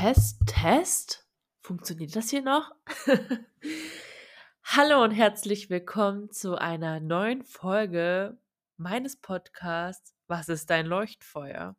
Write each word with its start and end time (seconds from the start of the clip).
Test, 0.00 0.46
Test? 0.46 1.26
Funktioniert 1.60 2.14
das 2.14 2.30
hier 2.30 2.42
noch? 2.42 2.70
Hallo 4.62 5.02
und 5.02 5.10
herzlich 5.10 5.70
willkommen 5.70 6.30
zu 6.30 6.54
einer 6.54 7.00
neuen 7.00 7.42
Folge 7.42 8.38
meines 8.76 9.16
Podcasts 9.16 10.14
Was 10.28 10.48
ist 10.48 10.70
dein 10.70 10.86
Leuchtfeuer? 10.86 11.74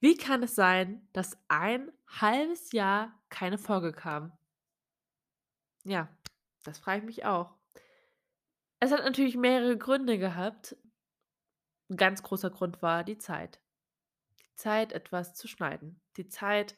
Wie 0.00 0.18
kann 0.18 0.42
es 0.42 0.54
sein, 0.54 1.08
dass 1.14 1.38
ein 1.48 1.90
halbes 2.08 2.72
Jahr 2.72 3.18
keine 3.30 3.56
Folge 3.56 3.92
kam? 3.92 4.36
Ja, 5.84 6.14
das 6.62 6.78
frage 6.78 6.98
ich 6.98 7.04
mich 7.06 7.24
auch. 7.24 7.54
Es 8.80 8.92
hat 8.92 9.02
natürlich 9.02 9.38
mehrere 9.38 9.78
Gründe 9.78 10.18
gehabt. 10.18 10.76
Ein 11.88 11.96
ganz 11.96 12.22
großer 12.22 12.50
Grund 12.50 12.82
war 12.82 13.02
die 13.02 13.16
Zeit. 13.16 13.62
Die 14.40 14.54
Zeit, 14.56 14.92
etwas 14.92 15.32
zu 15.32 15.48
schneiden. 15.48 16.02
Die 16.18 16.28
Zeit, 16.28 16.76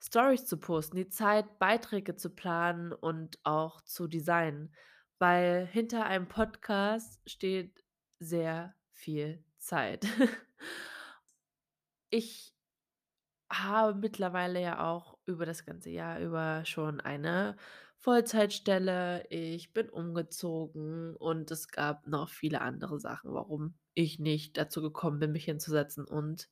Stories 0.00 0.46
zu 0.46 0.56
posten. 0.56 0.96
Die 0.96 1.08
Zeit, 1.08 1.58
Beiträge 1.58 2.16
zu 2.16 2.30
planen 2.30 2.92
und 2.92 3.38
auch 3.44 3.82
zu 3.82 4.08
designen. 4.08 4.74
Weil 5.18 5.66
hinter 5.66 6.06
einem 6.06 6.28
Podcast 6.28 7.20
steht 7.28 7.84
sehr 8.18 8.74
viel 8.92 9.44
Zeit. 9.58 10.06
ich 12.10 12.54
habe 13.52 13.94
mittlerweile 13.94 14.60
ja 14.60 14.88
auch 14.88 15.18
über 15.26 15.44
das 15.44 15.66
ganze 15.66 15.90
Jahr 15.90 16.20
über 16.20 16.64
schon 16.64 17.00
eine 17.00 17.56
Vollzeitstelle. 17.98 19.26
Ich 19.28 19.72
bin 19.72 19.90
umgezogen 19.90 21.16
und 21.16 21.50
es 21.50 21.68
gab 21.68 22.06
noch 22.06 22.30
viele 22.30 22.62
andere 22.62 22.98
Sachen, 22.98 23.34
warum 23.34 23.74
ich 23.94 24.18
nicht 24.18 24.56
dazu 24.56 24.80
gekommen 24.80 25.18
bin, 25.18 25.32
mich 25.32 25.44
hinzusetzen 25.44 26.06
und 26.06 26.48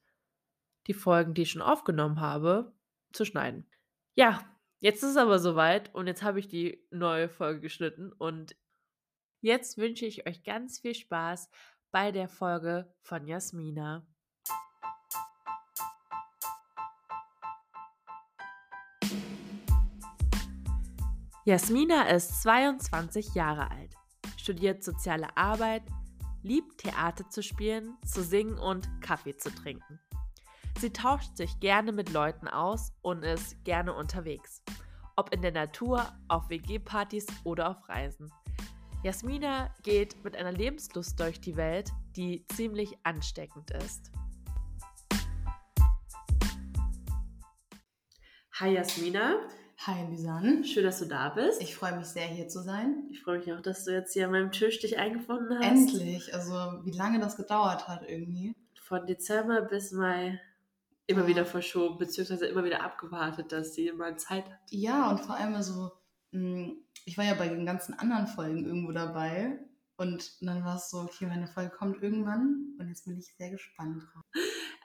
die 0.87 0.95
Folgen, 0.95 1.35
die 1.35 1.43
ich 1.43 1.51
schon 1.51 1.63
aufgenommen 1.63 2.21
habe, 2.21 2.73
zu 3.13 3.25
schneiden. 3.25 3.69
Ja, 4.15 4.41
jetzt 4.81 5.03
ist 5.03 5.11
es 5.11 5.17
aber 5.17 5.39
soweit 5.39 5.95
und 5.95 6.07
jetzt 6.07 6.23
habe 6.23 6.41
ich 6.41 6.49
die 6.49 6.87
neue 6.91 7.29
Folge 7.29 7.61
geschnitten 7.61 8.13
und 8.13 8.57
jetzt 9.41 9.79
wünsche 9.79 10.07
ich 10.07 10.27
euch 10.27 10.43
ganz 10.43 10.81
viel 10.81 10.95
Spaß 10.95 11.51
bei 11.91 12.13
der 12.13 12.29
Folge 12.29 12.93
von 13.03 13.27
Jasmina. 13.27 14.07
Jasmina 21.45 22.11
ist 22.11 22.43
22 22.43 23.35
Jahre 23.35 23.71
alt, 23.71 23.95
studiert 24.37 24.85
soziale 24.85 25.35
Arbeit, 25.35 25.83
liebt 26.43 26.77
Theater 26.79 27.31
zu 27.31 27.43
spielen, 27.43 27.97
zu 28.05 28.23
singen 28.23 28.59
und 28.59 28.87
Kaffee 29.01 29.35
zu 29.35 29.51
trinken. 29.55 29.99
Sie 30.81 30.93
tauscht 30.93 31.37
sich 31.37 31.59
gerne 31.59 31.91
mit 31.91 32.13
Leuten 32.13 32.47
aus 32.47 32.93
und 33.03 33.25
ist 33.25 33.65
gerne 33.65 33.93
unterwegs, 33.93 34.63
ob 35.17 35.35
in 35.35 35.43
der 35.43 35.51
Natur, 35.51 36.07
auf 36.29 36.49
WG-Partys 36.51 37.27
oder 37.43 37.71
auf 37.71 37.89
Reisen. 37.89 38.33
Jasmina 39.03 39.75
geht 39.83 40.23
mit 40.23 40.37
einer 40.37 40.53
Lebenslust 40.53 41.19
durch 41.19 41.41
die 41.41 41.57
Welt, 41.57 41.91
die 42.15 42.47
ziemlich 42.55 42.97
ansteckend 43.03 43.73
ist. 43.73 44.13
Hi 48.61 48.75
Jasmina. 48.75 49.35
Hi 49.79 50.07
Lisanne. 50.09 50.63
Schön, 50.63 50.85
dass 50.85 51.01
du 51.01 51.07
da 51.07 51.31
bist. 51.31 51.61
Ich 51.61 51.75
freue 51.75 51.97
mich 51.97 52.07
sehr, 52.07 52.27
hier 52.27 52.47
zu 52.47 52.63
sein. 52.63 53.09
Ich 53.11 53.21
freue 53.23 53.39
mich 53.39 53.53
auch, 53.53 53.63
dass 53.63 53.85
du 53.85 53.93
jetzt 53.93 54.13
hier 54.13 54.27
an 54.27 54.31
meinem 54.31 54.53
Tisch 54.53 54.79
dich 54.79 54.97
eingefunden 54.97 55.59
hast. 55.59 55.67
Endlich. 55.67 56.33
Also, 56.33 56.53
wie 56.85 56.93
lange 56.93 57.19
das 57.19 57.37
gedauert 57.37 57.89
hat 57.89 58.09
irgendwie. 58.09 58.55
Von 58.81 59.07
Dezember 59.07 59.63
bis 59.63 59.91
Mai 59.91 60.41
immer 61.09 61.27
wieder 61.27 61.45
verschoben, 61.45 61.99
beziehungsweise 61.99 62.47
immer 62.47 62.65
wieder 62.65 62.85
abgewartet, 62.85 63.51
dass 63.51 63.75
sie 63.75 63.91
mal 63.93 64.17
Zeit 64.19 64.45
hat. 64.45 64.61
Ja, 64.71 65.11
und 65.11 65.21
vor 65.21 65.35
allem 65.37 65.55
also, 65.55 65.91
ich 66.31 67.19
war 67.19 67.25
ja 67.25 67.35
bei 67.35 67.49
den 67.49 67.67
ganzen 67.67 67.95
anderen 67.95 68.27
Folgen 68.27 68.65
irgendwo 68.65 68.93
dabei. 68.93 69.59
Und 69.97 70.41
dann 70.43 70.65
war 70.65 70.77
es 70.77 70.91
so, 70.91 70.99
okay, 70.99 71.27
meine 71.27 71.49
Folge 71.49 71.71
kommt 71.71 72.03
irgendwann. 72.03 72.77
Und 72.79 72.89
jetzt 72.89 73.07
bin 73.07 73.19
ich 73.19 73.35
sehr 73.37 73.51
gespannt 73.51 74.03
drauf. 74.03 74.23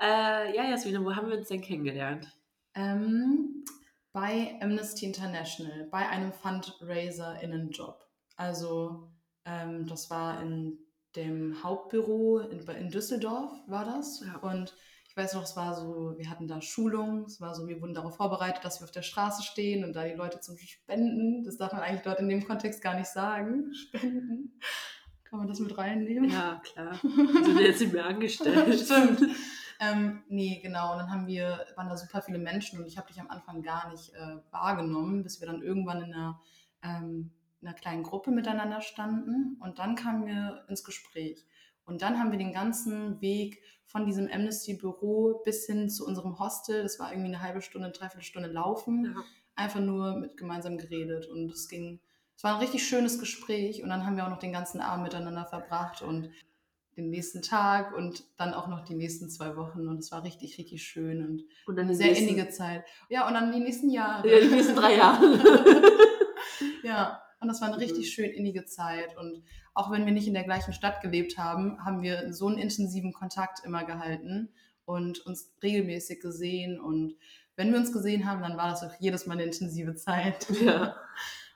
Äh, 0.02 0.56
ja, 0.56 0.70
Jasmina, 0.70 1.04
wo 1.04 1.16
haben 1.16 1.30
wir 1.30 1.38
uns 1.38 1.50
denn 1.50 1.62
kennengelernt? 1.62 2.28
Ähm, 2.74 3.64
bei 4.12 4.58
Amnesty 4.62 5.06
International, 5.06 5.88
bei 5.92 6.08
einem 6.10 6.34
Fundraiser-Innenjob. 6.34 8.04
Also 8.38 9.12
ähm, 9.46 9.86
das 9.86 10.10
war 10.10 10.42
in 10.42 10.80
dem 11.16 11.64
Hauptbüro 11.64 12.40
in, 12.40 12.68
in 12.68 12.90
Düsseldorf, 12.90 13.52
war 13.68 13.86
das. 13.86 14.24
Ja. 14.26 14.38
Und 14.38 14.76
ich 15.14 15.18
weiß 15.24 15.36
noch, 15.36 15.44
es 15.44 15.56
war 15.56 15.76
so, 15.76 16.16
wir 16.18 16.28
hatten 16.28 16.48
da 16.48 16.60
Schulungen, 16.60 17.26
es 17.26 17.40
war 17.40 17.54
so, 17.54 17.68
wir 17.68 17.80
wurden 17.80 17.94
darauf 17.94 18.16
vorbereitet, 18.16 18.66
dass 18.66 18.82
wir 18.82 18.86
auf 18.86 18.92
der 18.92 19.04
Straße 19.04 19.44
stehen 19.44 19.84
und 19.84 19.94
da 19.94 20.06
die 20.06 20.16
Leute 20.16 20.40
zum 20.40 20.58
Spenden, 20.58 21.44
das 21.44 21.58
darf 21.58 21.72
man 21.72 21.84
eigentlich 21.84 22.02
dort 22.02 22.20
in 22.20 22.30
dem 22.30 22.44
Kontext 22.44 22.82
gar 22.82 22.96
nicht 22.96 23.10
sagen, 23.10 23.72
Spenden. 23.76 24.60
Kann 25.24 25.38
man 25.38 25.48
das 25.48 25.60
mit 25.60 25.78
reinnehmen? 25.78 26.32
Ja, 26.32 26.60
klar. 26.64 26.96
Sind 26.96 27.56
wir 27.56 27.68
jetzt 27.68 27.82
nicht 27.82 27.94
mehr 27.94 28.06
angestellt. 28.06 28.80
Stimmt. 28.86 29.22
Ähm, 29.80 30.24
nee, 30.30 30.60
genau. 30.64 30.94
Und 30.94 30.98
dann 30.98 31.12
haben 31.12 31.28
wir, 31.28 31.64
waren 31.76 31.90
da 31.90 31.98
super 31.98 32.24
viele 32.24 32.40
Menschen 32.40 32.80
und 32.80 32.88
ich 32.88 32.98
habe 32.98 33.08
dich 33.08 33.22
am 33.22 33.30
Anfang 33.30 33.62
gar 33.62 33.92
nicht 33.92 34.16
äh, 34.16 34.38
wahrgenommen, 34.50 35.22
bis 35.22 35.42
wir 35.42 35.48
dann 35.48 35.62
irgendwann 35.62 36.02
in 36.04 36.14
einer, 36.14 36.42
ähm, 36.82 37.32
in 37.62 37.68
einer 37.68 37.78
kleinen 37.78 38.02
Gruppe 38.02 38.32
miteinander 38.32 38.82
standen. 38.82 39.60
Und 39.62 39.78
dann 39.78 39.96
kamen 39.96 40.26
wir 40.26 40.66
ins 40.70 40.84
Gespräch. 40.84 41.46
Und 41.86 42.02
dann 42.02 42.18
haben 42.18 42.32
wir 42.32 42.40
den 42.40 42.54
ganzen 42.54 43.22
Weg 43.22 43.62
von 43.94 44.08
diesem 44.08 44.28
Amnesty-Büro 44.28 45.44
bis 45.46 45.68
hin 45.68 45.88
zu 45.88 46.06
unserem 46.06 46.40
Hostel, 46.40 46.82
das 46.82 47.00
war 47.00 47.12
irgendwie 47.12 47.30
eine 47.30 47.42
halbe 47.42 47.62
Stunde, 47.62 47.92
dreiviertel 47.92 48.24
Stunde 48.24 48.50
laufen, 48.50 49.06
ja. 49.06 49.24
einfach 49.56 49.80
nur 49.80 50.16
mit 50.16 50.36
gemeinsam 50.36 50.78
geredet. 50.80 51.28
Und 51.28 51.52
es 51.52 51.70
ging, 51.70 52.00
es 52.36 52.44
war 52.44 52.56
ein 52.56 52.60
richtig 52.60 52.86
schönes 52.86 53.20
Gespräch. 53.20 53.84
Und 53.84 53.90
dann 53.90 54.04
haben 54.06 54.18
wir 54.18 54.26
auch 54.26 54.32
noch 54.32 54.40
den 54.40 54.52
ganzen 54.52 54.82
Abend 54.82 55.04
miteinander 55.04 55.46
verbracht 55.46 56.02
und 56.02 56.32
den 56.98 57.12
nächsten 57.12 57.44
Tag 57.44 57.96
und 57.96 58.24
dann 58.38 58.54
auch 58.54 58.68
noch 58.68 58.84
die 58.84 58.96
nächsten 58.96 59.30
zwei 59.30 59.56
Wochen 59.56 59.88
und 59.88 59.98
es 59.98 60.12
war 60.12 60.24
richtig, 60.24 60.60
richtig 60.60 60.84
schön 60.84 61.26
und, 61.26 61.44
und 61.66 61.80
eine 61.80 61.96
sehr 61.96 62.08
nächsten, 62.08 62.28
innige 62.28 62.50
Zeit. 62.50 62.86
Ja, 63.10 63.28
und 63.28 63.34
dann 63.34 63.52
die 63.52 63.60
nächsten 63.60 63.90
Jahre. 63.90 64.30
Ja, 64.30 64.40
die 64.40 64.54
nächsten 64.54 64.76
drei 64.76 64.98
Jahre. 64.98 65.24
ja, 66.84 67.23
und 67.44 67.50
das 67.50 67.62
war 67.62 67.68
eine 67.68 67.78
richtig 67.78 68.08
mhm. 68.08 68.12
schön 68.12 68.32
innige 68.32 68.66
Zeit 68.66 69.16
und 69.18 69.44
auch 69.76 69.92
wenn 69.92 70.06
wir 70.06 70.14
nicht 70.14 70.28
in 70.28 70.34
der 70.34 70.44
gleichen 70.44 70.74
Stadt 70.74 71.02
gelebt 71.02 71.38
haben, 71.38 71.84
haben 71.84 72.02
wir 72.02 72.34
so 72.34 72.48
einen 72.48 72.58
intensiven 72.58 73.14
Kontakt 73.14 73.64
immer 73.66 73.84
gehalten 73.84 74.50
und 74.86 75.26
uns 75.26 75.52
regelmäßig 75.62 76.22
gesehen 76.22 76.80
und 76.80 77.16
wenn 77.56 77.72
wir 77.72 77.80
uns 77.80 77.92
gesehen 77.92 78.26
haben, 78.26 78.42
dann 78.42 78.58
war 78.58 78.70
das 78.70 78.84
auch 78.84 78.94
jedes 79.00 79.28
Mal 79.28 79.34
eine 79.34 79.44
intensive 79.44 79.96
Zeit. 79.96 80.48
Ja. 80.62 80.96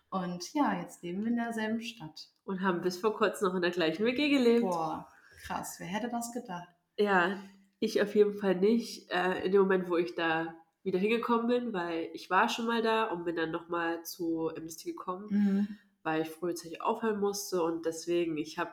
Und 0.09 0.53
ja, 0.53 0.79
jetzt 0.79 1.03
leben 1.03 1.21
wir 1.21 1.31
in 1.31 1.35
derselben 1.35 1.81
Stadt. 1.81 2.29
Und 2.45 2.61
haben 2.61 2.81
bis 2.81 2.97
vor 2.97 3.13
kurzem 3.13 3.49
noch 3.49 3.55
in 3.55 3.61
der 3.61 3.71
gleichen 3.71 4.05
WG 4.05 4.29
gelebt. 4.29 4.61
Boah, 4.61 5.05
Krass, 5.43 5.75
wer 5.79 5.87
hätte 5.87 6.09
das 6.09 6.31
gedacht? 6.31 6.69
Ja, 6.97 7.37
ich 7.79 8.01
auf 8.01 8.15
jeden 8.15 8.33
Fall 8.33 8.55
nicht. 8.55 9.11
Äh, 9.11 9.45
in 9.45 9.51
dem 9.51 9.61
Moment, 9.61 9.89
wo 9.89 9.97
ich 9.97 10.15
da 10.15 10.55
wieder 10.87 10.99
hingekommen 10.99 11.47
bin, 11.47 11.73
weil 11.73 12.09
ich 12.13 12.29
war 12.29 12.47
schon 12.47 12.65
mal 12.65 12.81
da 12.81 13.03
und 13.11 13.25
bin 13.25 13.35
dann 13.35 13.51
nochmal 13.51 14.03
zu 14.03 14.49
Amnesty 14.55 14.93
gekommen, 14.93 15.27
mhm. 15.29 15.67
weil 16.01 16.21
ich 16.21 16.29
frühzeitig 16.29 16.81
aufhören 16.81 17.19
musste 17.19 17.61
und 17.61 17.85
deswegen, 17.85 18.37
ich 18.37 18.57
habe 18.57 18.71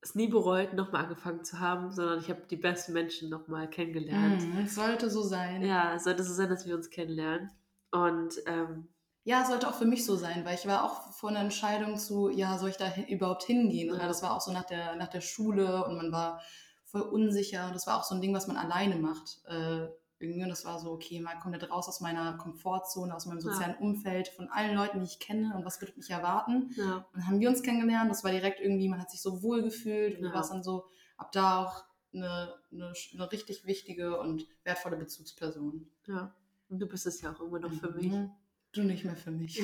es 0.00 0.14
nie 0.14 0.28
bereut, 0.28 0.74
nochmal 0.74 1.02
angefangen 1.02 1.44
zu 1.44 1.58
haben, 1.58 1.90
sondern 1.90 2.20
ich 2.20 2.30
habe 2.30 2.42
die 2.48 2.56
besten 2.56 2.92
Menschen 2.92 3.28
nochmal 3.28 3.68
kennengelernt. 3.68 4.42
Mhm, 4.42 4.58
es 4.64 4.76
sollte 4.76 5.10
so 5.10 5.22
sein. 5.22 5.62
Ja, 5.62 5.94
es 5.94 6.04
sollte 6.04 6.22
so 6.22 6.32
sein, 6.32 6.48
dass 6.48 6.66
wir 6.66 6.76
uns 6.76 6.88
kennenlernen. 6.88 7.50
Und 7.90 8.34
ähm, 8.46 8.86
ja, 9.24 9.44
sollte 9.44 9.68
auch 9.68 9.74
für 9.74 9.86
mich 9.86 10.06
so 10.06 10.14
sein, 10.14 10.44
weil 10.44 10.54
ich 10.54 10.68
war 10.68 10.84
auch 10.84 11.12
vor 11.12 11.30
einer 11.30 11.40
Entscheidung 11.40 11.96
zu, 11.96 12.28
ja, 12.30 12.58
soll 12.58 12.70
ich 12.70 12.76
da 12.76 12.94
überhaupt 13.08 13.42
hingehen? 13.42 13.92
Oder 13.92 14.06
das 14.06 14.22
war 14.22 14.36
auch 14.36 14.40
so 14.40 14.52
nach 14.52 14.64
der, 14.64 14.94
nach 14.94 15.08
der 15.08 15.20
Schule 15.20 15.84
und 15.84 15.96
man 15.96 16.12
war 16.12 16.40
voll 16.84 17.02
unsicher 17.02 17.66
und 17.66 17.74
das 17.74 17.86
war 17.88 17.98
auch 17.98 18.04
so 18.04 18.14
ein 18.14 18.20
Ding, 18.20 18.32
was 18.32 18.46
man 18.46 18.56
alleine 18.56 18.96
macht. 18.96 19.40
Äh, 19.46 19.88
irgendwie 20.20 20.42
und 20.42 20.48
das 20.48 20.64
war 20.64 20.78
so, 20.78 20.90
okay, 20.90 21.20
mal 21.20 21.38
komplett 21.38 21.70
raus 21.70 21.88
aus 21.88 22.00
meiner 22.00 22.36
Komfortzone, 22.36 23.14
aus 23.14 23.26
meinem 23.26 23.40
sozialen 23.40 23.74
ja. 23.74 23.80
Umfeld, 23.80 24.28
von 24.28 24.48
allen 24.48 24.74
Leuten, 24.74 24.98
die 25.00 25.06
ich 25.06 25.20
kenne 25.20 25.54
und 25.56 25.64
was 25.64 25.80
wird 25.80 25.96
mich 25.96 26.10
erwarten. 26.10 26.72
Ja. 26.76 26.96
Und 26.96 27.06
dann 27.14 27.26
haben 27.26 27.40
wir 27.40 27.48
uns 27.48 27.62
kennengelernt, 27.62 28.10
das 28.10 28.24
war 28.24 28.32
direkt 28.32 28.60
irgendwie, 28.60 28.88
man 28.88 29.00
hat 29.00 29.10
sich 29.10 29.22
so 29.22 29.42
wohl 29.42 29.62
gefühlt 29.62 30.18
und 30.18 30.24
ja. 30.24 30.30
du 30.30 30.34
warst 30.34 30.50
dann 30.50 30.62
so, 30.62 30.86
ab 31.16 31.30
da 31.32 31.62
auch 31.62 31.84
eine, 32.12 32.54
eine, 32.72 32.92
eine 33.14 33.32
richtig 33.32 33.64
wichtige 33.66 34.18
und 34.18 34.46
wertvolle 34.64 34.96
Bezugsperson. 34.96 35.88
Ja, 36.06 36.34
und 36.68 36.80
du 36.80 36.86
bist 36.86 37.06
es 37.06 37.20
ja 37.20 37.32
auch 37.32 37.40
immer 37.40 37.60
noch 37.60 37.72
für 37.72 37.90
mich. 37.90 38.12
Mhm. 38.12 38.30
Du 38.72 38.82
nicht 38.82 39.04
mehr 39.04 39.16
für 39.16 39.30
mich. 39.30 39.56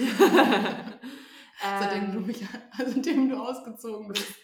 seitdem, 1.60 2.12
du 2.12 2.18
ähm. 2.18 2.26
mich, 2.26 2.44
seitdem 2.78 3.28
du 3.28 3.36
ausgezogen 3.36 4.08
bist. 4.08 4.34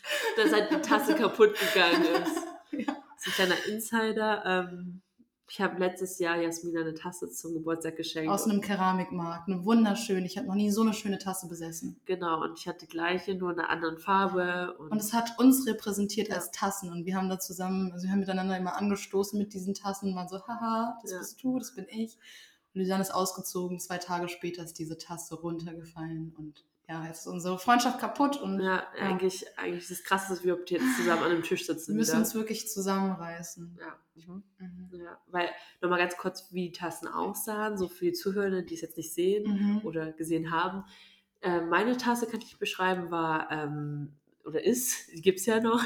seit 0.51 0.71
die 0.71 0.77
Tasse 0.77 1.15
kaputt 1.15 1.55
gegangen 1.59 2.05
ist. 2.05 2.37
ja. 2.73 2.97
Das 3.17 3.27
ist 3.27 3.41
ein 3.41 3.47
kleiner 3.49 3.67
Insider. 3.67 4.45
Ähm, 4.45 5.03
ich 5.51 5.61
habe 5.61 5.81
letztes 5.81 6.21
Jahr 6.21 6.41
Jasmina 6.41 6.83
eine 6.83 6.95
Tasse 6.95 7.29
zum 7.29 7.55
Geburtstag 7.55 7.97
geschenkt. 7.97 8.31
Aus 8.31 8.45
einem 8.45 8.61
Keramikmarkt. 8.61 9.49
Eine 9.49 9.65
wunderschöne. 9.65 10.25
Ich 10.25 10.39
habe 10.39 10.47
noch 10.47 10.55
nie 10.55 10.71
so 10.71 10.83
eine 10.83 10.95
schöne 10.95 11.19
Tasse 11.19 11.49
besessen. 11.49 12.01
Genau, 12.05 12.45
und 12.45 12.57
ich 12.57 12.69
hatte 12.69 12.87
die 12.87 12.93
gleiche, 12.93 13.35
nur 13.35 13.51
in 13.51 13.59
einer 13.59 13.69
anderen 13.69 13.99
Farbe. 13.99 14.77
Und, 14.79 14.93
und 14.93 14.99
es 14.99 15.13
hat 15.13 15.41
uns 15.41 15.67
repräsentiert 15.67 16.29
ja. 16.29 16.37
als 16.37 16.53
Tassen. 16.53 16.93
Und 16.93 17.05
wir 17.05 17.17
haben 17.17 17.29
da 17.29 17.41
zusammen, 17.41 17.91
also 17.91 18.05
wir 18.05 18.13
haben 18.13 18.21
miteinander 18.21 18.57
immer 18.57 18.77
angestoßen 18.77 19.37
mit 19.37 19.53
diesen 19.53 19.75
Tassen 19.75 20.11
und 20.11 20.15
waren 20.15 20.29
so, 20.29 20.39
haha, 20.47 20.97
das 21.03 21.11
ja. 21.11 21.19
bist 21.19 21.43
du, 21.43 21.59
das 21.59 21.75
bin 21.75 21.87
ich. 21.89 22.17
Und 22.73 22.83
Lisanne 22.83 23.03
ist 23.03 23.13
ausgezogen. 23.13 23.81
Zwei 23.81 23.99
Tage 23.99 24.29
später 24.29 24.63
ist 24.63 24.79
diese 24.79 24.99
Tasse 24.99 25.35
runtergefallen 25.35 26.33
und 26.39 26.65
ja, 26.91 27.07
jetzt 27.07 27.21
ist 27.21 27.27
unsere 27.29 27.59
Freundschaft 27.59 28.01
kaputt 28.01 28.37
und 28.41 28.61
Ja, 28.61 28.83
eigentlich, 29.01 29.47
eigentlich 29.57 29.85
ist 29.85 29.91
es 29.93 30.05
krass, 30.05 30.27
dass 30.29 30.43
wir 30.45 30.59
jetzt 30.67 30.97
zusammen 30.97 31.23
an 31.23 31.31
einem 31.31 31.43
Tisch 31.45 31.65
sitzen. 31.67 31.93
wir 31.93 31.99
müssen 31.99 32.11
wieder. 32.13 32.19
uns 32.21 32.35
wirklich 32.35 32.69
zusammenreißen. 32.69 33.79
ja. 33.81 33.97
Mhm. 34.27 34.43
ja, 34.93 35.19
weil 35.29 35.49
nochmal 35.81 35.99
ganz 35.99 36.17
kurz, 36.19 36.53
wie 36.53 36.69
die 36.69 36.73
Tassen 36.73 37.09
aussahen, 37.09 37.79
so 37.79 37.89
für 37.89 38.05
die 38.07 38.13
Zuhörenden, 38.13 38.67
die 38.67 38.75
es 38.75 38.83
jetzt 38.83 38.97
nicht 38.99 39.15
sehen 39.15 39.45
Mhm. 39.51 39.81
oder 39.85 40.13
gesehen 40.13 40.51
haben. 40.51 40.85
Äh, 41.41 41.63
meine 41.63 41.97
Tasse 41.97 42.27
kann 42.27 42.41
ich 42.43 42.59
beschreiben, 42.59 43.11
war 43.11 43.51
ähm, 43.51 44.20
oder 44.47 44.65
ist, 44.65 45.13
die 45.13 45.21
gibt 45.21 45.41
es 45.41 45.47
ja 45.47 45.61
noch, 45.61 45.83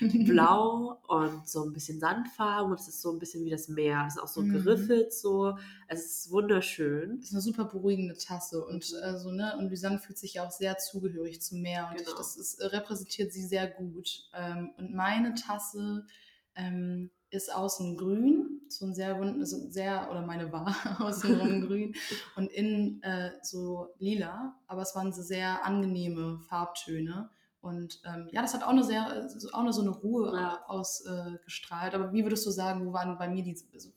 blau 0.00 1.00
und 1.08 1.48
so 1.48 1.64
ein 1.64 1.72
bisschen 1.72 1.98
Sandfarben 2.00 2.70
und 2.72 2.80
es 2.80 2.86
ist 2.88 3.00
so 3.02 3.10
ein 3.12 3.18
bisschen 3.18 3.44
wie 3.44 3.50
das 3.50 3.68
Meer. 3.68 4.04
Es 4.06 4.16
ist 4.16 4.22
auch 4.22 4.28
so 4.28 4.42
Mhm. 4.42 4.52
geriffelt 4.52 5.12
so. 5.12 5.56
Es 5.88 6.04
ist 6.04 6.30
wunderschön. 6.30 7.18
ist 7.20 7.32
eine 7.32 7.40
super 7.40 7.64
beruhigende 7.64 8.16
Tasse 8.16 8.64
und 8.64 8.90
Mhm. 8.92 8.98
also 9.02 9.30
ne 9.32 9.56
und 9.58 9.70
Lisanne 9.70 9.98
fühlt 9.98 10.18
sich 10.18 10.34
ja 10.34 10.46
auch 10.46 10.50
sehr 10.52 10.78
zugehörig 10.78 11.40
zum 11.42 11.60
Meer 11.62 11.88
und 11.90 12.00
ich, 12.00 12.04
Genau. 12.06 12.16
das 12.18 12.36
ist, 12.36 12.60
äh, 12.60 12.66
repräsentiert 12.66 13.32
sie 13.32 13.44
sehr 13.44 13.68
gut 13.68 14.28
ähm, 14.34 14.70
und 14.78 14.94
meine 14.94 15.34
Tasse 15.34 16.06
ähm, 16.54 17.10
ist 17.30 17.52
außen 17.52 17.96
grün 17.96 18.60
so 18.68 18.86
ein 18.86 18.94
sehr 18.94 19.18
wund- 19.20 19.40
also 19.40 19.68
sehr 19.70 20.08
oder 20.10 20.22
meine 20.22 20.52
war 20.52 20.66
außenrum 21.00 21.60
grün 21.66 21.94
und 22.36 22.50
innen 22.52 23.02
äh, 23.02 23.32
so 23.42 23.88
lila 23.98 24.54
aber 24.68 24.82
es 24.82 24.94
waren 24.94 25.12
so 25.12 25.22
sehr 25.22 25.64
angenehme 25.64 26.38
Farbtöne 26.48 27.30
und 27.64 28.00
ähm, 28.04 28.28
ja, 28.30 28.42
das 28.42 28.54
hat 28.54 28.62
auch 28.62 28.68
eine 28.68 28.84
sehr, 28.84 29.28
so- 29.28 29.50
auch 29.52 29.60
eine, 29.60 29.72
so 29.72 29.80
eine 29.80 29.90
Ruhe 29.90 30.32
Ja. 30.34 30.62
ausgestrahlt. 30.68 31.92
Äh. 31.92 31.96
Aber 31.96 32.12
wie 32.12 32.22
würdest 32.24 32.44
du 32.46 32.50
sagen, 32.50 32.86
wo 32.86 32.92
waren 32.92 33.16
bei 33.18 33.28
mir 33.28 33.42
die, 33.42 33.56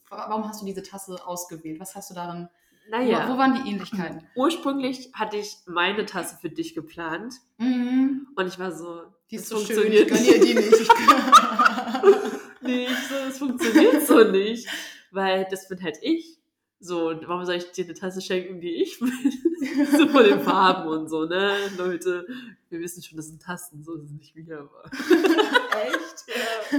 warum 0.09 0.47
hast 0.47 0.61
du 0.61 0.65
diese 0.65 0.81
Tasse 0.83 1.17
ausgewählt? 1.27 1.79
Was 1.79 1.95
hast 1.95 2.09
du 2.09 2.13
darin 2.15 2.47
Naja, 2.89 3.27
wo, 3.27 3.33
wo 3.33 3.37
waren 3.37 3.53
die 3.63 3.69
Ähnlichkeiten? 3.69 4.23
ursprünglich 4.35 5.11
hatte 5.13 5.37
ich 5.37 5.57
meine 5.65 6.05
Tasse 6.05 6.37
für 6.41 6.49
dich 6.49 6.73
geplant 6.73 7.33
Mhm. 7.57 8.27
und 8.35 8.47
ich 8.47 8.57
war 8.57 8.71
so, 8.71 9.01
Die 9.29 9.35
ist 9.35 9.49
so 9.49 9.57
schön, 9.59 9.91
ich 9.91 10.07
gönn 10.07 10.23
ihr 10.23 10.39
die 10.39 10.53
nicht. 10.55 10.71
Ich 10.73 10.87
nee, 12.61 12.85
ich 12.85 13.07
so, 13.09 13.15
das 13.27 13.37
funktioniert 13.37 14.05
so 14.07 14.23
nicht, 14.23 14.67
weil 15.11 15.45
das 15.51 15.67
bin 15.67 15.81
halt 15.83 15.97
ich. 16.01 16.36
So, 16.79 17.09
und 17.09 17.27
warum 17.27 17.43
soll 17.45 17.55
ich 17.55 17.71
dir 17.71 17.85
eine 17.85 17.95
Tasse 17.95 18.21
schenken, 18.21 18.61
die 18.61 18.75
ich 18.83 18.99
bin? 18.99 19.11
so 19.97 20.07
von 20.09 20.23
den 20.23 20.39
Farben 20.41 20.87
und 20.89 21.09
so, 21.09 21.25
ne? 21.25 21.55
Leute, 21.75 22.27
wir 22.69 22.79
wissen 22.79 23.01
schon, 23.01 23.17
das 23.17 23.27
sind 23.27 23.41
Tasten, 23.41 23.83
so 23.83 23.95
ist 23.95 24.03
es 24.05 24.11
nicht 24.11 24.35
wir, 24.35 24.59
aber. 24.59 24.83
Echt? 24.91 26.25
Ja. 26.27 26.77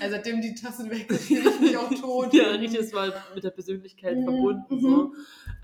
Also 0.00 0.14
seitdem 0.16 0.40
die 0.40 0.54
Tassen 0.54 0.88
weg 0.90 1.06
sind, 1.10 1.20
fühle 1.20 1.50
ich 1.50 1.60
mich 1.60 1.76
auch 1.76 1.90
tot. 2.00 2.32
Ja, 2.32 2.50
richtig, 2.52 2.78
das 2.78 2.92
war 2.92 3.12
mit 3.34 3.42
der 3.42 3.50
Persönlichkeit 3.50 4.16
Mhm, 4.18 4.24
verbunden, 4.24 4.74
mhm. 4.76 4.80
so. 4.80 5.14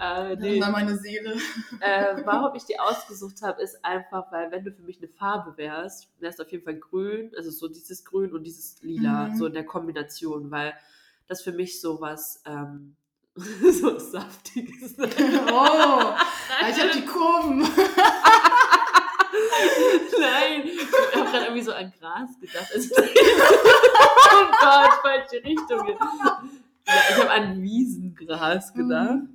Äh, 0.01 0.31
Das 0.37 0.39
nee, 0.41 0.61
war 0.61 0.71
meine 0.73 0.97
Seele. 0.97 1.35
äh, 1.81 2.17
warum 2.25 2.55
ich 2.57 2.65
die 2.65 2.79
ausgesucht 2.81 3.43
habe, 3.43 3.63
ist 3.63 3.85
einfach, 3.85 4.33
weil 4.33 4.51
wenn 4.51 4.65
du 4.65 4.73
für 4.73 4.83
mich 4.83 4.99
eine 4.99 5.09
Farbe 5.09 5.57
wärst, 5.57 6.09
wärst 6.19 6.41
du 6.41 6.43
auf 6.43 6.51
jeden 6.51 6.65
Fall 6.65 6.77
grün, 6.77 7.31
also 7.37 7.51
so 7.53 7.69
dieses 7.69 8.05
Grün 8.05 8.33
und 8.33 8.43
dieses 8.45 8.83
Lila, 8.83 9.29
Mhm. 9.29 9.37
so 9.37 9.47
in 9.47 9.53
der 9.53 9.65
Kombination, 9.65 10.51
weil 10.51 10.75
das 11.29 11.43
für 11.43 11.53
mich 11.53 11.81
so 11.81 12.01
was, 12.01 12.43
ähm, 12.47 12.97
so 13.73 13.95
was 13.95 14.11
Saftiges. 14.13 14.95
Oh, 14.99 16.15
ich 16.71 16.81
habe 16.81 16.91
die 16.95 17.05
Kurven. 17.05 17.61
Nein, 20.21 20.63
ich 20.67 21.17
habe 21.17 21.31
gerade 21.31 21.45
irgendwie 21.47 21.63
so 21.63 21.73
an 21.73 21.93
Gras 21.99 22.31
gedacht. 22.41 22.69
Also, 22.75 22.95
oh 22.99 24.47
Gott, 24.61 24.93
falsche 25.03 25.45
Richtung. 25.45 25.89
Ja, 25.89 26.95
ich 27.11 27.17
habe 27.17 27.31
an 27.31 27.63
Wiesengras 27.63 28.73
gedacht. 28.73 29.17
Mhm. 29.19 29.35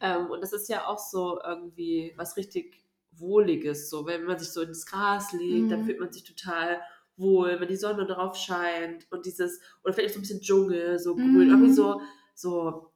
Ähm, 0.00 0.26
und 0.30 0.40
das 0.40 0.52
ist 0.52 0.68
ja 0.68 0.86
auch 0.86 0.98
so 0.98 1.40
irgendwie 1.44 2.12
was 2.16 2.36
richtig 2.36 2.82
Wohliges. 3.12 3.90
So, 3.90 4.06
wenn 4.06 4.24
man 4.24 4.38
sich 4.38 4.50
so 4.52 4.62
ins 4.62 4.86
Gras 4.86 5.32
legt, 5.32 5.70
dann 5.70 5.80
Mhm. 5.80 5.84
fühlt 5.86 6.00
man 6.00 6.12
sich 6.12 6.24
total 6.24 6.80
wohl, 7.16 7.60
wenn 7.60 7.68
die 7.68 7.76
Sonne 7.76 8.06
drauf 8.06 8.36
scheint 8.36 9.06
und 9.10 9.24
dieses, 9.26 9.60
oder 9.84 9.94
vielleicht 9.94 10.10
auch 10.10 10.14
so 10.14 10.18
ein 10.20 10.22
bisschen 10.22 10.40
Dschungel, 10.40 10.98
so 10.98 11.14
grün, 11.14 11.32
Mhm. 11.32 11.50
irgendwie 11.50 11.72
so, 11.72 12.00
so 12.34 12.90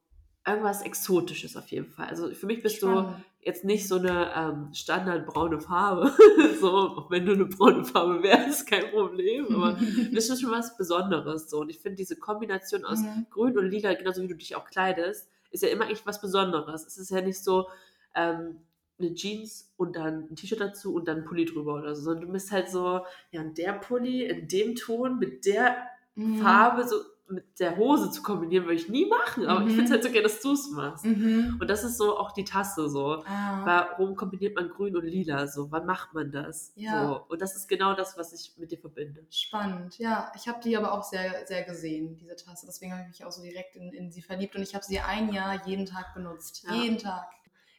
irgendwas 0.47 0.81
Exotisches 0.81 1.55
auf 1.57 1.67
jeden 1.67 1.87
Fall. 1.91 2.07
Also 2.07 2.29
für 2.31 2.45
mich 2.47 2.61
bist 2.63 2.81
du 2.81 2.87
Spannend. 2.87 3.23
jetzt 3.41 3.63
nicht 3.65 3.87
so 3.87 3.95
eine 3.97 4.31
ähm, 4.35 4.73
standardbraune 4.73 5.59
Farbe. 5.59 6.11
so, 6.59 7.05
wenn 7.09 7.25
du 7.25 7.33
eine 7.33 7.45
braune 7.45 7.83
Farbe 7.85 8.23
wärst, 8.23 8.67
kein 8.67 8.89
Problem. 8.91 9.53
Aber 9.53 9.77
das 10.13 10.29
ist 10.29 10.41
schon 10.41 10.51
was 10.51 10.75
Besonderes. 10.77 11.49
So. 11.49 11.59
Und 11.59 11.69
ich 11.69 11.79
finde 11.79 11.97
diese 11.97 12.15
Kombination 12.15 12.85
aus 12.85 12.99
Mhm. 12.99 13.27
Grün 13.29 13.57
und 13.57 13.69
Lila, 13.69 13.93
genauso 13.93 14.21
wie 14.23 14.27
du 14.27 14.35
dich 14.35 14.55
auch 14.55 14.65
kleidest, 14.65 15.29
ist 15.51 15.63
ja 15.63 15.69
immer 15.69 15.85
eigentlich 15.85 16.05
was 16.05 16.21
Besonderes. 16.21 16.85
Es 16.85 16.97
ist 16.97 17.11
ja 17.11 17.21
nicht 17.21 17.43
so 17.43 17.67
ähm, 18.15 18.59
eine 18.99 19.13
Jeans 19.13 19.71
und 19.77 19.95
dann 19.95 20.27
ein 20.29 20.35
T-Shirt 20.35 20.59
dazu 20.59 20.93
und 20.93 21.07
dann 21.07 21.19
ein 21.19 21.25
Pulli 21.25 21.45
drüber 21.45 21.75
oder 21.75 21.95
so, 21.95 22.01
sondern 22.03 22.27
du 22.27 22.31
bist 22.33 22.51
halt 22.51 22.69
so, 22.69 23.01
ja, 23.31 23.41
und 23.41 23.57
der 23.57 23.73
Pulli 23.73 24.25
in 24.25 24.47
dem 24.47 24.75
Ton 24.75 25.19
mit 25.19 25.45
der 25.45 25.77
Mhm. 26.15 26.37
Farbe 26.39 26.85
so 26.85 26.97
mit 27.29 27.59
der 27.59 27.77
Hose 27.77 28.11
zu 28.11 28.21
kombinieren, 28.23 28.65
würde 28.65 28.75
ich 28.75 28.89
nie 28.89 29.05
machen. 29.05 29.45
Aber 29.47 29.61
ich 29.61 29.67
Mhm. 29.67 29.69
finde 29.71 29.83
es 29.85 29.91
halt 29.91 30.03
so 30.03 30.09
gerne, 30.11 30.23
dass 30.23 30.41
du 30.41 30.53
es 30.53 30.69
machst. 30.71 31.05
Mhm. 31.05 31.57
Und 31.59 31.69
das 31.69 31.83
ist 31.83 31.97
so 31.97 32.17
auch 32.17 32.31
die 32.31 32.43
Tasse 32.43 32.89
so. 32.89 33.23
Ah. 33.25 33.65
Warum 33.97 34.15
kombiniert 34.15 34.55
man 34.55 34.69
grün 34.69 34.95
und 34.95 35.03
lila 35.05 35.47
so? 35.47 35.71
Wann 35.71 35.85
macht 35.85 36.13
man 36.13 36.31
das? 36.31 36.71
Ja. 36.75 37.07
So. 37.07 37.25
Und 37.29 37.41
das 37.41 37.55
ist 37.55 37.67
genau 37.67 37.93
das, 37.93 38.17
was 38.17 38.33
ich 38.33 38.57
mit 38.57 38.71
dir 38.71 38.79
verbinde. 38.79 39.25
Spannend, 39.29 39.97
ja. 39.99 40.31
Ich 40.35 40.47
habe 40.47 40.59
die 40.63 40.75
aber 40.77 40.91
auch 40.93 41.03
sehr, 41.03 41.45
sehr 41.45 41.63
gesehen, 41.63 42.15
diese 42.17 42.35
Tasse. 42.35 42.65
Deswegen 42.65 42.91
habe 42.91 43.01
ich 43.03 43.07
mich 43.09 43.25
auch 43.25 43.31
so 43.31 43.41
direkt 43.41 43.75
in, 43.75 43.93
in 43.93 44.11
sie 44.11 44.21
verliebt 44.21 44.55
und 44.55 44.61
ich 44.61 44.73
habe 44.75 44.83
sie 44.85 44.99
ein 44.99 45.31
Jahr 45.33 45.65
jeden 45.67 45.85
Tag 45.85 46.13
benutzt. 46.13 46.65
Ja. 46.67 46.73
Jeden 46.75 46.97
Tag. 46.97 47.27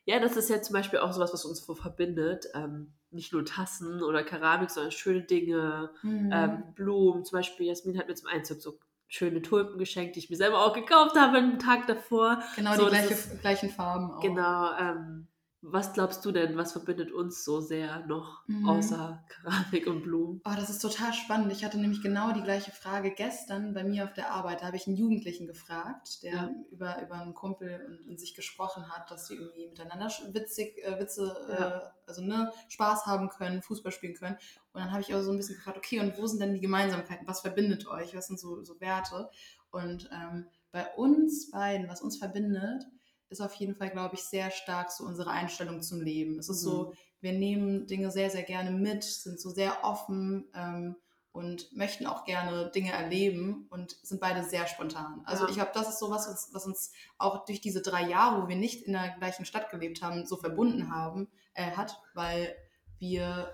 Ja, 0.06 0.19
das 0.19 0.37
ist 0.37 0.49
ja 0.50 0.61
zum 0.62 0.73
Beispiel 0.73 0.99
auch 0.99 1.12
sowas, 1.12 1.32
was 1.32 1.44
uns 1.44 1.64
so 1.64 1.75
verbindet. 1.75 2.46
Ähm, 2.55 2.94
nicht 3.12 3.32
nur 3.32 3.44
Tassen 3.44 4.03
oder 4.03 4.23
Keramik, 4.23 4.70
sondern 4.70 4.93
schöne 4.93 5.23
Dinge, 5.23 5.91
Mhm. 6.03 6.31
ähm, 6.32 6.62
Blumen. 6.75 7.25
Zum 7.25 7.38
Beispiel, 7.38 7.67
Jasmin 7.67 7.99
hat 7.99 8.06
mir 8.08 8.14
zum 8.14 8.29
Einzug 8.29 8.61
so 8.62 8.79
schöne 9.10 9.42
Tulpen 9.42 9.76
geschenkt, 9.76 10.14
die 10.16 10.20
ich 10.20 10.30
mir 10.30 10.36
selber 10.36 10.64
auch 10.64 10.72
gekauft 10.72 11.16
habe 11.18 11.36
einen 11.38 11.58
Tag 11.58 11.86
davor. 11.88 12.42
genau 12.56 12.74
so, 12.76 12.84
die 12.84 12.90
gleiche, 12.90 13.12
ist- 13.14 13.40
gleichen 13.40 13.68
Farben 13.68 14.12
auch. 14.12 14.20
Genau. 14.20 14.70
Ähm, 14.78 15.26
was 15.62 15.92
glaubst 15.92 16.24
du 16.24 16.32
denn, 16.32 16.56
was 16.56 16.72
verbindet 16.72 17.12
uns 17.12 17.44
so 17.44 17.60
sehr 17.60 18.06
noch, 18.06 18.46
Mhm. 18.48 18.66
außer 18.66 19.24
Keramik 19.28 19.86
und 19.86 20.02
Blumen? 20.02 20.40
Oh, 20.44 20.52
das 20.56 20.70
ist 20.70 20.80
total 20.80 21.12
spannend. 21.12 21.52
Ich 21.52 21.64
hatte 21.64 21.78
nämlich 21.78 22.02
genau 22.02 22.32
die 22.32 22.42
gleiche 22.42 22.70
Frage 22.70 23.10
gestern 23.12 23.74
bei 23.74 23.84
mir 23.84 24.04
auf 24.04 24.12
der 24.14 24.30
Arbeit. 24.30 24.62
Da 24.62 24.66
habe 24.66 24.76
ich 24.76 24.86
einen 24.86 24.96
Jugendlichen 24.96 25.46
gefragt, 25.46 26.22
der 26.22 26.32
Ja. 26.32 26.50
über, 26.70 27.02
über 27.02 27.14
einen 27.16 27.34
Kumpel 27.34 27.84
und, 27.86 28.08
und 28.08 28.18
sich 28.20 28.34
gesprochen 28.34 28.88
hat, 28.90 29.10
dass 29.10 29.26
sie 29.26 29.34
irgendwie 29.36 29.69
miteinander 29.69 30.08
witzig, 30.32 30.79
äh, 30.82 30.98
Witze, 30.98 31.36
Ja. 31.48 31.69
äh, 31.79 31.81
also 32.06 32.22
ne, 32.22 32.52
Spaß 32.69 33.06
haben 33.06 33.29
können, 33.29 33.62
Fußball 33.62 33.93
spielen 33.93 34.14
können. 34.14 34.36
Und 34.72 34.81
dann 34.81 34.90
habe 34.93 35.02
ich 35.02 35.12
aber 35.12 35.22
so 35.22 35.31
ein 35.31 35.36
bisschen 35.36 35.56
gefragt, 35.56 35.76
okay, 35.76 36.00
und 36.00 36.17
wo 36.19 36.26
sind 36.26 36.40
denn 36.40 36.55
die 36.55 36.60
Gemeinsamkeiten? 36.60 37.26
Was 37.29 37.40
verbindet 37.43 37.86
euch? 37.86 38.17
Was 38.17 38.29
sind 38.29 38.40
so, 38.40 38.62
so 38.64 38.81
Werte? 38.81 39.31
Und 39.70 40.08
ähm, 40.12 40.46
bei 40.72 40.86
uns 40.96 41.50
beiden, 41.50 41.88
was 41.88 42.00
uns 42.00 42.17
verbindet, 42.17 42.84
ist 43.31 43.41
auf 43.41 43.55
jeden 43.55 43.75
Fall, 43.77 43.91
glaube 43.91 44.17
ich, 44.17 44.22
sehr 44.22 44.51
stark 44.51 44.91
so 44.91 45.05
unsere 45.05 45.31
Einstellung 45.31 45.82
zum 45.82 46.01
Leben. 46.01 46.39
Es 46.39 46.49
ist 46.49 46.60
so, 46.60 46.93
wir 47.20 47.32
nehmen 47.32 47.87
Dinge 47.87 48.10
sehr, 48.10 48.31
sehr 48.31 48.43
gerne 48.43 48.70
mit, 48.70 49.05
sind 49.05 49.41
so 49.41 49.51
sehr 49.51 49.84
offen 49.84 50.49
ähm, 50.55 50.96
und 51.32 51.75
möchten 51.77 52.06
auch 52.06 52.25
gerne 52.25 52.70
Dinge 52.75 52.93
erleben 52.93 53.67
und 53.70 53.96
sind 54.03 54.20
beide 54.20 54.43
sehr 54.43 54.67
spontan. 54.67 55.22
Also 55.25 55.44
Ja. 55.44 55.49
ich 55.51 55.55
glaube, 55.56 55.70
das 55.75 55.89
ist 55.89 55.99
so 56.01 56.10
was, 56.10 56.29
was, 56.29 56.51
was 56.53 56.67
uns 56.67 56.93
auch 57.19 57.44
durch 57.44 57.60
diese 57.60 57.82
drei 57.82 58.08
Jahre, 58.08 58.43
wo 58.43 58.49
wir 58.49 58.56
nicht 58.56 58.82
in 58.82 58.93
der 58.94 59.10
gleichen 59.19 59.44
Stadt 59.44 59.70
gelebt 59.70 60.03
haben, 60.03 60.27
so 60.27 60.37
verbunden 60.37 60.93
haben, 60.93 61.29
äh, 61.55 61.70
hat, 61.72 62.01
weil 62.15 62.56
wir, 62.99 63.53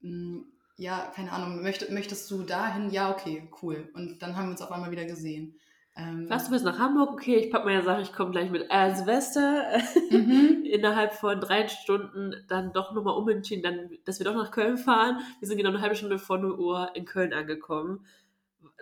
mh, 0.00 0.44
ja, 0.76 1.12
keine 1.14 1.32
Ahnung, 1.32 1.62
möcht, 1.62 1.90
möchtest 1.90 2.30
du 2.30 2.42
dahin? 2.42 2.90
Ja, 2.90 3.10
okay, 3.10 3.50
cool. 3.60 3.90
Und 3.92 4.20
dann 4.22 4.36
haben 4.36 4.46
wir 4.46 4.52
uns 4.52 4.62
auf 4.62 4.70
einmal 4.72 4.90
wieder 4.90 5.04
gesehen. 5.04 5.59
Ähm, 5.96 6.26
Was, 6.28 6.44
du 6.46 6.50
bist 6.52 6.64
nach 6.64 6.78
Hamburg? 6.78 7.10
Okay, 7.12 7.36
ich 7.36 7.50
pack 7.50 7.64
meine 7.64 7.82
Sache, 7.82 8.00
ich 8.02 8.12
komme 8.12 8.30
gleich 8.30 8.50
mit. 8.50 8.66
Äh, 8.70 8.94
Silvester, 8.94 9.64
Mhm. 10.10 10.64
innerhalb 10.70 11.14
von 11.14 11.40
drei 11.40 11.66
Stunden 11.68 12.34
dann 12.48 12.72
doch 12.72 12.92
nochmal 12.92 13.16
umentschieden, 13.16 13.62
dann, 13.62 13.98
dass 14.04 14.18
wir 14.20 14.24
doch 14.24 14.34
nach 14.34 14.50
Köln 14.52 14.78
fahren. 14.78 15.18
Wir 15.40 15.48
sind 15.48 15.56
genau 15.56 15.70
eine 15.70 15.80
halbe 15.80 15.96
Stunde 15.96 16.18
vor 16.18 16.38
0 16.38 16.52
Uhr 16.58 16.90
in 16.94 17.04
Köln 17.04 17.32
angekommen. 17.32 18.06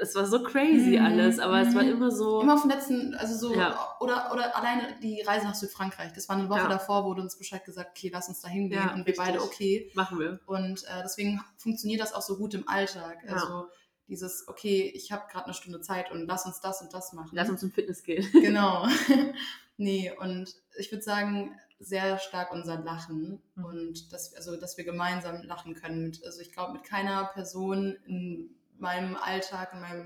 Es 0.01 0.15
war 0.15 0.27
so 0.27 0.43
crazy 0.43 0.99
Mhm, 0.99 1.05
alles, 1.05 1.39
aber 1.41 1.61
es 1.61 1.75
war 1.75 1.83
mhm. 1.83 1.91
immer 1.91 2.11
so. 2.11 2.41
Immer 2.43 2.55
auf 2.55 2.63
dem 2.63 2.71
letzten, 2.71 3.15
also 3.15 3.35
so, 3.49 3.55
Ja. 3.55 3.97
oder, 4.01 4.31
oder 4.33 4.57
alleine 4.57 4.95
die 5.03 5.23
Reise 5.23 5.47
nach 5.47 5.55
Südfrankreich. 5.55 6.13
Das 6.13 6.29
war 6.29 6.37
eine 6.37 6.49
Woche 6.49 6.61
Ja. 6.61 6.69
davor, 6.69 7.05
wurde 7.05 7.23
uns 7.23 7.37
Bescheid 7.39 7.65
gesagt, 7.65 7.91
okay, 7.97 8.11
lass 8.13 8.29
uns 8.29 8.41
da 8.41 8.49
hingehen. 8.49 8.79
Ja, 8.79 8.91
und 8.93 8.99
wir 8.99 9.07
richtig. 9.07 9.17
beide, 9.17 9.43
okay. 9.43 9.91
Machen 9.95 10.19
wir. 10.21 10.41
Und 10.47 10.85
äh, 10.85 11.03
deswegen 11.03 11.41
funktioniert 11.57 12.01
das 12.01 12.13
auch 12.13 12.23
so 12.23 12.37
gut 12.37 12.55
im 12.55 12.69
Alltag. 12.69 13.19
Also 13.29 13.67
dieses, 14.09 14.49
okay, 14.49 14.91
ich 14.95 15.13
habe 15.13 15.25
gerade 15.31 15.45
eine 15.47 15.55
Stunde 15.55 15.81
Zeit 15.81 16.11
und 16.11 16.27
lass 16.27 16.47
uns 16.47 16.61
das 16.61 16.81
und 16.83 16.93
das 16.95 17.13
machen. 17.13 17.31
Lass 17.33 17.49
uns 17.51 17.61
zum 17.61 17.71
Fitness 17.73 18.03
gehen. 18.03 18.27
Genau. 18.33 18.87
nee, 19.77 20.13
und 20.19 20.55
ich 20.79 20.91
würde 20.91 21.03
sagen, 21.05 21.55
sehr 21.81 22.19
stark 22.19 22.53
unser 22.53 22.79
Lachen 22.81 23.41
Mhm. 23.55 23.65
und 23.65 24.13
dass, 24.13 24.35
also, 24.35 24.57
dass 24.57 24.77
wir 24.77 24.85
gemeinsam 24.85 25.43
lachen 25.43 25.75
können. 25.75 26.03
Mit, 26.03 26.25
also 26.25 26.41
ich 26.41 26.51
glaube, 26.53 26.73
mit 26.73 26.85
keiner 26.85 27.27
Person 27.27 27.97
in 28.07 28.51
meinem 28.81 29.17
Alltag, 29.17 29.73
in 29.75 29.81
meinem, 29.81 30.05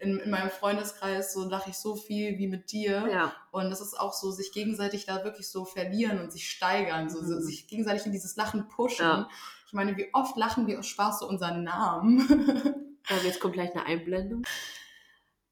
in, 0.00 0.18
in 0.18 0.30
meinem 0.30 0.50
Freundeskreis, 0.50 1.32
so 1.32 1.48
lache 1.48 1.70
ich 1.70 1.76
so 1.76 1.94
viel 1.96 2.36
wie 2.38 2.48
mit 2.48 2.70
dir. 2.72 3.08
Ja. 3.12 3.32
Und 3.52 3.70
das 3.70 3.80
ist 3.80 3.98
auch 3.98 4.12
so, 4.12 4.30
sich 4.32 4.52
gegenseitig 4.52 5.06
da 5.06 5.22
wirklich 5.24 5.48
so 5.50 5.64
verlieren 5.64 6.20
und 6.20 6.32
sich 6.32 6.50
steigern, 6.50 7.08
so, 7.10 7.20
so 7.24 7.36
Mhm. 7.36 7.40
sich 7.42 7.66
gegenseitig 7.68 8.06
in 8.06 8.12
dieses 8.12 8.36
Lachen 8.36 8.68
pushen. 8.68 9.04
Ja. 9.06 9.28
Ich 9.66 9.72
meine, 9.72 9.96
wie 9.96 10.08
oft 10.14 10.36
lachen 10.36 10.66
wir 10.66 10.78
aus 10.80 10.86
Spaß 10.86 11.20
so 11.20 11.28
unseren 11.28 11.62
Namen? 11.64 12.87
Aber 13.10 13.22
jetzt 13.24 13.40
kommt 13.40 13.54
gleich 13.54 13.74
eine 13.74 13.86
Einblendung. 13.86 14.44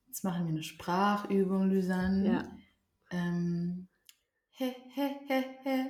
Jetzt 0.06 0.22
machen 0.25 0.44
wir 0.44 0.50
eine 0.50 0.62
Sprachübung, 0.62 1.70
Lysanne. 1.70 2.26
Ja. 2.26 2.44
Ähm, 3.10 3.88
he, 4.50 4.75
he, 4.94 5.16
he, 5.26 5.44
he. 5.64 5.86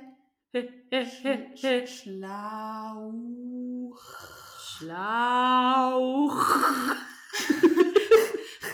Sch- 0.53 1.87
Schlauch. 1.87 3.11
Schlauch. 4.59 6.45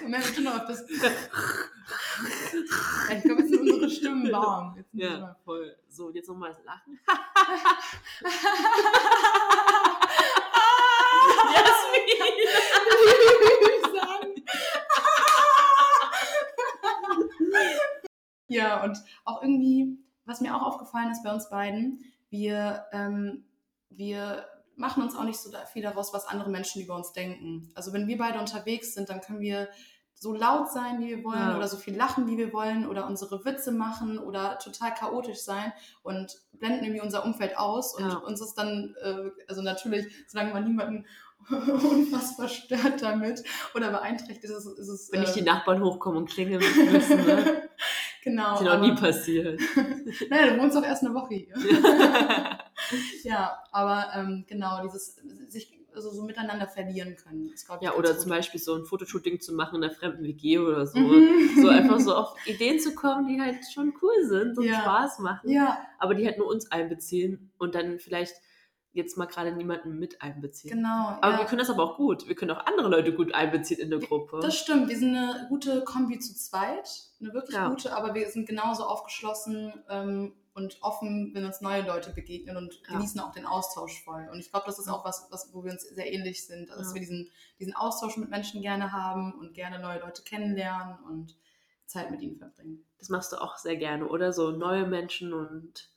Merk 0.08 0.24
schon 0.26 0.48
auf 0.48 0.66
das. 0.68 0.88
Ich 0.90 1.00
glaube, 3.24 3.42
jetzt 3.42 3.50
sind 3.50 3.62
unsere 3.62 3.90
Stimmen 3.90 4.32
warm. 4.32 4.84
Ja, 4.94 5.36
voll. 5.44 5.76
So, 5.90 6.06
und 6.08 6.16
jetzt 6.16 6.28
nochmal 6.30 6.52
das 6.52 6.64
Lachen. 6.64 7.00
Lysanne. 13.84 14.34
ja, 18.48 18.84
und 18.84 18.98
auch 19.26 19.42
irgendwie, 19.42 19.98
was 20.26 20.42
mir 20.42 20.56
auch 20.56 20.64
aufgefallen 20.64 21.12
ist 21.12 21.24
bei 21.24 21.34
uns 21.34 21.50
beiden, 21.50 22.04
wir, 22.30 22.86
ähm, 22.92 23.46
wir 23.90 24.46
machen 24.76 25.04
uns 25.04 25.16
auch 25.16 25.24
nicht 25.24 25.40
so 25.40 25.52
viel 25.72 25.84
daraus, 25.84 26.14
was 26.14 26.28
andere 26.28 26.50
Menschen 26.50 26.82
über 26.82 26.96
uns 26.96 27.14
denken. 27.14 27.72
Also 27.76 27.94
wenn 27.94 28.08
wir 28.08 28.18
beide 28.18 28.40
unterwegs 28.40 28.94
sind, 28.94 29.10
dann 29.10 29.22
können 29.22 29.40
wir 29.40 29.70
so 30.16 30.34
laut 30.34 30.72
sein, 30.72 31.00
wie 31.02 31.10
wir 31.10 31.24
wollen, 31.24 31.40
Ja. 31.40 31.58
oder 31.58 31.68
so 31.68 31.78
viel 31.78 31.96
lachen, 31.96 32.28
wie 32.28 32.38
wir 32.38 32.54
wollen, 32.54 32.88
oder 32.88 33.08
unsere 33.08 33.44
Witze 33.46 33.72
machen 33.72 34.18
oder 34.18 34.58
total 34.60 34.94
chaotisch 34.94 35.40
sein 35.40 35.74
und 36.02 36.38
blenden 36.54 36.84
irgendwie 36.86 37.02
unser 37.02 37.26
Umfeld 37.26 37.58
aus. 37.58 37.94
Und 37.96 38.10
Ja. 38.10 38.18
uns 38.18 38.40
ist 38.42 38.54
dann, 38.56 38.96
äh, 39.04 39.30
also 39.48 39.62
natürlich, 39.62 40.08
solange 40.28 40.54
man 40.54 40.64
niemanden 40.64 41.06
unfassbar 41.50 42.48
stört 42.48 43.02
damit 43.02 43.44
oder 43.76 43.90
beeinträchtigt, 43.92 44.46
ist 44.46 44.52
es, 44.52 44.66
ist 44.66 44.88
es 44.88 45.12
Wenn 45.12 45.20
nicht 45.22 45.32
äh, 45.36 45.40
die 45.40 45.46
Nachbarn 45.46 45.84
hochkommen 45.84 46.20
und 46.20 46.30
klingeln 46.30 46.62
müssen, 46.62 47.26
ne? 47.26 47.70
genau. 48.24 48.56
Ist 48.56 48.62
ja 48.64 48.78
noch 48.78 48.88
nie 48.88 48.96
passiert. 48.96 49.60
Naja, 50.30 50.54
du 50.54 50.62
wohnst 50.62 50.76
doch 50.78 50.84
erst 50.86 51.04
eine 51.04 51.14
Woche 51.14 51.34
hier. 51.34 51.56
ja, 53.24 53.58
aber 53.72 54.08
ähm, 54.16 54.46
genau, 54.48 54.82
dieses 54.84 55.16
sich 55.50 55.83
also 55.96 56.10
so 56.12 56.24
miteinander 56.24 56.68
verlieren 56.68 57.16
können. 57.16 57.52
Ich, 57.54 57.64
Ja, 57.82 57.94
oder 57.96 58.18
zum 58.18 58.30
Beispiel 58.30 58.60
so 58.60 58.74
ein 58.76 58.86
Fotoshooting 58.86 59.40
zu 59.40 59.54
machen 59.54 59.78
in 59.78 59.84
einer 59.84 59.94
fremden 59.94 60.24
WG 60.24 60.58
oder 60.60 60.86
so. 60.88 61.00
Mhm. 61.00 61.62
So 61.62 61.68
einfach 61.70 62.00
so 62.00 62.16
auf 62.16 62.36
Ideen 62.48 62.80
zu 62.80 62.94
kommen, 62.96 63.28
die 63.28 63.40
halt 63.42 63.58
schon 63.74 63.94
cool 64.02 64.26
sind 64.26 64.58
und 64.58 64.66
Ja. 64.66 64.82
Spaß 64.82 65.20
machen. 65.20 65.50
Ja, 65.50 65.78
Aber 66.00 66.16
die 66.16 66.26
halt 66.26 66.38
nur 66.38 66.48
uns 66.48 66.72
einbeziehen 66.72 67.52
und 67.58 67.76
dann 67.76 68.00
vielleicht 68.00 68.36
jetzt 68.96 69.18
mal 69.18 69.26
gerade 69.26 69.52
niemanden 69.52 69.98
mit 69.98 70.22
einbeziehen. 70.22 70.76
genau. 70.76 71.18
Aber 71.22 71.32
ja. 71.32 71.38
wir 71.40 71.46
können 71.46 71.58
das 71.60 71.70
aber 71.72 71.84
auch 71.84 71.98
gut. 71.98 72.28
Wir 72.28 72.36
können 72.36 72.52
auch 72.52 72.66
andere 72.68 72.90
Leute 72.90 73.12
gut 73.14 73.34
einbeziehen 73.34 73.80
in 73.80 73.90
der 73.90 73.98
Gruppe. 74.00 74.40
Das 74.42 74.56
stimmt, 74.56 74.88
wir 74.88 74.96
sind 74.98 75.16
eine 75.16 75.48
gute 75.50 75.84
Kombi 75.84 76.20
zu 76.20 76.36
zweit, 76.36 76.88
eine 77.20 77.34
wirklich 77.34 77.56
Ja. 77.56 77.70
gute, 77.70 77.96
aber 77.96 78.14
wir 78.14 78.30
sind 78.30 78.48
genauso 78.48 78.84
aufgeschlossen 78.84 79.74
ähm, 79.90 80.34
und 80.54 80.78
offen, 80.82 81.32
wenn 81.34 81.46
uns 81.46 81.62
neue 81.62 81.82
Leute 81.82 82.12
begegnen 82.12 82.58
und 82.58 82.82
Ja. 82.84 82.94
genießen 82.94 83.20
auch 83.20 83.32
den 83.32 83.46
Austausch 83.46 84.04
voll. 84.04 84.28
Und 84.32 84.40
ich 84.40 84.52
glaube, 84.52 84.66
das 84.68 84.80
ist 84.80 84.88
auch 84.88 85.04
was, 85.04 85.28
was, 85.32 85.54
wo 85.54 85.64
wir 85.64 85.72
uns 85.72 85.84
sehr 85.84 86.12
ähnlich 86.12 86.46
sind, 86.46 86.70
dass 86.70 86.90
Ja. 86.90 86.94
wir 86.94 87.02
diesen, 87.02 87.30
diesen 87.60 87.76
Austausch 87.76 88.18
mit 88.18 88.30
Menschen 88.30 88.62
gerne 88.62 88.92
haben 88.92 89.34
und 89.40 89.54
gerne 89.54 89.80
neue 89.80 90.00
Leute 90.00 90.22
kennenlernen 90.24 90.98
und 91.06 91.36
Zeit 91.86 92.12
mit 92.12 92.22
ihnen 92.22 92.38
verbringen. 92.38 92.86
Das 93.00 93.10
machst 93.10 93.32
du 93.32 93.38
auch 93.38 93.58
sehr 93.58 93.78
gerne, 93.78 94.08
oder? 94.08 94.32
So 94.32 94.52
neue 94.52 94.86
Menschen 94.88 95.34
und 95.34 95.92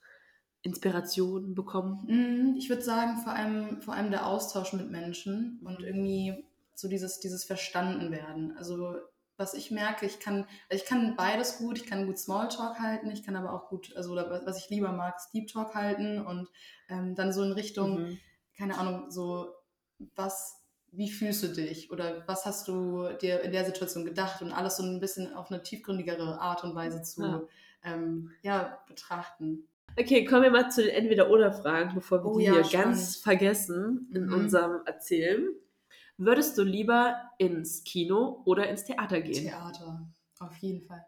Inspirationen 0.63 1.55
bekommen. 1.55 2.05
Mm, 2.07 2.57
Ich 2.57 2.69
würde 2.69 2.83
sagen, 2.83 3.19
vor 3.19 3.33
allem, 3.33 3.81
vor 3.83 3.95
allem 3.95 4.11
der 4.11 4.27
Austausch 4.27 4.73
mit 4.73 4.91
Menschen 4.91 5.61
und 5.65 5.79
Mhm. 5.81 5.85
irgendwie 5.85 6.45
so 6.75 6.89
dieses, 6.89 7.21
dieses 7.21 7.45
Verstandenwerden. 7.45 8.57
Also 8.57 8.97
was 9.37 9.55
ich 9.55 9.71
merke, 9.71 10.07
ich 10.07 10.19
kann, 10.21 10.47
also 10.71 10.83
ich 10.83 10.85
kann 10.89 11.17
beides 11.17 11.59
gut, 11.59 11.79
ich 11.79 11.87
kann 11.87 12.07
gut 12.07 12.19
Smalltalk 12.19 12.79
halten, 12.79 13.11
ich 13.11 13.23
kann 13.23 13.37
aber 13.37 13.53
auch 13.53 13.69
gut, 13.69 13.95
also 13.97 14.15
was 14.17 14.59
ich 14.59 14.71
lieber 14.71 14.93
mag, 14.93 15.17
ist 15.17 15.31
Deep 15.33 15.49
Talk 15.49 15.75
halten 15.75 16.25
und 16.25 16.49
ähm, 16.89 17.15
dann 17.15 17.33
so 17.33 17.43
in 17.43 17.53
Richtung, 17.53 18.01
Mhm. 18.01 18.19
keine 18.57 18.79
Ahnung, 18.79 19.11
so 19.11 19.55
was, 20.15 20.63
wie 20.93 21.11
fühlst 21.11 21.43
du 21.43 21.49
dich 21.49 21.91
oder 21.91 22.25
was 22.27 22.47
hast 22.47 22.69
du 22.69 23.09
dir 23.21 23.41
in 23.43 23.53
der 23.53 23.65
Situation 23.65 24.05
gedacht 24.05 24.41
und 24.43 24.53
alles 24.53 24.77
so 24.77 24.83
ein 24.83 25.01
bisschen 25.01 25.35
auf 25.35 25.51
eine 25.51 25.63
tiefgründigere 25.63 26.41
Art 26.41 26.65
und 26.65 26.75
Weise 26.75 27.03
zu 27.03 27.23
Ja. 27.23 27.43
ähm, 27.85 28.33
ja, 28.43 28.83
betrachten. 28.89 29.69
Okay, 29.99 30.25
kommen 30.27 30.43
wir 30.43 30.51
mal 30.51 30.71
zu 30.71 30.83
den 30.83 30.91
Entweder-Oder-Fragen, 30.95 31.95
bevor 31.95 32.23
wir 32.23 32.31
Oh 32.31 32.39
die 32.39 32.45
ja, 32.45 32.53
hier 32.53 32.65
spannend. 32.65 32.97
ganz 32.97 33.17
vergessen 33.17 34.11
in 34.15 34.25
Mhm. 34.25 34.33
unserem 34.35 34.85
Erzählen. 34.85 35.49
Würdest 36.19 36.57
du 36.57 36.63
lieber 36.63 37.31
ins 37.39 37.85
Kino 37.85 38.43
oder 38.47 38.69
ins 38.69 38.85
Theater 38.85 39.21
gehen? 39.21 39.45
Theater, 39.45 40.09
auf 40.41 40.57
jeden 40.59 40.81
Fall. 40.83 41.05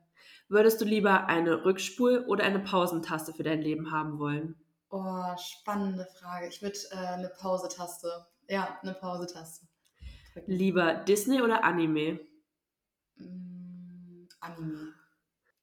Würdest 0.49 0.81
du 0.81 0.85
lieber 0.85 1.27
eine 1.27 1.65
Rückspul- 1.65 2.27
oder 2.27 2.45
eine 2.45 2.59
Pausentaste 2.59 3.33
für 3.33 3.43
dein 3.43 3.63
Leben 3.63 3.91
haben 3.91 4.19
wollen? 4.19 4.55
Oh, 4.91 5.37
spannende 5.37 6.07
Frage. 6.19 6.49
Ich 6.49 6.63
würde 6.63 6.79
äh, 6.91 6.97
eine 6.97 7.29
Pause-Taste. 7.29 8.27
Ja, 8.49 8.79
eine 8.83 8.95
Pause-Taste. 8.95 9.67
Lieber 10.47 10.95
Disney 10.95 11.43
oder 11.43 11.65
Anime? 11.65 12.21
Mm, 13.17 14.27
Anime. 14.41 14.95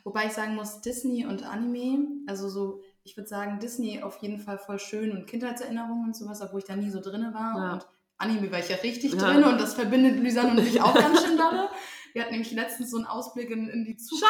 Wobei 0.04 0.28
ich 0.28 0.34
sagen 0.34 0.56
muss, 0.56 0.82
Disney 0.82 1.26
und 1.26 1.44
Anime, 1.44 2.22
also 2.28 2.48
so, 2.50 2.82
ich 3.04 3.18
würde 3.18 3.28
sagen, 3.28 3.60
Disney 3.60 4.04
auf 4.04 4.18
jeden 4.22 4.40
Fall 4.40 4.60
voll 4.60 4.78
schön 4.80 5.12
und 5.12 5.26
Kindheitserinnerungen 5.26 6.06
und 6.06 6.16
sowas, 6.16 6.42
obwohl 6.42 6.60
ich 6.60 6.66
da 6.66 6.76
nie 6.76 6.92
so 6.92 7.02
drinne 7.02 7.34
war. 7.34 7.58
Ja. 7.58 7.74
Und 7.74 7.88
Anime 8.18 8.52
war 8.52 8.60
ich 8.60 8.70
ja 8.70 8.78
richtig 8.78 9.14
Ja. 9.14 9.20
drin 9.34 9.44
und 9.44 9.60
das 9.60 9.74
verbindet 9.74 10.20
Lysanne 10.22 10.52
und 10.52 10.64
mich 10.64 10.82
auch 10.82 10.94
ganz 10.94 11.24
schön 11.24 11.38
dolle. 11.38 11.70
Wir 12.14 12.22
hatten 12.22 12.32
nämlich 12.32 12.52
letztens 12.54 12.92
so 12.92 12.98
einen 12.98 13.06
Ausblick 13.08 13.50
in, 13.50 13.68
in 13.68 13.84
die 13.84 13.98
Zukunft. 13.98 14.26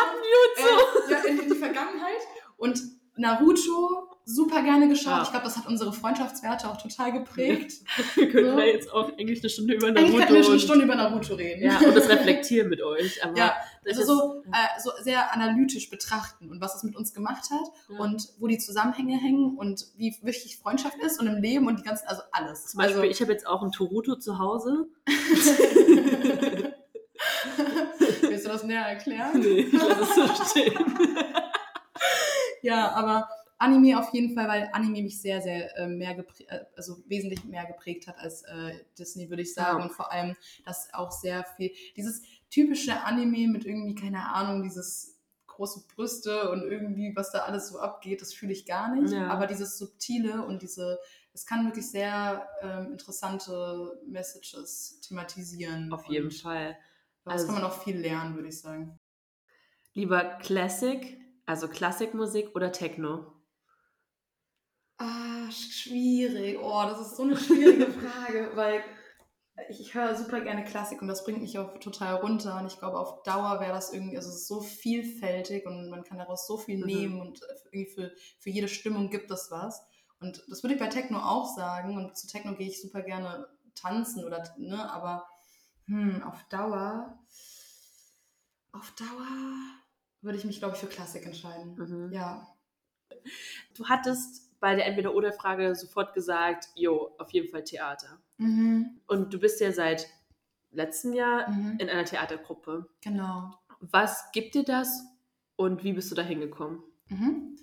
Äh, 1.08 1.12
ja, 1.12 1.20
in, 1.20 1.40
in 1.40 1.50
die 1.54 1.56
Vergangenheit. 1.56 2.22
Und 2.58 2.82
Naruto 3.16 4.10
super 4.28 4.64
gerne 4.64 4.90
geschaut. 4.90 5.06
Ja. 5.18 5.22
Ich 5.24 5.30
glaube, 5.30 5.46
das 5.46 5.56
hat 5.56 5.68
unsere 5.68 5.94
Freundschaftswerte 5.94 6.68
auch 6.68 6.78
total 6.82 7.12
geprägt. 7.14 7.74
Wir 8.16 8.30
können 8.30 8.52
So. 8.54 8.60
ja 8.60 8.66
jetzt 8.66 8.92
auch 8.92 9.10
eigentlich 9.18 9.40
eine 9.42 9.50
Stunde 9.50 9.76
über 9.76 9.88
Eigentlich 9.88 10.04
Naruto 10.06 10.18
könnten 10.18 10.34
wir 10.34 10.44
schon 10.44 10.52
eine 10.54 10.54
und, 10.62 10.62
Stunde 10.66 10.86
über 10.86 10.96
Naruto 10.96 11.36
reden. 11.36 11.62
ja, 11.64 11.78
und 11.80 11.96
das 11.96 12.10
reflektieren 12.10 12.70
mit 12.70 12.82
euch. 12.82 13.24
Aber 13.24 13.38
Ja, 13.38 13.54
also 13.88 14.02
ist, 14.02 14.08
so, 14.08 14.42
äh, 14.52 14.82
so 14.82 14.90
sehr 15.04 15.32
analytisch 15.32 15.92
betrachten 15.92 16.50
und 16.50 16.60
was 16.60 16.76
es 16.76 16.84
mit 16.84 16.96
uns 16.96 17.14
gemacht 17.14 17.52
hat 17.52 17.68
Ja. 17.90 18.00
und 18.00 18.30
wo 18.40 18.48
die 18.48 18.58
Zusammenhänge 18.58 19.18
hängen 19.20 19.56
und 19.58 19.86
wie 19.96 20.16
wichtig 20.24 20.58
Freundschaft 20.58 20.98
ist 20.98 21.20
und 21.20 21.28
im 21.28 21.36
Leben 21.42 21.68
und 21.68 21.80
die 21.80 21.84
ganzen, 21.84 22.08
also 22.08 22.24
alles. 22.32 22.66
Zum 22.68 22.80
Beispiel, 22.80 22.96
also, 23.02 23.10
ich 23.12 23.22
habe 23.22 23.32
jetzt 23.32 23.46
auch 23.46 23.62
ein 23.62 23.72
Toruto 23.72 24.16
zu 24.16 24.40
Hause. 24.40 24.88
Willst 28.22 28.46
du 28.46 28.50
das 28.50 28.64
näher 28.64 28.82
erklären? 28.86 29.40
nee, 29.40 29.62
ich 29.62 29.74
lasse 29.74 30.02
es 30.02 30.16
so 30.16 30.28
stehen. 30.50 30.74
Ja, 32.62 32.92
aber 32.94 33.30
Anime 33.58 33.98
auf 33.98 34.14
jeden 34.14 34.36
Fall, 34.36 34.48
weil 34.48 34.70
Anime 34.74 35.02
mich 35.02 35.22
sehr, 35.22 35.42
sehr 35.42 35.78
äh, 35.78 35.88
mehr 35.88 36.14
geprägt, 36.16 36.50
also 36.76 36.98
wesentlich 37.08 37.44
mehr 37.46 37.66
geprägt 37.66 38.08
hat 38.08 38.18
als 38.18 38.44
äh, 38.44 38.80
Disney, 39.00 39.30
würde 39.30 39.44
ich 39.44 39.54
sagen. 39.54 39.80
Ja. 39.80 39.86
Und 39.86 39.92
vor 39.92 40.12
allem, 40.12 40.36
dass 40.66 40.94
auch 40.94 41.12
sehr 41.12 41.44
viel, 41.56 41.72
dieses 41.96 42.22
typische 42.50 43.04
Anime 43.04 43.48
mit 43.48 43.66
irgendwie, 43.66 43.96
keine 43.96 44.34
Ahnung, 44.34 44.64
dieses 44.64 45.18
große 45.48 45.86
Brüste 45.96 46.52
und 46.52 46.64
irgendwie, 46.64 47.16
was 47.16 47.32
da 47.32 47.40
alles 47.44 47.70
so 47.70 47.80
abgeht, 47.80 48.22
das 48.22 48.34
fühle 48.34 48.52
ich 48.52 48.66
gar 48.66 48.94
nicht. 48.94 49.14
Ja. 49.14 49.28
Aber 49.28 49.48
dieses 49.48 49.78
Subtile 49.78 50.46
und 50.46 50.62
diese, 50.62 51.00
es 51.32 51.46
kann 51.46 51.66
wirklich 51.66 51.90
sehr 51.90 52.46
ähm, 52.62 52.92
interessante 52.92 54.02
Messages 54.06 55.00
thematisieren. 55.00 55.94
Auf 55.94 56.06
jeden 56.08 56.32
Fall. 56.32 56.78
Daraus 57.24 57.42
Also- 57.42 57.54
kann 57.54 57.62
man 57.62 57.72
auch 57.72 57.82
viel 57.84 57.98
lernen, 57.98 58.36
würde 58.36 58.50
ich 58.50 58.60
sagen. 58.60 59.00
Lieber 59.94 60.26
Classic, 60.42 61.18
also 61.46 61.70
Klassikmusik 61.70 62.54
oder 62.54 62.74
Techno? 62.74 63.32
Ah, 64.98 65.50
schwierig. 65.52 66.58
Oh, 66.62 66.84
das 66.88 67.02
ist 67.02 67.18
so 67.18 67.24
eine 67.24 67.38
schwierige 67.38 67.88
Frage, 67.92 68.52
weil 68.56 68.84
ich, 69.70 69.80
ich 69.82 69.94
höre 69.94 70.16
super 70.16 70.42
gerne 70.42 70.64
Klassik 70.64 71.02
und 71.02 71.08
das 71.08 71.24
bringt 71.26 71.42
mich 71.42 71.58
auch 71.60 71.78
total 71.80 72.16
runter. 72.16 72.60
Und 72.60 72.68
ich 72.68 72.80
glaube, 72.80 73.00
auf 73.00 73.24
Dauer 73.24 73.60
wäre 73.60 73.74
das 73.74 73.92
irgendwie, 73.94 74.18
also 74.18 74.30
es 74.30 74.36
ist 74.38 74.48
so 74.48 74.62
vielfältig 74.62 75.66
und 75.66 75.90
man 75.90 76.04
kann 76.04 76.18
daraus 76.18 76.48
so 76.48 76.58
viel 76.58 76.78
Mhm. 76.80 76.86
nehmen 76.86 77.22
und 77.22 77.42
irgendwie 77.66 77.92
für, 77.94 78.14
für 78.40 78.50
jede 78.50 78.68
Stimmung 78.68 79.10
gibt 79.10 79.32
es 79.32 79.50
was. 79.52 79.82
Und 80.20 80.42
das 80.50 80.64
würde 80.64 80.76
ich 80.76 80.80
bei 80.80 80.88
Techno 80.88 81.20
auch 81.20 81.56
sagen. 81.56 81.98
Und 81.98 82.18
zu 82.18 82.28
Techno 82.28 82.56
gehe 82.56 82.68
ich 82.70 82.82
super 82.82 83.02
gerne 83.02 83.48
tanzen 83.76 84.24
oder, 84.24 84.44
ne, 84.58 84.90
aber 84.92 85.28
hm, 85.88 86.24
auf 86.24 86.42
Dauer, 86.50 87.20
auf 88.72 88.92
Dauer 88.92 89.28
würde 90.22 90.38
ich 90.38 90.46
mich, 90.46 90.60
glaube 90.60 90.76
ich, 90.76 90.82
für 90.82 90.88
Klassik 90.88 91.26
entscheiden. 91.26 91.76
Mhm. 91.76 92.12
Ja. 92.14 92.48
Du 93.76 93.88
hattest 93.88 94.45
bei 94.60 94.76
der 94.76 94.86
Entweder-Oder-Frage 94.86 95.76
sofort 95.76 96.14
gesagt, 96.14 96.70
jo, 96.76 97.12
auf 97.18 97.32
jeden 97.32 97.50
Fall 97.50 97.64
Theater. 97.64 98.20
Mhm. 98.38 99.00
Und 99.08 99.34
du 99.34 99.40
bist 99.40 99.60
ja 99.62 99.72
seit 99.72 100.08
letztem 100.72 101.14
Jahr 101.14 101.50
mhm. 101.50 101.78
in 101.80 101.90
einer 101.90 102.06
Theatergruppe. 102.06 102.90
Genau. 103.02 103.52
Was 103.80 104.32
gibt 104.32 104.56
dir 104.56 104.64
das 104.64 105.04
und 105.56 105.84
wie 105.84 105.94
bist 105.94 106.12
du 106.12 106.16
da 106.16 106.22
hingekommen? 106.22 106.84
Mhm. 107.08 107.58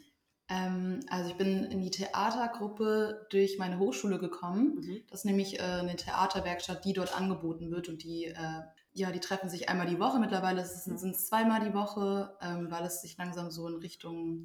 Ähm, 0.49 1.01
also 1.09 1.31
ich 1.31 1.37
bin 1.37 1.65
in 1.65 1.81
die 1.81 1.91
Theatergruppe 1.91 3.27
durch 3.31 3.59
meine 3.59 3.79
Hochschule 3.79 4.19
gekommen. 4.19 4.77
Mhm. 4.77 5.03
Das 5.09 5.21
ist 5.21 5.25
nämlich 5.25 5.59
äh, 5.59 5.63
eine 5.63 5.97
Theaterwerkstatt, 5.97 6.85
die 6.85 6.93
dort 6.93 7.17
angeboten 7.17 7.71
wird 7.71 7.89
und 7.89 8.03
die, 8.03 8.27
äh, 8.27 8.63
ja, 8.93 9.11
die 9.11 9.21
treffen 9.21 9.49
sich 9.49 9.69
einmal 9.69 9.87
die 9.87 9.99
Woche. 9.99 10.19
Mittlerweile 10.19 10.65
sind 10.65 10.97
es 10.97 11.03
mhm. 11.03 11.15
zweimal 11.15 11.61
die 11.61 11.75
Woche, 11.75 12.37
ähm, 12.43 12.71
weil 12.71 12.85
es 12.85 13.01
sich 13.01 13.17
langsam 13.17 13.51
so 13.51 13.69
in 13.69 13.77
Richtung 13.77 14.45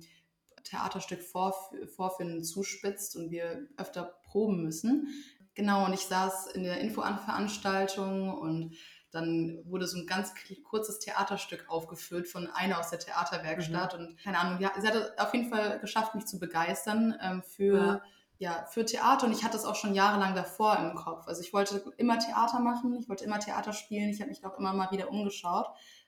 Theaterstück 0.70 1.22
vorf 1.22 1.72
vorfinden 1.96 2.44
zuspitzt 2.44 3.16
und 3.16 3.32
wir 3.32 3.68
öfter 3.78 4.20
proben 4.24 4.64
müssen. 4.64 5.08
Genau, 5.56 5.86
und 5.86 5.94
ich 5.94 6.02
saß 6.02 6.48
in 6.54 6.64
der 6.64 6.80
Infoveranstaltung 6.82 8.30
und 8.38 8.76
dann 9.12 9.60
wurde 9.66 9.88
so 9.88 9.98
ein 9.98 10.06
ganz 10.06 10.34
kurzes 10.64 11.00
Theaterstück 11.00 11.66
aufgeführt 11.70 12.28
von 12.28 12.48
einer 12.48 12.80
aus 12.80 12.90
der 12.90 13.00
Theaterwerkstatt. 13.00 13.98
Mhm. 13.98 14.06
Und 14.06 14.20
keine 14.20 14.38
Ahnung, 14.38 14.60
ja, 14.60 14.72
sie 14.80 14.88
hat 14.88 15.20
auf 15.20 15.34
jeden 15.34 15.50
Fall 15.50 15.80
geschafft, 15.80 16.14
mich 16.14 16.28
zu 16.28 16.40
begeistern 16.40 17.16
ähm, 17.22 17.42
für, 17.42 18.02
ja. 18.38 18.52
ja. 18.60 18.66
für 18.66 18.86
Theater. 18.86 19.26
Und 19.26 19.32
ich 19.32 19.44
hatte 19.44 19.58
es 19.58 19.66
auch 19.66 19.76
schon 19.76 19.96
jahrelang 19.96 20.36
davor 20.36 20.78
im 20.78 20.94
Kopf. 20.96 21.28
Also 21.28 21.42
ich 21.42 21.54
wollte 21.54 21.92
immer 21.98 22.20
Theater 22.20 22.60
machen, 22.60 22.96
ich 23.00 23.10
wollte 23.10 23.24
immer 23.24 23.40
Theater 23.40 23.74
spielen. 23.74 24.10
Ich 24.10 24.20
habe 24.20 24.30
mich 24.30 24.46
auch 24.46 24.60
immer 24.60 24.74
mal 24.74 24.92
wieder 24.92 25.10
umgeschaut 25.10 25.68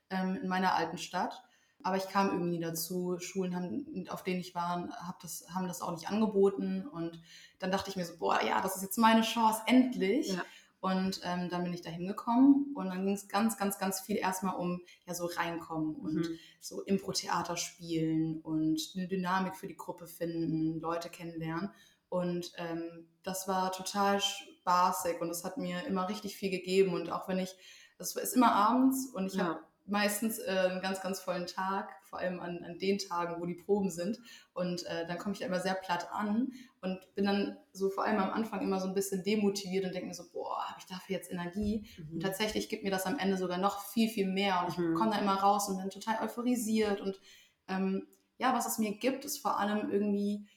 ähm, 0.10 0.38
in 0.42 0.48
meiner 0.48 0.76
alten 0.76 0.98
Stadt. 0.98 1.42
Aber 1.82 1.98
ich 1.98 2.10
kam 2.10 2.30
irgendwie 2.30 2.58
nie 2.58 2.62
dazu. 2.62 3.18
Schulen, 3.20 3.56
haben, 3.56 4.08
auf 4.10 4.24
denen 4.24 4.42
ich 4.42 4.54
war, 4.54 4.90
hab 5.08 5.20
das, 5.22 5.46
haben 5.54 5.68
das 5.68 5.82
auch 5.82 5.92
nicht 5.92 6.10
angeboten. 6.10 6.86
Und 6.88 7.22
dann 7.60 7.72
dachte 7.72 7.90
ich 7.90 7.96
mir 7.96 8.06
so, 8.06 8.18
boah, 8.18 8.42
ja, 8.44 8.62
das 8.62 8.76
ist 8.76 8.84
jetzt 8.84 8.98
meine 8.98 9.22
Chance, 9.22 9.62
endlich. 9.66 10.34
Ja. 10.34 10.44
Und 10.82 11.20
ähm, 11.26 11.50
dann 11.50 11.64
bin 11.64 11.74
ich 11.74 11.82
da 11.82 11.90
hingekommen 11.90 12.74
und 12.74 12.88
dann 12.88 13.06
ging 13.06 13.14
es 13.14 13.28
ganz, 13.28 13.58
ganz, 13.58 13.78
ganz 13.78 14.00
viel 14.00 14.16
erstmal 14.16 14.56
um 14.56 14.82
ja 15.06 15.14
so 15.14 15.26
reinkommen 15.26 15.94
und 15.96 16.16
mhm. 16.16 16.40
so 16.62 16.82
Impro-Theater 16.84 17.58
spielen 17.58 18.40
und 18.40 18.80
eine 18.96 19.08
Dynamik 19.10 19.58
für 19.58 19.68
die 19.68 19.76
Gruppe 19.76 20.08
finden, 20.08 20.80
Leute 20.80 21.10
kennenlernen. 21.10 21.72
Und 22.08 22.54
ähm, 22.58 23.10
das 23.24 23.48
war 23.48 23.74
total 23.74 24.22
spaßig 24.22 25.20
und 25.20 25.30
es 25.30 25.44
hat 25.44 25.58
mir 25.58 25.86
immer 25.86 26.08
richtig 26.08 26.38
viel 26.38 26.50
gegeben. 26.50 26.94
Und 26.94 27.12
auch 27.12 27.28
wenn 27.28 27.40
ich, 27.40 27.54
das 27.98 28.16
ist 28.16 28.36
immer 28.36 28.54
abends 28.54 29.08
und 29.14 29.28
ich 29.28 29.34
ja. 29.34 29.46
habe 29.46 29.60
meistens 29.92 30.40
äh, 30.40 30.70
einen 30.70 30.82
ganz, 30.82 31.02
ganz 31.02 31.20
vollen 31.20 31.48
Tag, 31.48 31.92
vor 32.04 32.20
allem 32.20 32.40
an, 32.40 32.64
an 32.64 32.78
den 32.80 32.98
Tagen, 32.98 33.42
wo 33.42 33.46
die 33.46 33.56
Proben 33.56 33.90
sind. 33.90 34.20
Und 34.54 34.86
äh, 34.86 35.08
dann 35.08 35.18
komme 35.18 35.34
ich 35.34 35.40
da 35.40 35.46
immer 35.46 35.60
sehr 35.60 35.76
platt 35.76 36.10
an 36.12 36.52
und 36.82 37.00
bin 37.16 37.26
dann 37.26 37.58
so 37.72 37.90
vor 37.90 38.06
allem 38.06 38.20
am 38.20 38.32
Anfang 38.32 38.62
immer 38.62 38.80
so 38.80 38.88
ein 38.88 38.94
bisschen 38.94 39.24
demotiviert 39.24 39.86
und 39.86 39.94
denke 39.94 40.08
mir 40.08 40.14
so, 40.14 40.30
boah, 40.32 40.66
habe 40.68 40.80
ich 40.80 40.86
dafür 40.86 41.16
jetzt 41.16 41.32
Energie? 41.32 41.88
Mhm. 41.98 42.14
Und 42.14 42.20
tatsächlich 42.22 42.70
gibt 42.70 42.84
mir 42.84 42.92
das 42.92 43.06
am 43.06 43.20
Ende 43.20 43.38
sogar 43.38 43.58
noch 43.58 43.82
viel, 43.82 44.10
viel 44.10 44.28
mehr. 44.28 44.66
Und 44.66 44.78
mhm. 44.78 44.94
ich 44.94 44.98
komme 44.98 45.12
da 45.12 45.20
immer 45.20 45.36
raus 45.36 45.70
und 45.70 45.78
bin 45.78 45.90
total 45.90 46.24
euphorisiert. 46.24 47.02
Und 47.02 47.20
ähm, 47.68 48.08
ja, 48.38 48.54
was 48.54 48.68
es 48.68 48.80
mir 48.80 48.98
gibt, 48.98 49.26
ist 49.26 49.40
vor 49.40 49.60
allem 49.60 49.92
irgendwie, 49.92 50.48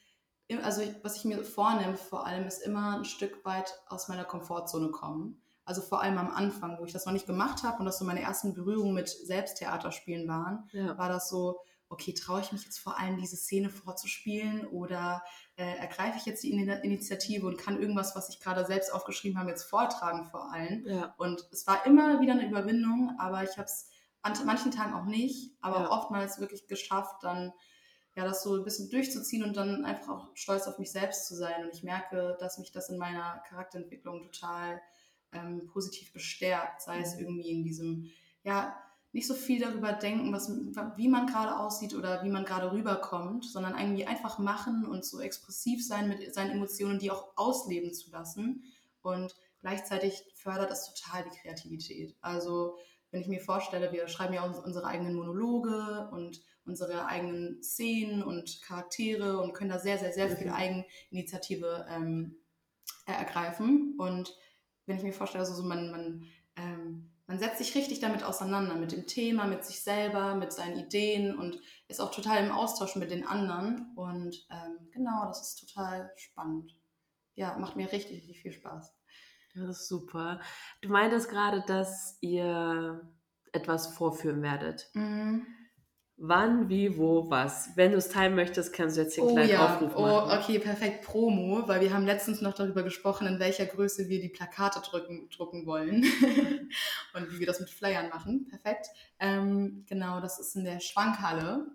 also 0.62 0.82
was 1.02 1.16
ich 1.16 1.24
mir 1.24 1.42
vornehme 1.44 1.96
vor 1.96 2.26
allem, 2.26 2.46
ist 2.46 2.62
immer 2.62 2.98
ein 2.98 3.04
Stück 3.04 3.44
weit 3.44 3.74
aus 3.88 4.08
meiner 4.08 4.24
Komfortzone 4.24 4.90
kommen. 4.90 5.41
Also 5.64 5.80
vor 5.80 6.02
allem 6.02 6.18
am 6.18 6.30
Anfang, 6.30 6.78
wo 6.78 6.84
ich 6.84 6.92
das 6.92 7.06
noch 7.06 7.12
nicht 7.12 7.26
gemacht 7.26 7.62
habe 7.62 7.78
und 7.78 7.86
das 7.86 7.98
so 7.98 8.04
meine 8.04 8.22
ersten 8.22 8.54
Berührungen 8.54 8.94
mit 8.94 9.08
Selbsttheaterspielen 9.08 10.26
waren, 10.26 10.68
ja. 10.72 10.98
war 10.98 11.08
das 11.08 11.28
so, 11.28 11.60
okay, 11.88 12.14
traue 12.14 12.40
ich 12.40 12.52
mich 12.52 12.64
jetzt 12.64 12.78
vor 12.78 12.98
allem 12.98 13.18
diese 13.18 13.36
Szene 13.36 13.70
vorzuspielen 13.70 14.66
oder 14.66 15.22
äh, 15.56 15.76
ergreife 15.76 16.16
ich 16.18 16.26
jetzt 16.26 16.42
die 16.42 16.50
Initiative 16.50 17.46
und 17.46 17.58
kann 17.58 17.80
irgendwas, 17.80 18.16
was 18.16 18.28
ich 18.30 18.40
gerade 18.40 18.64
selbst 18.64 18.92
aufgeschrieben 18.92 19.38
habe, 19.38 19.50
jetzt 19.50 19.64
vortragen 19.64 20.24
vor 20.24 20.50
allem. 20.52 20.84
Ja. 20.86 21.14
Und 21.18 21.46
es 21.52 21.66
war 21.66 21.86
immer 21.86 22.20
wieder 22.20 22.32
eine 22.32 22.48
Überwindung, 22.48 23.14
aber 23.18 23.44
ich 23.44 23.56
habe 23.58 23.66
es 23.66 23.88
an 24.22 24.32
manchen 24.46 24.70
Tagen 24.70 24.94
auch 24.94 25.04
nicht, 25.04 25.56
aber 25.60 25.82
ja. 25.82 25.90
oftmals 25.90 26.40
wirklich 26.40 26.66
geschafft, 26.66 27.22
dann 27.22 27.52
ja, 28.14 28.24
das 28.24 28.42
so 28.42 28.56
ein 28.56 28.64
bisschen 28.64 28.90
durchzuziehen 28.90 29.42
und 29.42 29.56
dann 29.56 29.84
einfach 29.84 30.08
auch 30.08 30.28
stolz 30.34 30.66
auf 30.66 30.78
mich 30.78 30.92
selbst 30.92 31.26
zu 31.26 31.34
sein. 31.34 31.64
Und 31.64 31.74
ich 31.74 31.82
merke, 31.82 32.36
dass 32.40 32.58
mich 32.58 32.70
das 32.70 32.90
in 32.90 32.98
meiner 32.98 33.42
Charakterentwicklung 33.48 34.22
total 34.22 34.80
ähm, 35.32 35.66
positiv 35.66 36.12
bestärkt, 36.12 36.82
sei 36.82 37.00
es 37.00 37.14
mhm. 37.14 37.20
irgendwie 37.20 37.50
in 37.50 37.64
diesem, 37.64 38.10
ja, 38.44 38.76
nicht 39.12 39.26
so 39.26 39.34
viel 39.34 39.60
darüber 39.60 39.92
denken, 39.92 40.32
was, 40.32 40.50
wie 40.96 41.08
man 41.08 41.26
gerade 41.26 41.58
aussieht 41.58 41.94
oder 41.94 42.24
wie 42.24 42.30
man 42.30 42.46
gerade 42.46 42.72
rüberkommt, 42.72 43.44
sondern 43.44 43.78
irgendwie 43.78 44.06
einfach 44.06 44.38
machen 44.38 44.86
und 44.86 45.04
so 45.04 45.20
expressiv 45.20 45.86
sein 45.86 46.08
mit 46.08 46.34
seinen 46.34 46.52
Emotionen, 46.52 46.98
die 46.98 47.10
auch 47.10 47.36
ausleben 47.36 47.92
zu 47.92 48.10
lassen. 48.10 48.64
Und 49.02 49.36
gleichzeitig 49.60 50.24
fördert 50.34 50.70
es 50.70 50.94
total 50.94 51.24
die 51.24 51.38
Kreativität. 51.38 52.16
Also 52.22 52.78
wenn 53.10 53.20
ich 53.20 53.28
mir 53.28 53.40
vorstelle, 53.40 53.92
wir 53.92 54.08
schreiben 54.08 54.32
ja 54.32 54.44
unsere 54.44 54.86
eigenen 54.86 55.14
Monologe 55.14 56.08
und 56.12 56.40
unsere 56.64 57.04
eigenen 57.04 57.62
Szenen 57.62 58.22
und 58.22 58.62
Charaktere 58.62 59.40
und 59.40 59.52
können 59.52 59.70
da 59.70 59.78
sehr, 59.78 59.98
sehr, 59.98 60.12
sehr 60.12 60.34
viel 60.34 60.46
mhm. 60.46 60.54
Eigeninitiative 60.54 61.86
ähm, 61.90 62.36
ergreifen. 63.04 63.94
Und 63.98 64.34
wenn 64.86 64.96
ich 64.96 65.02
mir 65.02 65.12
vorstelle, 65.12 65.44
also 65.44 65.54
so 65.54 65.66
man, 65.66 65.90
man, 65.90 66.26
ähm, 66.56 67.10
man 67.26 67.38
setzt 67.38 67.58
sich 67.58 67.74
richtig 67.74 68.00
damit 68.00 68.24
auseinander, 68.24 68.74
mit 68.74 68.92
dem 68.92 69.06
Thema, 69.06 69.46
mit 69.46 69.64
sich 69.64 69.80
selber, 69.80 70.34
mit 70.34 70.52
seinen 70.52 70.78
Ideen 70.78 71.36
und 71.36 71.60
ist 71.88 72.00
auch 72.00 72.10
total 72.10 72.44
im 72.44 72.52
Austausch 72.52 72.96
mit 72.96 73.10
den 73.10 73.26
anderen. 73.26 73.92
Und 73.96 74.46
ähm, 74.50 74.90
genau, 74.90 75.26
das 75.26 75.40
ist 75.40 75.60
total 75.60 76.12
spannend. 76.16 76.76
Ja, 77.34 77.56
macht 77.58 77.76
mir 77.76 77.90
richtig, 77.90 78.18
richtig 78.18 78.42
viel 78.42 78.52
Spaß. 78.52 78.94
Das 79.54 79.68
ist 79.68 79.88
super. 79.88 80.40
Du 80.80 80.88
meintest 80.88 81.28
gerade, 81.28 81.62
dass 81.66 82.18
ihr 82.20 83.00
etwas 83.52 83.94
vorführen 83.94 84.42
werdet. 84.42 84.88
Mhm. 84.94 85.46
Wann, 86.16 86.68
wie, 86.68 86.98
wo, 86.98 87.28
was. 87.30 87.70
Wenn 87.74 87.92
du 87.92 87.98
es 87.98 88.08
teilen 88.08 88.34
möchtest, 88.34 88.72
kannst 88.72 88.96
du 88.96 89.00
jetzt 89.00 89.14
hier 89.14 89.24
oh, 89.24 89.32
kleinen 89.32 89.50
ja. 89.50 89.74
Aufruf 89.74 89.92
oh, 89.96 90.02
machen. 90.02 90.30
Oh, 90.30 90.40
okay, 90.40 90.58
perfekt. 90.58 91.04
Promo, 91.04 91.66
weil 91.66 91.80
wir 91.80 91.92
haben 91.92 92.04
letztens 92.04 92.40
noch 92.40 92.54
darüber 92.54 92.82
gesprochen, 92.82 93.26
in 93.26 93.40
welcher 93.40 93.66
Größe 93.66 94.08
wir 94.08 94.20
die 94.20 94.28
Plakate 94.28 94.80
drücken, 94.80 95.28
drucken 95.30 95.66
wollen 95.66 96.04
und 97.14 97.32
wie 97.32 97.40
wir 97.40 97.46
das 97.46 97.60
mit 97.60 97.70
Flyern 97.70 98.08
machen. 98.10 98.46
Perfekt. 98.48 98.88
Ähm, 99.18 99.84
genau, 99.88 100.20
das 100.20 100.38
ist 100.38 100.54
in 100.54 100.64
der 100.64 100.80
Schwankhalle. 100.80 101.66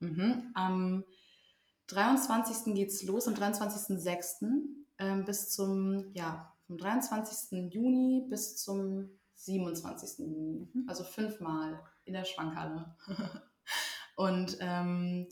Mhm. 0.00 0.50
Am 0.54 1.04
23. 1.88 2.74
geht 2.74 2.88
es 2.88 3.02
los, 3.02 3.28
am 3.28 3.34
23.06. 3.34 4.62
Ähm, 4.98 5.24
bis 5.24 5.50
zum, 5.50 6.10
ja, 6.14 6.52
vom 6.66 6.78
23. 6.78 7.72
Juni 7.72 8.26
bis 8.28 8.56
zum 8.56 9.10
27. 9.34 10.26
Juni. 10.26 10.68
Mhm. 10.72 10.86
Also 10.88 11.04
fünfmal 11.04 11.80
in 12.04 12.14
der 12.14 12.24
Schwankhalle. 12.24 12.96
Und 14.16 14.56
ähm, 14.60 15.28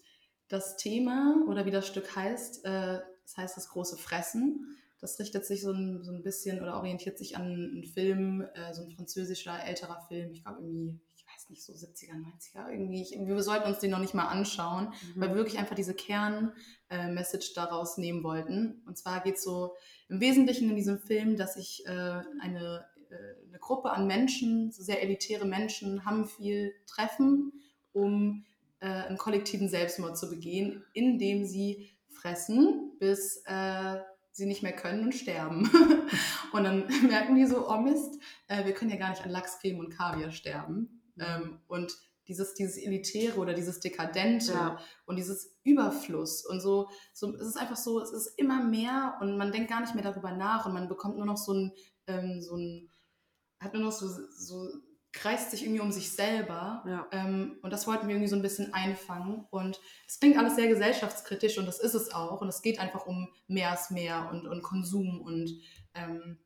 das 0.49 0.77
Thema 0.77 1.43
oder 1.49 1.67
wie 1.67 1.71
das 1.71 1.87
Stück 1.87 2.15
heißt, 2.15 2.65
äh, 2.65 3.01
das 3.23 3.37
heißt 3.37 3.57
das 3.57 3.69
große 3.69 3.97
Fressen. 3.97 4.77
Das 5.01 5.19
richtet 5.19 5.45
sich 5.45 5.63
so 5.63 5.73
ein, 5.73 6.03
so 6.03 6.13
ein 6.13 6.23
bisschen 6.23 6.63
oder 6.63 6.77
orientiert 6.77 7.19
sich 7.19 7.37
an 7.37 7.43
einen 7.43 7.85
Film, 7.85 8.43
äh, 8.55 8.73
so 8.73 8.83
ein 8.83 8.91
französischer 8.91 9.63
älterer 9.65 10.01
Film, 10.09 10.33
ich 10.33 10.45
glaube 10.45 10.63
irgendwie, 10.63 11.01
ich 11.15 11.27
weiß 11.27 11.51
nicht, 11.51 11.65
so 11.65 11.73
70er, 11.73 12.15
90er 12.15 12.71
irgendwie. 12.71 13.03
Ich, 13.03 13.19
wir 13.19 13.43
sollten 13.43 13.67
uns 13.67 13.81
den 13.81 13.91
noch 13.91 13.99
nicht 13.99 14.15
mal 14.15 14.29
anschauen, 14.29 14.89
mhm. 15.15 15.21
weil 15.21 15.29
wir 15.31 15.37
wirklich 15.37 15.59
einfach 15.59 15.75
diese 15.75 15.95
Kern-Message 15.95 17.51
äh, 17.51 17.55
daraus 17.55 17.99
nehmen 17.99 18.23
wollten. 18.23 18.83
Und 18.87 18.97
zwar 18.97 19.23
geht 19.23 19.37
es 19.37 19.45
so 19.45 19.75
im 20.09 20.21
Wesentlichen 20.21 20.71
in 20.71 20.77
diesem 20.77 20.99
Film, 20.99 21.37
dass 21.37 21.55
sich 21.55 21.85
äh, 21.87 21.91
eine, 21.91 22.87
äh, 23.11 23.49
eine 23.49 23.59
Gruppe 23.59 23.91
an 23.91 24.07
Menschen, 24.07 24.73
so 24.73 24.83
sehr 24.83 25.03
elitäre 25.03 25.47
Menschen, 25.47 26.05
haben 26.05 26.27
viel 26.27 26.73
treffen, 26.87 27.53
um 27.93 28.45
äh, 28.85 29.07
einen 29.07 29.17
kollektiven 29.17 29.69
Selbstmord 29.69 30.19
zu 30.19 30.29
begehen, 30.29 30.85
indem 30.93 31.47
sie 31.47 31.97
fressen, 32.11 32.93
bis 32.99 33.43
äh, 33.47 33.97
sie 34.31 34.45
nicht 34.45 34.63
mehr 34.63 34.77
können 34.77 35.05
und 35.05 35.15
sterben. 35.15 35.71
und 36.53 36.65
dann 36.65 36.87
merken 37.09 37.35
die 37.35 37.47
so, 37.47 37.67
oh 37.69 37.79
Mist, 37.79 38.21
äh, 38.47 38.67
wir 38.67 38.75
können 38.75 38.91
ja 38.91 38.99
gar 38.99 39.11
nicht 39.11 39.25
an 39.25 39.31
Lachscreme 39.31 39.79
und 39.79 39.89
Kaviar 39.89 40.33
sterben. 40.33 41.01
Ähm, 41.19 41.61
und 41.67 41.97
dieses, 42.29 42.53
dieses 42.53 42.77
Elitäre 42.77 43.39
oder 43.39 43.55
dieses 43.55 43.81
Dekadente 43.81 44.53
ja. 44.53 44.79
und 45.07 45.17
dieses 45.17 45.57
Überfluss 45.63 46.45
und 46.45 46.61
so, 46.61 46.91
so, 47.15 47.35
es 47.35 47.49
ist 47.49 47.57
einfach 47.57 47.77
so, 47.77 48.01
es 48.01 48.13
ist 48.13 48.39
immer 48.39 48.65
mehr 48.65 49.17
und 49.21 49.39
man 49.39 49.53
denkt 49.53 49.71
gar 49.71 49.81
nicht 49.81 49.95
mehr 49.95 50.05
darüber 50.05 50.33
nach 50.33 50.67
und 50.67 50.75
man 50.75 50.89
bekommt 50.89 51.17
nur 51.17 51.27
noch 51.27 51.37
so 51.39 51.53
ein, 51.53 51.73
ähm, 52.07 52.43
so 52.43 52.57
ein, 52.57 52.91
hat 53.61 53.73
nur 53.73 53.83
noch 53.83 53.93
so, 53.93 54.09
so 54.09 54.69
kreist 55.15 55.53
sich 55.53 55.63
irgendwie 55.63 55.81
um 55.81 55.93
sich 55.93 56.13
selber. 56.13 56.83
Ja. 56.87 57.07
Ähm, 57.13 57.59
und 57.63 57.73
das 57.73 57.87
wollten 57.87 58.09
wir 58.09 58.15
irgendwie 58.15 58.29
so 58.29 58.37
ein 58.37 58.43
bisschen 58.43 58.75
einfangen. 58.75 59.47
Und 59.51 59.81
es 60.07 60.19
klingt 60.19 60.37
alles 60.37 60.57
sehr 60.57 60.67
gesellschaftskritisch 60.67 61.57
und 61.57 61.67
das 61.67 61.79
ist 61.79 61.95
es 61.95 62.13
auch. 62.13 62.41
Und 62.41 62.49
es 62.49 62.63
geht 62.63 62.81
einfach 62.81 63.07
um 63.07 63.29
mehr 63.47 63.73
ist 63.73 63.91
mehr 63.91 64.29
und, 64.31 64.47
und 64.47 64.63
Konsum 64.63 65.23
und 65.23 65.51
ähm, 65.95 66.39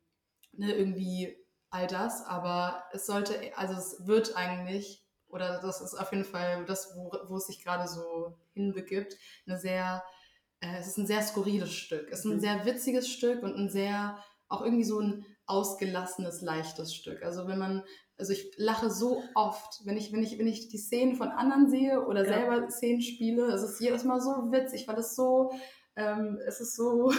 ne, 0.53 0.75
irgendwie 0.75 1.37
all 1.71 1.87
das. 1.87 2.25
Aber 2.27 2.85
es 2.93 3.07
sollte, 3.07 3.35
also 3.57 3.75
es 3.75 4.07
wird 4.07 4.37
eigentlich, 4.37 5.03
oder 5.29 5.61
das 5.61 5.81
ist 5.81 5.95
auf 5.95 6.13
jeden 6.13 6.25
Fall 6.25 6.65
das, 6.67 6.95
wo, 6.95 7.11
wo 7.29 7.37
es 7.37 7.47
sich 7.47 7.65
gerade 7.65 7.89
so 7.89 8.39
hinbegibt, 8.53 9.17
eine 9.47 9.59
sehr, 9.59 10.05
äh, 10.61 10.77
es 10.79 10.89
ist 10.89 10.99
ein 10.99 11.07
sehr 11.07 11.23
skurriles 11.23 11.73
Stück. 11.73 12.09
Es 12.11 12.21
ist 12.21 12.27
ein 12.27 12.37
mhm. 12.37 12.41
sehr 12.41 12.65
witziges 12.67 13.09
Stück 13.09 13.43
und 13.43 13.57
ein 13.57 13.71
sehr, 13.71 14.23
auch 14.49 14.63
irgendwie 14.63 14.85
so 14.85 15.01
ein 15.01 15.25
ausgelassenes, 15.47 16.43
leichtes 16.43 16.95
Stück. 16.95 17.23
Also 17.23 17.49
wenn 17.49 17.59
man, 17.59 17.83
also 18.19 18.33
ich 18.33 18.53
lache 18.57 18.91
so 18.91 19.23
oft, 19.35 19.81
wenn 19.85 19.97
ich, 19.97 20.13
wenn 20.13 20.23
ich, 20.23 20.39
wenn 20.39 20.49
ich 20.49 20.69
die 20.69 20.79
Szenen 20.79 21.17
von 21.17 21.29
anderen 21.29 21.71
sehe 21.71 22.05
oder 22.05 22.25
ja. 22.25 22.33
selber 22.33 22.71
Szenen 22.71 23.01
spiele, 23.01 23.47
es 23.47 23.63
ist 23.63 23.81
jedes 23.81 24.05
Mal 24.05 24.21
so 24.21 24.51
witzig, 24.51 24.89
weil 24.89 24.99
es 24.99 25.15
so, 25.15 25.53
ähm, 25.97 26.39
es 26.47 26.61
ist 26.61 26.75
so, 26.75 27.13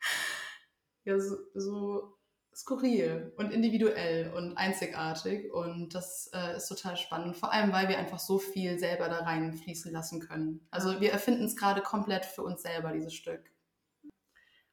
ja, 1.04 1.18
so, 1.20 1.36
so 1.54 2.16
skurril 2.54 3.32
und 3.36 3.52
individuell 3.52 4.32
und 4.34 4.56
einzigartig 4.56 5.52
und 5.52 5.94
das 5.94 6.30
äh, 6.32 6.56
ist 6.56 6.68
total 6.68 6.96
spannend, 6.96 7.36
vor 7.36 7.52
allem 7.52 7.70
weil 7.70 7.88
wir 7.88 7.98
einfach 7.98 8.18
so 8.18 8.38
viel 8.38 8.78
selber 8.78 9.08
da 9.08 9.18
reinfließen 9.18 9.92
lassen 9.92 10.20
können. 10.20 10.66
Also 10.70 11.00
wir 11.00 11.12
erfinden 11.12 11.44
es 11.44 11.54
gerade 11.54 11.82
komplett 11.82 12.24
für 12.24 12.42
uns 12.42 12.62
selber, 12.62 12.92
dieses 12.92 13.14
Stück. 13.14 13.52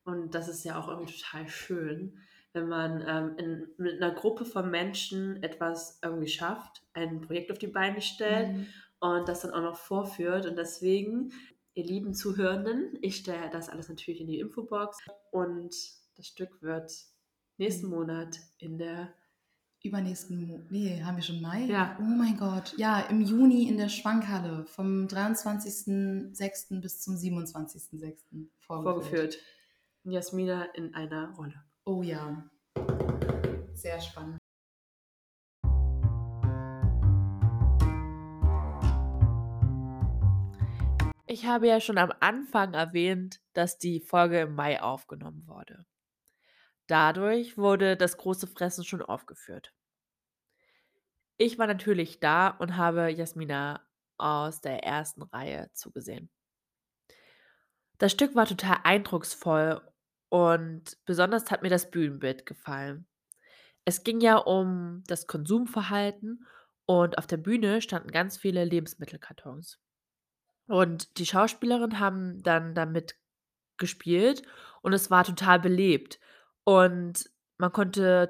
Und 0.05 0.33
das 0.33 0.47
ist 0.47 0.63
ja 0.63 0.79
auch 0.79 0.87
irgendwie 0.87 1.13
total 1.13 1.47
schön, 1.47 2.17
wenn 2.53 2.67
man 2.67 3.03
ähm, 3.07 3.37
in, 3.37 3.67
mit 3.77 4.01
einer 4.01 4.13
Gruppe 4.13 4.45
von 4.45 4.69
Menschen 4.69 5.41
etwas 5.43 5.99
irgendwie 6.03 6.27
schafft, 6.27 6.83
ein 6.93 7.21
Projekt 7.21 7.51
auf 7.51 7.57
die 7.57 7.67
Beine 7.67 8.01
stellt 8.01 8.53
mhm. 8.53 8.67
und 8.99 9.27
das 9.27 9.41
dann 9.41 9.51
auch 9.51 9.61
noch 9.61 9.75
vorführt. 9.75 10.45
Und 10.45 10.55
deswegen, 10.55 11.31
ihr 11.73 11.83
lieben 11.83 12.13
Zuhörenden, 12.13 12.97
ich 13.01 13.17
stelle 13.17 13.49
das 13.51 13.69
alles 13.69 13.89
natürlich 13.89 14.21
in 14.21 14.27
die 14.27 14.39
Infobox 14.39 14.99
und 15.31 15.75
das 16.15 16.27
Stück 16.27 16.61
wird 16.61 16.91
nächsten 17.57 17.87
mhm. 17.87 17.93
Monat 17.93 18.39
in 18.59 18.77
der 18.77 19.13
übernächsten, 19.83 20.47
Mo 20.47 20.61
nee, 20.69 21.03
haben 21.03 21.17
wir 21.17 21.23
schon 21.23 21.41
Mai? 21.41 21.65
Ja. 21.65 21.97
Oh 21.99 22.03
mein 22.03 22.37
Gott. 22.37 22.73
Ja, 22.77 23.01
im 23.01 23.21
Juni 23.21 23.67
in 23.67 23.77
der 23.77 23.89
Schwankhalle 23.89 24.65
vom 24.65 25.07
23.06. 25.07 26.79
bis 26.79 27.01
zum 27.01 27.15
27.06. 27.15 28.47
vorgeführt. 28.59 28.59
vorgeführt. 28.59 29.37
Jasmina 30.05 30.63
in 30.73 30.95
einer 30.95 31.33
Rolle. 31.35 31.63
Oh 31.85 32.01
ja. 32.01 32.49
Sehr 33.73 33.99
spannend. 33.99 34.39
Ich 41.25 41.45
habe 41.45 41.67
ja 41.67 41.81
schon 41.81 41.97
am 41.97 42.13
Anfang 42.19 42.73
erwähnt, 42.73 43.41
dass 43.53 43.79
die 43.79 43.99
Folge 43.99 44.41
im 44.41 44.55
Mai 44.55 44.81
aufgenommen 44.81 45.47
wurde. 45.47 45.85
Dadurch 46.87 47.57
wurde 47.57 47.97
das 47.97 48.17
große 48.17 48.47
Fressen 48.47 48.85
schon 48.85 49.01
aufgeführt. 49.01 49.73
Ich 51.37 51.57
war 51.57 51.67
natürlich 51.67 52.19
da 52.19 52.49
und 52.49 52.77
habe 52.77 53.09
Jasmina 53.09 53.81
aus 54.17 54.61
der 54.61 54.83
ersten 54.83 55.23
Reihe 55.23 55.69
zugesehen. 55.73 56.29
Das 57.97 58.11
Stück 58.11 58.35
war 58.35 58.45
total 58.45 58.77
eindrucksvoll 58.83 59.81
und 60.33 60.97
besonders 61.05 61.51
hat 61.51 61.61
mir 61.61 61.69
das 61.69 61.91
Bühnenbild 61.91 62.47
gefallen. 62.47 63.05
Es 63.85 64.03
ging 64.03 64.19
ja 64.19 64.37
um 64.37 65.03
das 65.05 65.27
Konsumverhalten 65.27 66.47
und 66.87 67.19
auf 67.19 67.27
der 67.27 67.37
Bühne 67.37 67.83
standen 67.83 68.09
ganz 68.09 68.37
viele 68.37 68.65
Lebensmittelkartons. 68.65 69.79
Und 70.65 71.19
die 71.19 71.27
Schauspielerinnen 71.27 71.99
haben 71.99 72.41
dann 72.41 72.73
damit 72.73 73.15
gespielt 73.77 74.41
und 74.81 74.93
es 74.93 75.11
war 75.11 75.23
total 75.23 75.59
belebt. 75.59 76.19
Und 76.63 77.29
man 77.59 77.71
konnte 77.71 78.27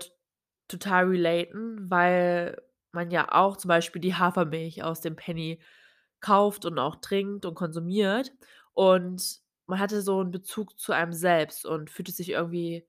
total 0.68 1.08
relaten, 1.08 1.90
weil 1.90 2.62
man 2.92 3.12
ja 3.12 3.32
auch 3.32 3.56
zum 3.56 3.70
Beispiel 3.70 4.02
die 4.02 4.16
Hafermilch 4.16 4.84
aus 4.84 5.00
dem 5.00 5.16
Penny 5.16 5.62
kauft 6.20 6.66
und 6.66 6.78
auch 6.80 6.98
trinkt 6.98 7.46
und 7.46 7.56
konsumiert. 7.56 8.34
Und 8.74 9.42
man 9.74 9.80
hatte 9.80 10.04
so 10.04 10.20
einen 10.20 10.30
Bezug 10.30 10.78
zu 10.78 10.94
einem 10.94 11.14
selbst 11.14 11.66
und 11.66 11.90
fühlte 11.90 12.12
sich 12.12 12.30
irgendwie 12.30 12.88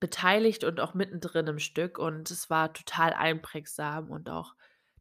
beteiligt 0.00 0.64
und 0.64 0.80
auch 0.80 0.94
mittendrin 0.94 1.46
im 1.48 1.58
Stück. 1.58 1.98
Und 1.98 2.30
es 2.30 2.48
war 2.48 2.72
total 2.72 3.12
einprägsam 3.12 4.10
und 4.10 4.30
auch 4.30 4.54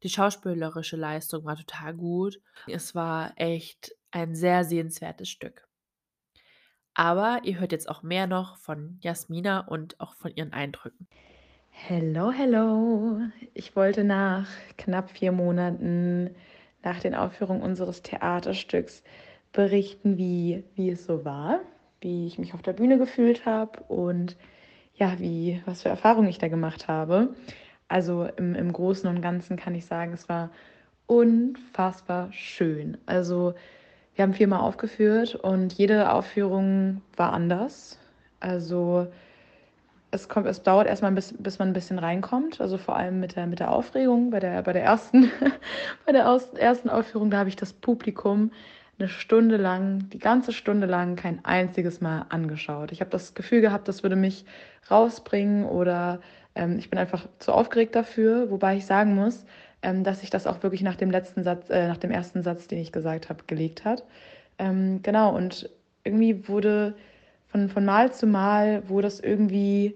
die 0.03 0.09
schauspielerische 0.09 0.97
Leistung 0.97 1.45
war 1.45 1.55
total 1.55 1.93
gut. 1.93 2.41
Es 2.67 2.93
war 2.93 3.31
echt 3.37 3.95
ein 4.11 4.35
sehr 4.35 4.65
sehenswertes 4.65 5.29
Stück. 5.29 5.65
Aber 6.93 7.39
ihr 7.43 7.61
hört 7.61 7.71
jetzt 7.71 7.87
auch 7.87 8.03
mehr 8.03 8.27
noch 8.27 8.57
von 8.57 8.99
Jasmina 8.99 9.61
und 9.61 9.97
auch 10.01 10.13
von 10.15 10.35
ihren 10.35 10.51
Eindrücken. 10.51 11.07
Hello, 11.69 12.31
hello. 12.31 13.21
Ich 13.53 13.77
wollte 13.77 14.03
nach 14.03 14.49
knapp 14.77 15.11
vier 15.11 15.31
Monaten 15.31 16.35
nach 16.83 16.99
den 16.99 17.15
Aufführungen 17.15 17.63
unseres 17.63 18.01
Theaterstücks 18.01 19.03
berichten, 19.53 20.17
wie, 20.17 20.63
wie 20.75 20.89
es 20.89 21.05
so 21.05 21.25
war, 21.25 21.59
wie 21.99 22.27
ich 22.27 22.39
mich 22.39 22.53
auf 22.53 22.61
der 22.61 22.73
Bühne 22.73 22.97
gefühlt 22.97 23.45
habe 23.45 23.79
und 23.87 24.37
ja, 24.95 25.19
wie, 25.19 25.61
was 25.65 25.83
für 25.83 25.89
Erfahrungen 25.89 26.29
ich 26.29 26.37
da 26.37 26.47
gemacht 26.47 26.87
habe. 26.87 27.35
Also 27.87 28.25
im, 28.37 28.55
im 28.55 28.71
Großen 28.71 29.09
und 29.09 29.21
Ganzen 29.21 29.57
kann 29.57 29.75
ich 29.75 29.85
sagen, 29.85 30.13
es 30.13 30.29
war 30.29 30.49
unfassbar 31.07 32.31
schön. 32.31 32.97
Also 33.05 33.53
wir 34.15 34.23
haben 34.23 34.33
viermal 34.33 34.61
aufgeführt 34.61 35.35
und 35.35 35.73
jede 35.73 36.11
Aufführung 36.11 37.01
war 37.17 37.33
anders. 37.33 37.99
Also 38.39 39.07
es, 40.11 40.29
kommt, 40.29 40.47
es 40.47 40.63
dauert 40.63 40.87
erstmal, 40.87 41.11
bis, 41.11 41.33
bis 41.37 41.59
man 41.59 41.69
ein 41.69 41.73
bisschen 41.73 41.99
reinkommt. 41.99 42.61
Also 42.61 42.77
vor 42.77 42.95
allem 42.95 43.19
mit 43.19 43.35
der, 43.35 43.47
mit 43.47 43.59
der 43.59 43.71
Aufregung. 43.71 44.29
Bei 44.29 44.39
der, 44.39 44.61
bei 44.61 44.73
der, 44.73 44.83
ersten, 44.83 45.31
bei 46.05 46.11
der 46.11 46.29
aus, 46.29 46.49
ersten 46.53 46.89
Aufführung, 46.89 47.31
da 47.31 47.39
habe 47.39 47.49
ich 47.49 47.55
das 47.55 47.73
Publikum 47.73 48.51
eine 49.01 49.09
Stunde 49.09 49.57
lang, 49.57 50.09
die 50.09 50.19
ganze 50.19 50.53
Stunde 50.53 50.85
lang 50.85 51.15
kein 51.15 51.43
einziges 51.43 52.01
Mal 52.01 52.25
angeschaut. 52.29 52.91
Ich 52.91 53.01
habe 53.01 53.09
das 53.09 53.33
Gefühl 53.33 53.61
gehabt, 53.61 53.87
das 53.87 54.03
würde 54.03 54.15
mich 54.15 54.45
rausbringen 54.89 55.65
oder 55.65 56.19
ähm, 56.53 56.77
ich 56.77 56.89
bin 56.89 56.99
einfach 56.99 57.27
zu 57.39 57.51
aufgeregt 57.51 57.95
dafür, 57.95 58.51
wobei 58.51 58.77
ich 58.77 58.85
sagen 58.85 59.15
muss, 59.15 59.45
ähm, 59.81 60.03
dass 60.03 60.19
sich 60.19 60.29
das 60.29 60.45
auch 60.45 60.61
wirklich 60.61 60.83
nach 60.83 60.95
dem 60.95 61.09
letzten 61.09 61.43
Satz, 61.43 61.69
äh, 61.69 61.87
nach 61.87 61.97
dem 61.97 62.11
ersten 62.11 62.43
Satz, 62.43 62.67
den 62.67 62.77
ich 62.77 62.91
gesagt 62.91 63.29
habe, 63.29 63.43
gelegt 63.47 63.85
hat. 63.85 64.03
Ähm, 64.59 65.01
genau, 65.01 65.35
und 65.35 65.69
irgendwie 66.03 66.47
wurde 66.47 66.93
von, 67.47 67.69
von 67.69 67.83
Mal 67.83 68.13
zu 68.13 68.27
Mal, 68.27 68.87
wurde 68.87 69.07
es 69.07 69.19
irgendwie, 69.19 69.95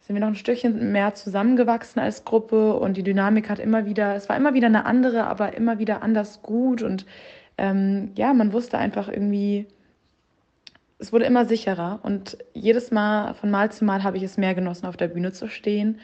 sind 0.00 0.16
wir 0.16 0.20
noch 0.20 0.28
ein 0.28 0.34
Stückchen 0.34 0.90
mehr 0.90 1.14
zusammengewachsen 1.14 2.02
als 2.02 2.24
Gruppe 2.24 2.74
und 2.74 2.96
die 2.96 3.04
Dynamik 3.04 3.48
hat 3.48 3.60
immer 3.60 3.86
wieder, 3.86 4.16
es 4.16 4.28
war 4.28 4.36
immer 4.36 4.54
wieder 4.54 4.66
eine 4.66 4.86
andere, 4.86 5.24
aber 5.28 5.54
immer 5.54 5.78
wieder 5.78 6.02
anders 6.02 6.42
gut 6.42 6.82
und 6.82 7.06
ähm, 7.60 8.12
ja, 8.16 8.32
man 8.32 8.54
wusste 8.54 8.78
einfach 8.78 9.08
irgendwie, 9.08 9.66
es 10.98 11.12
wurde 11.12 11.26
immer 11.26 11.44
sicherer 11.44 12.00
und 12.02 12.38
jedes 12.54 12.90
Mal, 12.90 13.34
von 13.34 13.50
Mal 13.50 13.70
zu 13.70 13.84
Mal 13.84 14.02
habe 14.02 14.16
ich 14.16 14.22
es 14.22 14.38
mehr 14.38 14.54
genossen, 14.54 14.86
auf 14.86 14.96
der 14.96 15.08
Bühne 15.08 15.32
zu 15.32 15.46
stehen 15.46 16.00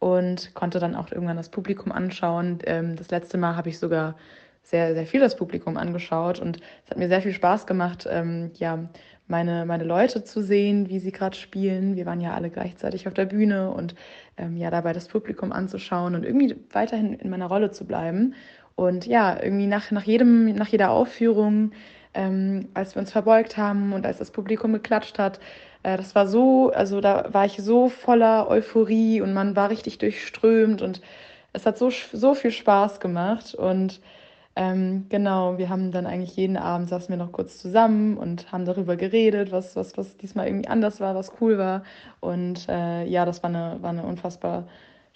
und 0.00 0.52
konnte 0.54 0.80
dann 0.80 0.96
auch 0.96 1.12
irgendwann 1.12 1.36
das 1.36 1.48
Publikum 1.48 1.92
anschauen. 1.92 2.58
Ähm, 2.64 2.96
das 2.96 3.10
letzte 3.10 3.38
Mal 3.38 3.54
habe 3.54 3.68
ich 3.68 3.78
sogar 3.78 4.16
sehr, 4.62 4.94
sehr 4.94 5.06
viel 5.06 5.20
das 5.20 5.36
Publikum 5.36 5.76
angeschaut 5.76 6.40
und 6.40 6.58
es 6.84 6.90
hat 6.90 6.98
mir 6.98 7.08
sehr 7.08 7.22
viel 7.22 7.32
Spaß 7.32 7.66
gemacht, 7.66 8.06
ähm, 8.10 8.50
ja, 8.54 8.88
meine, 9.28 9.64
meine 9.64 9.84
Leute 9.84 10.24
zu 10.24 10.42
sehen, 10.42 10.88
wie 10.88 10.98
sie 10.98 11.12
gerade 11.12 11.36
spielen. 11.36 11.96
Wir 11.96 12.06
waren 12.06 12.20
ja 12.20 12.34
alle 12.34 12.50
gleichzeitig 12.50 13.08
auf 13.08 13.14
der 13.14 13.26
Bühne 13.26 13.70
und 13.70 13.94
ähm, 14.36 14.56
ja, 14.56 14.70
dabei 14.70 14.92
das 14.92 15.08
Publikum 15.08 15.52
anzuschauen 15.52 16.14
und 16.14 16.24
irgendwie 16.24 16.56
weiterhin 16.72 17.14
in 17.14 17.30
meiner 17.30 17.46
Rolle 17.46 17.70
zu 17.70 17.86
bleiben. 17.86 18.34
Und 18.76 19.06
ja, 19.06 19.42
irgendwie 19.42 19.66
nach, 19.66 19.90
nach, 19.90 20.04
jedem, 20.04 20.54
nach 20.54 20.68
jeder 20.68 20.90
Aufführung, 20.90 21.72
ähm, 22.14 22.68
als 22.74 22.94
wir 22.94 23.00
uns 23.00 23.12
verbeugt 23.12 23.56
haben 23.56 23.92
und 23.92 24.06
als 24.06 24.18
das 24.18 24.30
Publikum 24.30 24.72
geklatscht 24.72 25.18
hat, 25.18 25.40
äh, 25.82 25.96
das 25.96 26.14
war 26.14 26.26
so, 26.28 26.70
also 26.72 27.00
da 27.00 27.32
war 27.32 27.46
ich 27.46 27.56
so 27.58 27.88
voller 27.88 28.48
Euphorie 28.48 29.20
und 29.22 29.34
man 29.34 29.56
war 29.56 29.70
richtig 29.70 29.98
durchströmt 29.98 30.82
und 30.82 31.00
es 31.52 31.66
hat 31.66 31.78
so, 31.78 31.90
so 32.12 32.34
viel 32.34 32.50
Spaß 32.52 33.00
gemacht 33.00 33.54
und 33.54 34.00
ähm, 34.56 35.06
genau, 35.10 35.58
wir 35.58 35.68
haben 35.68 35.92
dann 35.92 36.06
eigentlich 36.06 36.36
jeden 36.36 36.56
Abend 36.56 36.88
saßen 36.88 37.10
wir 37.10 37.18
noch 37.18 37.32
kurz 37.32 37.58
zusammen 37.58 38.16
und 38.16 38.50
haben 38.52 38.64
darüber 38.64 38.96
geredet, 38.96 39.52
was, 39.52 39.76
was, 39.76 39.98
was 39.98 40.16
diesmal 40.16 40.46
irgendwie 40.46 40.68
anders 40.68 40.98
war, 41.00 41.14
was 41.14 41.32
cool 41.40 41.58
war. 41.58 41.84
Und 42.20 42.66
äh, 42.68 43.04
ja, 43.04 43.26
das 43.26 43.42
war 43.42 43.50
eine, 43.50 43.76
war 43.82 43.90
eine 43.90 44.04
unfassbar 44.04 44.66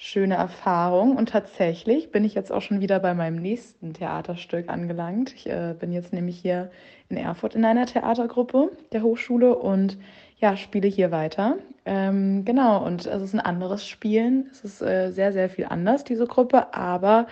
schöne 0.02 0.36
Erfahrung. 0.36 1.14
Und 1.14 1.28
tatsächlich 1.28 2.10
bin 2.10 2.24
ich 2.24 2.34
jetzt 2.34 2.50
auch 2.50 2.62
schon 2.62 2.80
wieder 2.80 3.00
bei 3.00 3.12
meinem 3.12 3.36
nächsten 3.36 3.92
Theaterstück 3.92 4.70
angelangt. 4.70 5.34
Ich 5.34 5.46
äh, 5.46 5.74
bin 5.78 5.92
jetzt 5.92 6.14
nämlich 6.14 6.38
hier 6.38 6.70
in 7.10 7.18
Erfurt 7.18 7.54
in 7.54 7.66
einer 7.66 7.84
Theatergruppe 7.84 8.72
der 8.92 9.02
Hochschule 9.02 9.54
und 9.54 9.98
ja, 10.38 10.56
spiele 10.56 10.88
hier 10.88 11.10
weiter. 11.10 11.58
Ähm, 11.84 12.46
genau, 12.46 12.82
und 12.82 13.04
es 13.04 13.20
ist 13.20 13.34
ein 13.34 13.40
anderes 13.40 13.86
Spielen. 13.86 14.48
Es 14.50 14.64
ist 14.64 14.80
äh, 14.80 15.10
sehr, 15.10 15.34
sehr 15.34 15.50
viel 15.50 15.66
anders, 15.66 16.02
diese 16.02 16.26
Gruppe, 16.26 16.72
aber 16.72 17.26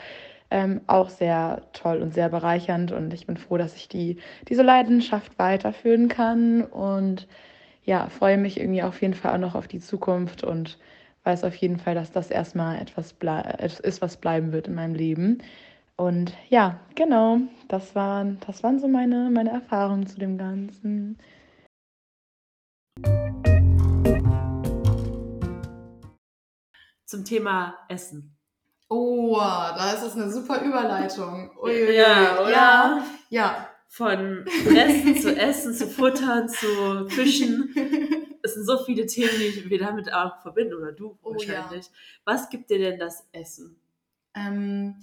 ähm, 0.50 0.82
auch 0.88 1.08
sehr 1.08 1.62
toll 1.72 2.02
und 2.02 2.12
sehr 2.12 2.28
bereichernd. 2.28 2.92
Und 2.92 3.14
ich 3.14 3.26
bin 3.26 3.38
froh, 3.38 3.56
dass 3.56 3.76
ich 3.76 3.88
die, 3.88 4.18
diese 4.46 4.62
Leidenschaft 4.62 5.38
weiterführen 5.38 6.08
kann. 6.08 6.64
Und 6.64 7.28
ja, 7.86 8.10
freue 8.10 8.36
mich 8.36 8.60
irgendwie 8.60 8.82
auf 8.82 9.00
jeden 9.00 9.14
Fall 9.14 9.36
auch 9.36 9.40
noch 9.40 9.54
auf 9.54 9.68
die 9.68 9.80
Zukunft 9.80 10.44
und 10.44 10.76
weiß 11.24 11.44
auf 11.44 11.54
jeden 11.56 11.78
Fall, 11.78 11.94
dass 11.94 12.12
das 12.12 12.30
erstmal 12.30 12.80
etwas 12.80 13.14
ist, 13.80 14.02
was 14.02 14.16
bleiben 14.16 14.52
wird 14.52 14.68
in 14.68 14.74
meinem 14.74 14.94
Leben. 14.94 15.38
Und 15.96 16.32
ja, 16.48 16.78
genau, 16.94 17.38
das 17.68 17.94
waren, 17.94 18.38
das 18.46 18.62
waren 18.62 18.78
so 18.78 18.88
meine, 18.88 19.30
meine 19.30 19.50
Erfahrungen 19.50 20.06
zu 20.06 20.18
dem 20.18 20.38
Ganzen. 20.38 21.18
zum 27.08 27.24
Thema 27.24 27.74
Essen. 27.88 28.36
Oh, 28.90 29.38
da 29.38 29.92
ist 29.92 30.02
es 30.02 30.14
eine 30.14 30.30
super 30.30 30.60
Überleitung. 30.60 31.50
Uiuiui. 31.58 31.96
Ja, 31.96 32.40
oder? 32.40 32.50
Ja, 32.50 33.04
ja. 33.30 33.68
Von 33.90 34.44
Fressen 34.64 35.16
zu 35.20 35.34
Essen, 35.36 35.74
zu 35.74 35.86
Futtern, 35.88 36.48
zu 36.48 37.08
Fischen. 37.08 37.74
Es 38.42 38.54
sind 38.54 38.64
so 38.66 38.78
viele 38.84 39.06
Themen, 39.06 39.30
die 39.38 39.68
wir 39.68 39.78
damit 39.78 40.12
auch 40.12 40.40
verbinden, 40.42 40.74
oder 40.74 40.92
du 40.92 41.18
Oh, 41.22 41.32
wahrscheinlich. 41.32 41.86
Was 42.24 42.48
gibt 42.50 42.70
dir 42.70 42.78
denn 42.78 42.98
das 42.98 43.26
Essen? 43.32 43.76
Ähm, 44.34 44.96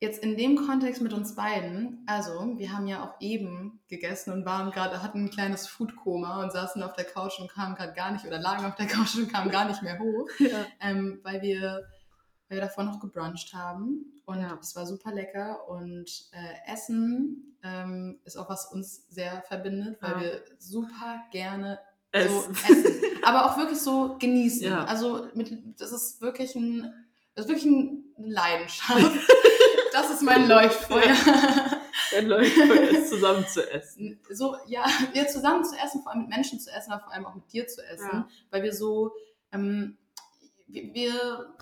jetzt 0.00 0.22
in 0.22 0.36
dem 0.36 0.56
Kontext 0.56 1.02
mit 1.02 1.12
uns 1.12 1.34
beiden, 1.34 2.02
also 2.06 2.54
wir 2.58 2.72
haben 2.72 2.86
ja 2.86 3.04
auch 3.04 3.20
eben 3.20 3.80
gegessen 3.88 4.32
und 4.32 4.44
waren 4.46 4.70
gerade, 4.70 5.02
hatten 5.02 5.24
ein 5.26 5.30
kleines 5.30 5.66
Foodkoma 5.68 6.42
und 6.42 6.52
saßen 6.52 6.82
auf 6.82 6.94
der 6.94 7.04
Couch 7.04 7.38
und 7.38 7.50
kamen 7.50 7.74
gerade 7.74 7.92
gar 7.92 8.10
nicht 8.12 8.24
oder 8.24 8.38
lagen 8.40 8.64
auf 8.64 8.74
der 8.74 8.86
Couch 8.86 9.16
und 9.16 9.30
kamen 9.30 9.50
gar 9.50 9.66
nicht 9.68 9.82
mehr 9.82 9.98
hoch, 9.98 10.28
Ja. 10.38 10.66
ähm, 10.80 11.20
weil 11.22 11.42
wir 11.42 11.84
weil 12.48 12.58
wir 12.58 12.62
davor 12.64 12.84
noch 12.84 13.00
gebruncht 13.00 13.52
haben 13.54 14.20
und 14.26 14.40
Ja. 14.40 14.58
es 14.60 14.74
war 14.76 14.86
super 14.86 15.12
lecker 15.12 15.68
und 15.68 16.28
äh, 16.32 16.72
Essen 16.72 17.56
ähm, 17.62 18.20
ist 18.24 18.36
auch 18.36 18.48
was 18.48 18.72
uns 18.72 19.04
sehr 19.08 19.42
verbindet, 19.48 19.98
weil 20.00 20.10
Ja. 20.12 20.20
wir 20.20 20.40
super 20.58 21.22
gerne 21.30 21.78
Essen. 22.12 22.30
so 22.30 22.50
essen, 22.72 22.94
aber 23.24 23.46
auch 23.46 23.58
wirklich 23.58 23.80
so 23.80 24.16
genießen. 24.18 24.62
Ja. 24.62 24.84
Also 24.84 25.26
mit, 25.34 25.52
das 25.80 25.92
ist 25.92 26.20
wirklich 26.20 26.54
ein, 26.54 26.92
das 27.34 27.44
ist 27.44 27.50
wirklich 27.50 27.66
ein- 27.66 28.04
eine 28.16 28.28
Leidenschaft. 28.32 29.00
Das 29.90 30.10
ist 30.10 30.22
mein 30.22 30.46
Leuchtfeuer. 30.46 31.16
Dann 32.12 32.26
Leute 32.26 32.50
es 32.98 33.08
zusammen 33.08 33.44
zu 33.48 33.68
essen. 33.72 34.20
So, 34.30 34.54
ja, 34.66 34.84
wir 35.12 35.26
zusammen 35.28 35.64
zu 35.64 35.74
essen, 35.76 36.02
vor 36.02 36.12
allem 36.12 36.20
mit 36.22 36.28
Menschen 36.30 36.60
zu 36.60 36.70
essen, 36.70 36.92
aber 36.92 37.04
vor 37.04 37.12
allem 37.12 37.26
auch 37.26 37.34
mit 37.34 37.50
dir 37.52 37.66
zu 37.66 37.82
essen, 37.84 38.26
weil 38.50 38.62
wir 38.62 38.74
so, 38.74 39.12
ähm, 39.50 39.96
wir, 40.68 40.94
wir 40.94 41.54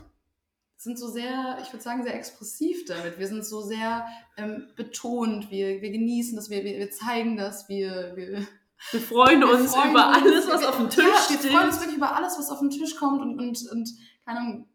sind 0.78 0.98
so 0.98 1.08
sehr, 1.08 1.58
ich 1.62 1.72
würde 1.72 1.82
sagen, 1.82 2.02
sehr 2.02 2.14
expressiv 2.14 2.84
damit. 2.86 3.18
Wir 3.18 3.26
sind 3.26 3.44
so 3.44 3.62
sehr 3.62 4.06
ähm, 4.36 4.68
betont, 4.76 5.50
wir, 5.50 5.80
wir 5.80 5.90
genießen 5.90 6.36
das, 6.36 6.50
wir, 6.50 6.62
wir, 6.64 6.78
wir 6.78 6.90
zeigen 6.90 7.36
das, 7.36 7.68
wir, 7.68 8.12
wir, 8.14 8.46
Wir 8.92 9.00
freuen 9.00 9.40
wir 9.40 9.50
uns 9.52 9.74
freuen 9.74 9.90
über 9.92 10.08
uns. 10.08 10.16
alles, 10.18 10.48
was 10.48 10.60
Wir- 10.60 10.68
auf 10.68 10.76
dem 10.76 10.90
Tisch 10.90 11.04
ja, 11.04 11.18
steht. 11.22 11.44
Wir 11.44 11.50
freuen 11.52 11.68
uns 11.68 11.78
wirklich 11.80 11.96
über 11.96 12.14
alles, 12.14 12.38
was 12.38 12.50
auf 12.50 12.58
den 12.60 12.70
Tisch 12.70 12.94
kommt 12.96 13.22
und, 13.22 13.38
und, 13.38 13.70
und 13.72 13.88
keine 14.24 14.38
Ahnung, 14.40 14.68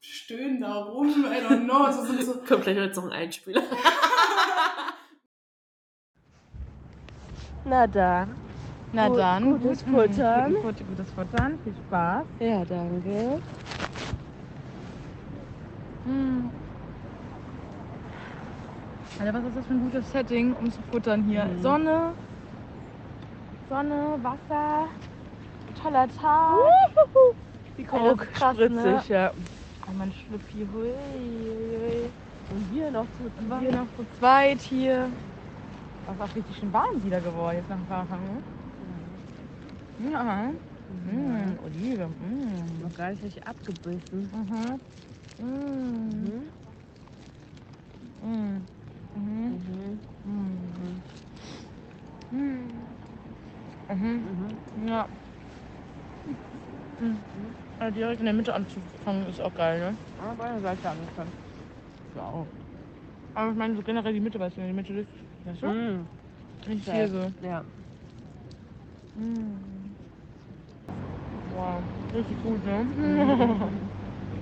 stöhnen 0.00 0.60
da 0.60 0.74
rum, 0.84 1.08
I 1.24 1.42
don't 1.44 1.64
know. 1.64 1.84
Also 1.84 2.04
sind 2.04 2.22
so, 2.22 2.34
Kommt 2.46 2.62
gleich 2.64 2.76
jetzt 2.76 2.96
noch 2.96 3.04
ein 3.04 3.12
Einspieler. 3.12 3.62
Na 7.64 7.86
dann. 7.86 8.36
Na 8.92 9.08
Gut- 9.08 9.18
dann. 9.18 9.60
gutes 9.62 9.84
gut- 9.84 9.94
Futtern. 9.94 10.54
Gutes, 10.54 10.62
Futter- 10.62 10.84
gutes 10.84 11.10
Futtern. 11.12 11.58
Viel 11.64 11.74
Spaß. 11.88 12.24
Ja, 12.38 12.64
danke. 12.64 13.42
Mm. 16.06 16.50
Alter, 19.18 19.34
was 19.34 19.44
ist 19.44 19.56
das 19.56 19.66
für 19.66 19.74
ein 19.74 19.80
gutes 19.90 20.12
Setting, 20.12 20.54
um 20.54 20.70
zu 20.70 20.78
futtern 20.90 21.24
hier? 21.24 21.44
Mhm. 21.44 21.62
Sonne, 21.62 22.12
Sonne, 23.68 24.18
Wasser, 24.22 24.88
toller 25.82 26.06
Tag. 26.20 26.54
Die 27.78 27.84
Coke, 27.84 28.26
spritzig, 28.34 28.78
spritzig, 28.78 29.08
ja. 29.08 29.30
Oh, 29.86 29.92
mein 29.96 30.12
Schlüppi, 30.12 30.66
hui, 30.72 30.88
hui, 30.88 31.78
hui. 31.78 32.10
Und 32.50 32.66
hier 32.72 32.90
noch 32.90 33.06
zu 33.18 33.24
Und 33.38 33.60
wir 33.60 33.72
noch 33.72 33.86
zu 33.96 34.06
zweit 34.18 34.60
hier. 34.60 35.08
Das 36.06 36.14
ist 36.14 36.22
auch 36.22 36.36
richtig 36.36 36.56
schön 36.56 36.72
warm 36.72 37.02
wieder 37.02 37.20
geworden 37.20 37.56
jetzt 37.56 37.68
nach 37.68 37.76
dem 37.76 37.86
Fahrradfahren. 37.86 38.22
ne? 39.98 40.10
Ja. 40.12 40.50
Mm, 41.10 41.58
Olive. 41.64 42.06
Mm. 42.06 42.82
Noch 42.82 42.94
gar 42.96 43.10
nicht 43.10 43.24
richtig 43.24 43.46
abgebissen. 43.46 44.30
Mhm. 44.32 44.80
Mm. 45.38 46.50
Mhm. 48.22 48.22
Mm. 48.22 48.66
Mhm. 49.14 50.00
Mhm. 50.24 51.02
Mm. 52.30 52.36
Mm. 52.36 52.86
Mhm. 53.88 54.58
Mhm. 54.74 54.88
Ja. 54.88 55.08
Mhm. 56.98 57.54
Also 57.78 57.94
direkt 57.94 58.20
in 58.20 58.24
der 58.26 58.34
Mitte 58.34 58.54
anzufangen 58.54 59.26
ist 59.28 59.40
auch 59.40 59.54
geil, 59.54 59.78
ne? 59.80 59.98
Aber 60.18 60.34
bei 60.36 60.48
der 60.48 60.60
Seite 60.62 60.88
angefangen. 60.88 61.32
Ja 62.14 62.22
auch. 62.22 62.46
Aber 63.34 63.50
ich 63.50 63.56
meine 63.58 63.76
so 63.76 63.82
generell 63.82 64.14
die 64.14 64.20
Mitte, 64.20 64.40
weißt 64.40 64.56
du, 64.56 64.62
in 64.62 64.66
der 64.68 64.74
Mitte 64.74 64.94
ist. 64.94 65.08
Weißt 65.44 65.62
du? 65.62 65.66
Mhm. 65.66 66.06
Nicht 66.66 66.90
hier 66.90 67.08
so. 67.08 67.46
Ja. 67.46 67.64
Mm. 69.14 69.94
Wow, 71.52 71.82
richtig 72.14 72.42
gut, 72.42 72.64
ne? 72.64 73.90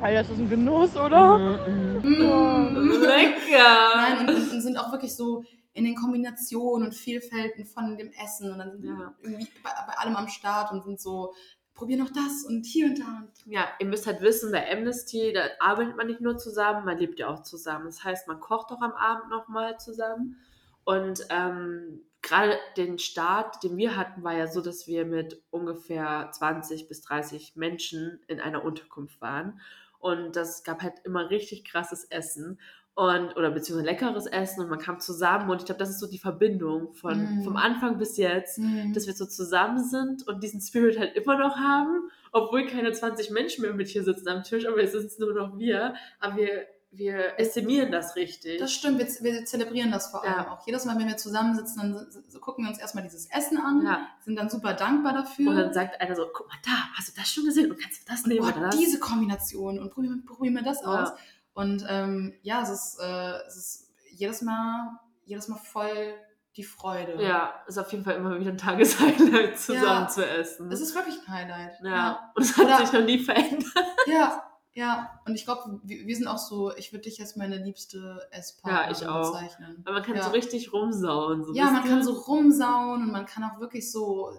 Alter, 0.04 0.20
ist 0.20 0.30
das 0.32 0.38
ein 0.38 0.50
Genuss, 0.50 0.96
oder? 0.96 1.38
Mhm. 1.66 2.02
mm. 2.02 3.00
Lecker! 3.00 3.90
Nein, 3.96 4.28
und, 4.28 4.52
und, 4.52 4.60
sind 4.60 4.76
auch 4.76 4.92
wirklich 4.92 5.16
so 5.16 5.44
in 5.72 5.86
den 5.86 5.94
Kombinationen 5.94 6.88
und 6.88 6.94
Vielfälten 6.94 7.64
von 7.64 7.96
dem 7.96 8.12
Essen 8.22 8.52
und 8.52 8.58
dann 8.58 8.72
sind 8.72 8.84
Ja. 8.84 9.14
irgendwie 9.22 9.48
bei, 9.62 9.70
bei 9.86 9.94
allem 9.94 10.14
am 10.14 10.28
Start 10.28 10.72
und 10.72 10.84
sind 10.84 11.00
so, 11.00 11.32
probier 11.72 11.96
noch 11.96 12.10
das 12.10 12.44
und 12.46 12.66
hier 12.66 12.88
und 12.88 13.00
da. 13.00 13.22
Und 13.22 13.30
Ja, 13.46 13.66
ihr 13.78 13.86
müsst 13.86 14.06
halt 14.06 14.20
wissen, 14.20 14.52
bei 14.52 14.70
Amnesty, 14.70 15.32
da 15.32 15.40
arbeitet 15.58 15.96
man 15.96 16.06
nicht 16.06 16.20
nur 16.20 16.36
zusammen, 16.36 16.84
man 16.84 16.98
lebt 16.98 17.18
ja 17.18 17.28
auch 17.28 17.42
zusammen. 17.42 17.86
Das 17.86 18.04
heißt, 18.04 18.28
man 18.28 18.40
kocht 18.40 18.70
auch 18.72 18.82
am 18.82 18.92
Abend 18.92 19.30
nochmal 19.30 19.80
zusammen. 19.80 20.36
Und 20.84 21.26
ähm, 21.30 22.02
gerade 22.20 22.58
den 22.76 22.98
Start, 22.98 23.62
den 23.64 23.78
wir 23.78 23.96
hatten, 23.96 24.22
war 24.22 24.34
ja 24.34 24.48
so, 24.48 24.60
dass 24.60 24.86
wir 24.86 25.06
mit 25.06 25.42
ungefähr 25.50 26.28
20 26.30 26.88
bis 26.88 27.00
30 27.00 27.56
Menschen 27.56 28.20
in 28.28 28.38
einer 28.38 28.62
Unterkunft 28.62 29.22
waren. 29.22 29.60
Und 30.04 30.36
das 30.36 30.64
gab 30.64 30.82
halt 30.82 30.92
immer 31.04 31.30
richtig 31.30 31.64
krasses 31.64 32.04
Essen. 32.04 32.60
Und, 32.94 33.36
oder 33.38 33.50
beziehungsweise 33.50 33.90
leckeres 33.90 34.26
Essen 34.26 34.60
und 34.62 34.68
man 34.70 34.78
kam 34.78 35.00
zusammen 35.00 35.50
und 35.50 35.58
ich 35.60 35.64
glaube, 35.66 35.80
das 35.80 35.88
ist 35.90 35.98
so 35.98 36.06
die 36.08 36.18
Verbindung 36.18 36.92
von 36.92 37.40
Mm. 37.40 37.42
vom 37.42 37.56
Anfang 37.56 37.98
bis 37.98 38.16
jetzt, 38.18 38.58
Mhm. 38.58 38.92
dass 38.92 39.06
wir 39.08 39.14
so 39.14 39.26
zusammen 39.26 39.82
sind 39.82 40.28
und 40.28 40.44
diesen 40.44 40.60
Spirit 40.60 40.96
halt 40.98 41.16
immer 41.16 41.36
noch 41.36 41.56
haben, 41.56 42.08
obwohl 42.30 42.66
keine 42.66 42.92
20 42.92 43.30
Menschen 43.30 43.62
mehr 43.62 43.72
mit 43.74 43.88
hier 43.88 44.04
sitzen 44.04 44.28
am 44.28 44.44
Tisch, 44.44 44.68
aber 44.68 44.80
es 44.80 44.92
sind 44.92 45.18
nur 45.18 45.32
noch 45.34 45.58
wir. 45.58 45.94
Aber 46.20 46.36
wir, 46.36 46.66
wir 46.96 47.38
estimieren 47.38 47.90
das 47.92 48.16
richtig. 48.16 48.58
Das 48.58 48.72
stimmt, 48.72 48.98
wir, 48.98 49.06
wir 49.06 49.44
zelebrieren 49.44 49.90
das 49.90 50.08
vor 50.10 50.22
allem 50.24 50.32
Ja. 50.32 50.50
auch. 50.52 50.66
Jedes 50.66 50.84
Mal, 50.84 50.98
wenn 50.98 51.08
wir 51.08 51.16
zusammensitzen, 51.16 51.76
dann 51.80 52.06
s- 52.08 52.16
s- 52.16 52.40
gucken 52.40 52.64
wir 52.64 52.70
uns 52.70 52.78
erstmal 52.78 53.02
dieses 53.04 53.26
Essen 53.30 53.58
an, 53.58 53.84
ja. 53.84 54.06
sind 54.24 54.36
dann 54.36 54.48
super 54.48 54.74
dankbar 54.74 55.12
dafür. 55.12 55.50
Und 55.50 55.56
dann 55.56 55.72
sagt 55.72 56.00
einer 56.00 56.14
so, 56.16 56.26
guck 56.32 56.46
mal 56.48 56.56
da, 56.64 56.70
hast 56.96 57.08
du 57.08 57.12
das 57.20 57.28
schon 57.28 57.44
gesehen? 57.44 57.70
Und 57.70 57.80
kannst 57.80 58.02
du 58.02 58.12
das 58.12 58.26
nehmen 58.26 58.40
Boah, 58.46 58.56
oder 58.56 58.66
das? 58.66 58.76
diese 58.76 58.98
Kombination 58.98 59.78
und 59.78 59.90
probier, 59.92 60.12
probier 60.26 60.50
mir 60.50 60.62
das 60.62 60.80
Ja. 60.82 61.02
aus. 61.04 61.12
Und 61.52 61.84
ähm, 61.88 62.34
ja, 62.42 62.62
es 62.62 62.70
ist, 62.70 62.98
äh, 63.00 63.32
es 63.46 63.56
ist 63.56 63.92
jedes 64.12 64.42
Mal, 64.42 64.98
jedes 65.24 65.48
Mal 65.48 65.56
voll 65.58 66.14
die 66.56 66.62
Freude. 66.64 67.20
Ja, 67.20 67.52
ist 67.66 67.78
auf 67.78 67.90
jeden 67.90 68.04
Fall 68.04 68.14
immer 68.14 68.38
wieder 68.38 68.50
ein 68.52 68.58
Tageshighlight 68.58 69.58
zusammen 69.58 70.08
zu 70.08 70.24
essen. 70.24 70.70
Es 70.70 70.80
ist 70.80 70.94
wirklich 70.94 71.16
ein 71.26 71.34
Highlight. 71.34 71.80
ja. 71.82 72.30
und 72.36 72.42
es 72.42 72.56
hat 72.56 72.66
Oder- 72.66 72.78
sich 72.78 72.92
noch 72.92 73.04
nie 73.04 73.18
verändert. 73.18 73.72
Ja, 74.06 74.44
ja. 74.74 75.20
Und 75.26 75.34
ich 75.34 75.44
glaube, 75.44 75.80
wir, 75.84 76.06
wir 76.06 76.16
sind 76.16 76.26
auch 76.26 76.38
so, 76.38 76.74
ich 76.76 76.92
würde 76.92 77.02
dich 77.04 77.20
als 77.20 77.36
meine 77.36 77.56
liebste 77.56 78.26
Esspartnerin 78.30 78.84
Ja, 78.86 78.90
ich 78.92 79.06
auch. 79.08 79.32
bezeichnen. 79.32 79.82
Aber 79.84 79.94
man 79.94 80.02
kann 80.02 80.16
Ja. 80.16 80.24
so 80.24 80.30
richtig 80.30 80.72
rumsauen. 80.72 81.44
So 81.44 81.54
Ja, 81.54 81.70
man 81.70 81.84
kann 81.84 82.02
so 82.02 82.12
rumsauen 82.12 83.02
und 83.02 83.12
man 83.12 83.26
kann 83.26 83.44
auch 83.44 83.60
wirklich 83.60 83.90
so, 83.90 84.32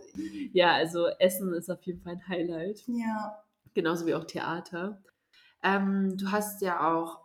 Ja, 0.54 0.74
also 0.74 1.08
Essen 1.20 1.54
ist 1.54 1.70
auf 1.70 1.82
jeden 1.84 2.02
Fall 2.02 2.14
ein 2.14 2.28
Highlight. 2.28 2.84
ja. 2.88 3.42
Genauso 3.74 4.06
wie 4.06 4.16
auch 4.16 4.24
Theater. 4.26 5.02
Ähm, 5.64 6.16
du 6.18 6.32
hast 6.32 6.62
ja 6.62 6.94
auch 6.96 7.22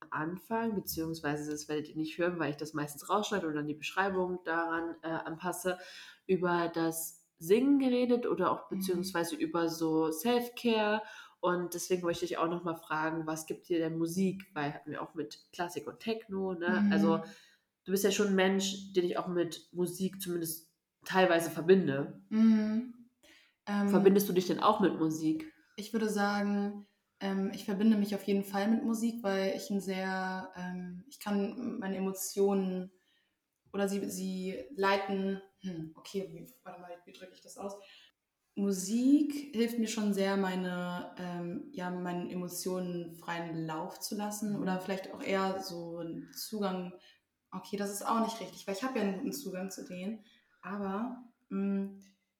am 0.00 0.08
Anfang, 0.10 0.74
beziehungsweise 0.74 1.50
das 1.52 1.68
werdet 1.68 1.88
ihr 1.90 1.96
nicht 1.96 2.18
hören, 2.18 2.38
weil 2.40 2.50
ich 2.50 2.56
das 2.56 2.74
meistens 2.74 3.08
rausschneide 3.08 3.46
und 3.46 3.54
dann 3.54 3.66
die 3.68 3.74
Beschreibung 3.74 4.40
daran 4.44 4.96
äh, 5.02 5.08
anpasse, 5.08 5.78
über 6.26 6.68
das 6.74 7.22
Singen 7.38 7.78
geredet 7.78 8.26
oder 8.26 8.50
auch 8.50 8.70
Mhm. 8.70 8.78
beziehungsweise 8.78 9.36
über 9.36 9.68
so 9.68 10.10
Self-Care. 10.10 11.02
Und 11.42 11.74
deswegen 11.74 12.06
möchte 12.06 12.24
ich 12.24 12.38
auch 12.38 12.48
nochmal 12.48 12.76
fragen, 12.76 13.26
was 13.26 13.46
gibt 13.46 13.68
dir 13.68 13.80
denn 13.80 13.98
Musik? 13.98 14.44
Weil 14.54 14.72
hatten 14.72 14.92
wir 14.92 15.02
auch 15.02 15.14
mit 15.14 15.40
Klassik 15.52 15.88
und 15.88 15.98
Techno, 15.98 16.54
ne? 16.54 16.82
Mhm. 16.82 16.92
Also 16.92 17.20
du 17.84 17.90
bist 17.90 18.04
ja 18.04 18.12
schon 18.12 18.28
ein 18.28 18.36
Mensch, 18.36 18.92
den 18.92 19.04
ich 19.04 19.18
auch 19.18 19.26
mit 19.26 19.68
Musik 19.72 20.22
zumindest 20.22 20.70
teilweise 21.04 21.50
verbinde. 21.50 22.22
Mhm. 22.28 22.94
Ähm, 23.66 23.88
Verbindest 23.88 24.28
du 24.28 24.32
dich 24.32 24.46
denn 24.46 24.60
auch 24.60 24.78
mit 24.78 25.00
Musik? 25.00 25.52
Ich 25.74 25.92
würde 25.92 26.08
sagen, 26.08 26.86
ähm, 27.18 27.50
ich 27.52 27.64
verbinde 27.64 27.96
mich 27.96 28.14
auf 28.14 28.22
jeden 28.22 28.44
Fall 28.44 28.68
mit 28.68 28.84
Musik, 28.84 29.24
weil 29.24 29.56
ich 29.56 29.68
ein 29.68 29.80
sehr, 29.80 30.52
ähm, 30.54 31.02
ich 31.08 31.18
kann 31.18 31.80
meine 31.80 31.96
Emotionen 31.96 32.92
oder 33.72 33.88
sie, 33.88 34.08
sie 34.08 34.64
leiten, 34.76 35.42
hm, 35.62 35.90
okay, 35.96 36.28
wie, 36.30 36.48
warte 36.62 36.80
mal, 36.80 36.90
wie 37.04 37.12
drücke 37.12 37.34
ich 37.34 37.40
das 37.40 37.58
aus? 37.58 37.74
Musik 38.54 39.32
hilft 39.54 39.78
mir 39.78 39.88
schon 39.88 40.12
sehr, 40.12 40.36
meine, 40.36 41.14
ähm, 41.18 41.70
ja, 41.72 41.90
meinen 41.90 42.28
Emotionen 42.28 43.14
freien 43.14 43.66
Lauf 43.66 43.98
zu 44.00 44.14
lassen 44.14 44.56
oder 44.60 44.78
vielleicht 44.80 45.12
auch 45.12 45.22
eher 45.22 45.62
so 45.62 45.98
einen 45.98 46.30
Zugang, 46.32 46.92
okay, 47.50 47.76
das 47.78 47.90
ist 47.92 48.06
auch 48.06 48.20
nicht 48.20 48.40
richtig, 48.40 48.66
weil 48.66 48.74
ich 48.74 48.82
habe 48.84 48.98
ja 48.98 49.04
einen 49.04 49.16
guten 49.18 49.32
Zugang 49.32 49.70
zu 49.70 49.86
denen, 49.86 50.24
aber 50.60 51.24
mh, 51.48 51.92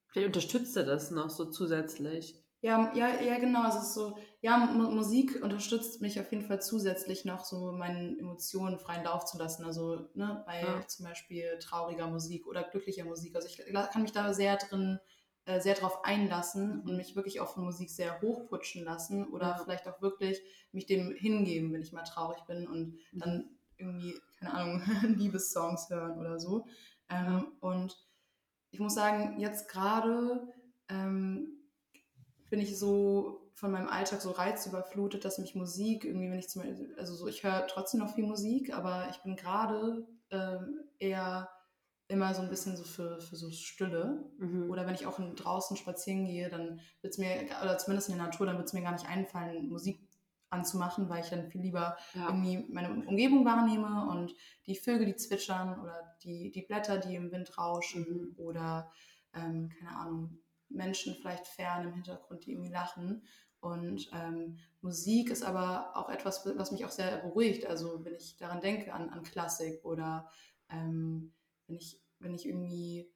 Vielleicht 0.07 0.29
unterstützt 0.29 0.77
er 0.77 0.85
das 0.85 1.11
noch 1.11 1.29
so 1.29 1.51
zusätzlich. 1.51 2.37
Ja, 2.65 2.93
ja, 2.95 3.21
ja, 3.21 3.39
genau. 3.39 3.63
Also 3.65 3.79
es 3.79 3.85
ist 3.89 3.95
so, 3.95 4.17
ja, 4.41 4.57
Musik 4.67 5.43
unterstützt 5.43 6.01
mich 6.01 6.21
auf 6.21 6.31
jeden 6.31 6.45
Fall 6.47 6.63
zusätzlich 6.63 7.25
noch 7.25 7.45
so 7.45 7.73
meinen 7.73 8.17
Emotionen 8.21 8.79
freien 8.79 9.03
Lauf 9.03 9.25
zu 9.25 9.37
lassen. 9.37 9.65
Also 9.65 10.09
ne, 10.15 10.45
bei 10.47 10.63
Ja. 10.67 10.87
zum 10.87 11.05
Beispiel 11.07 11.59
trauriger 11.59 12.07
Musik 12.07 12.47
oder 12.47 12.63
glücklicher 12.63 13.05
Musik. 13.05 13.35
Also 13.35 13.49
ich 13.49 13.57
kann 13.91 14.03
mich 14.03 14.13
da 14.13 14.33
sehr 14.33 14.57
drin, 14.59 15.01
äh, 15.45 15.61
sehr 15.61 15.75
drauf 15.75 16.05
einlassen 16.05 16.81
und 16.83 16.97
mich 16.97 17.17
wirklich 17.17 17.41
auch 17.41 17.55
von 17.55 17.65
Musik 17.65 17.91
sehr 17.91 18.21
hochputschen 18.21 18.85
lassen 18.85 19.27
oder 19.29 19.47
Ja. 19.49 19.59
vielleicht 19.65 19.89
auch 19.89 20.01
wirklich 20.01 20.41
mich 20.73 20.87
dem 20.87 21.13
hingeben, 21.15 21.73
wenn 21.73 21.83
ich 21.83 21.93
mal 21.93 22.03
traurig 22.05 22.43
bin 22.47 22.67
und 22.69 22.99
Mhm. 23.13 23.21
dann 23.21 23.51
irgendwie, 23.77 24.15
keine 24.39 24.55
Ahnung, 24.55 24.83
Liebessongs 25.19 25.91
hören 25.91 26.19
oder 26.19 26.39
so. 26.39 26.67
Ähm, 27.09 27.53
Und 27.61 27.97
ich 28.71 28.81
muss 28.81 28.95
sagen, 28.95 29.39
jetzt 29.41 29.69
gerade 29.69 30.49
ähm, 30.89 31.49
bin 32.51 32.61
ich 32.61 32.79
so 32.79 33.51
von 33.55 33.71
meinem 33.71 33.89
Alltag 33.89 34.21
so 34.21 34.31
reizüberflutet, 34.31 35.25
dass 35.25 35.39
mich 35.39 35.55
Musik 35.55 36.05
irgendwie, 36.05 36.31
wenn 36.31 36.39
ich 36.39 36.49
zum 36.49 36.63
Beispiel, 36.63 36.95
also 36.99 37.15
so, 37.15 37.27
ich 37.27 37.45
höre 37.45 37.67
trotzdem 37.67 38.01
noch 38.01 38.15
viel 38.15 38.27
Musik, 38.27 38.75
aber 38.75 39.09
ich 39.11 39.23
bin 39.23 39.37
gerade 39.37 40.07
ähm, 40.31 40.81
eher 40.99 41.49
immer 42.13 42.35
so 42.35 42.43
ein 42.43 42.49
bisschen 42.49 42.77
so 42.77 42.85
für, 42.85 43.21
für 43.21 43.37
so 43.37 43.51
Stille. 43.51 44.25
Mhm. 44.39 44.71
Oder 44.71 44.87
wenn 44.87 44.95
ich 44.95 45.07
auch 45.07 45.19
draußen 45.19 45.77
spazieren 45.77 46.27
gehe, 46.27 46.49
dann 46.49 46.81
wird 47.01 47.15
es 47.15 47.19
mir, 47.19 47.47
oder 47.63 47.79
zumindest 47.79 48.09
in 48.09 48.17
der 48.17 48.27
Natur, 48.27 48.47
dann 48.47 48.57
wird 48.57 48.69
es 48.69 48.73
mir 48.73 48.83
gar 48.83 48.93
nicht 48.93 49.09
einfallen, 49.09 49.69
Musik 49.69 50.09
anzumachen, 50.51 51.09
weil 51.09 51.25
ich 51.25 51.31
dann 51.31 51.51
viel 51.51 51.63
lieber 51.63 51.97
ja. 52.15 52.27
irgendwie 52.27 52.67
meine 52.71 52.91
Umgebung 52.91 53.45
wahrnehme 53.45 54.09
und 54.11 54.35
die 54.67 54.77
Vögel, 54.77 55.07
die 55.07 55.17
zwitschern 55.17 55.81
oder 55.81 56.15
die, 56.23 56.53
die 56.53 56.63
Blätter, 56.63 56.99
die 56.99 57.17
im 57.17 57.33
Wind 57.33 57.57
rauschen 57.57 58.07
Mhm. 58.07 58.35
oder, 58.37 58.93
ähm, 59.35 59.71
keine 59.79 59.97
Ahnung, 59.97 60.39
Menschen 60.69 61.15
vielleicht 61.15 61.47
fern 61.47 61.85
im 61.85 61.95
Hintergrund, 61.95 62.45
die 62.45 62.53
irgendwie 62.53 62.71
lachen. 62.71 63.23
Und 63.61 64.11
ähm, 64.13 64.59
Musik 64.81 65.31
ist 65.31 65.45
aber 65.45 65.97
auch 65.97 66.09
etwas, 66.09 66.45
was 66.57 66.73
mich 66.73 66.85
auch 66.85 66.91
sehr 66.91 67.19
beruhigt. 67.19 67.67
Also 67.67 68.05
wenn 68.05 68.15
ich 68.15 68.37
daran 68.37 68.61
denke, 68.61 68.93
an, 68.93 69.09
an 69.11 69.23
Klassik 69.23 69.85
oder 69.85 70.29
ähm, 70.69 71.33
wenn, 71.67 71.77
ich, 71.77 72.01
wenn 72.19 72.35
ich 72.35 72.47
irgendwie 72.47 73.11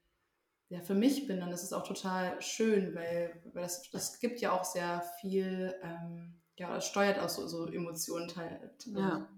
ja, 0.68 0.80
für 0.80 0.94
mich 0.94 1.26
bin, 1.28 1.38
dann 1.40 1.52
ist 1.52 1.62
es 1.62 1.72
auch 1.72 1.86
total 1.86 2.40
schön, 2.42 2.94
weil, 2.94 3.40
weil 3.52 3.62
das, 3.62 3.88
das 3.90 4.18
gibt 4.18 4.40
ja 4.40 4.52
auch 4.52 4.64
sehr 4.64 5.02
viel, 5.20 5.74
ähm, 5.82 6.40
ja, 6.56 6.74
das 6.74 6.86
steuert 6.88 7.18
auch 7.20 7.28
so, 7.28 7.46
so 7.46 7.66
Emotionen 7.66 8.28
teil, 8.28 8.74
Ja. 8.86 9.28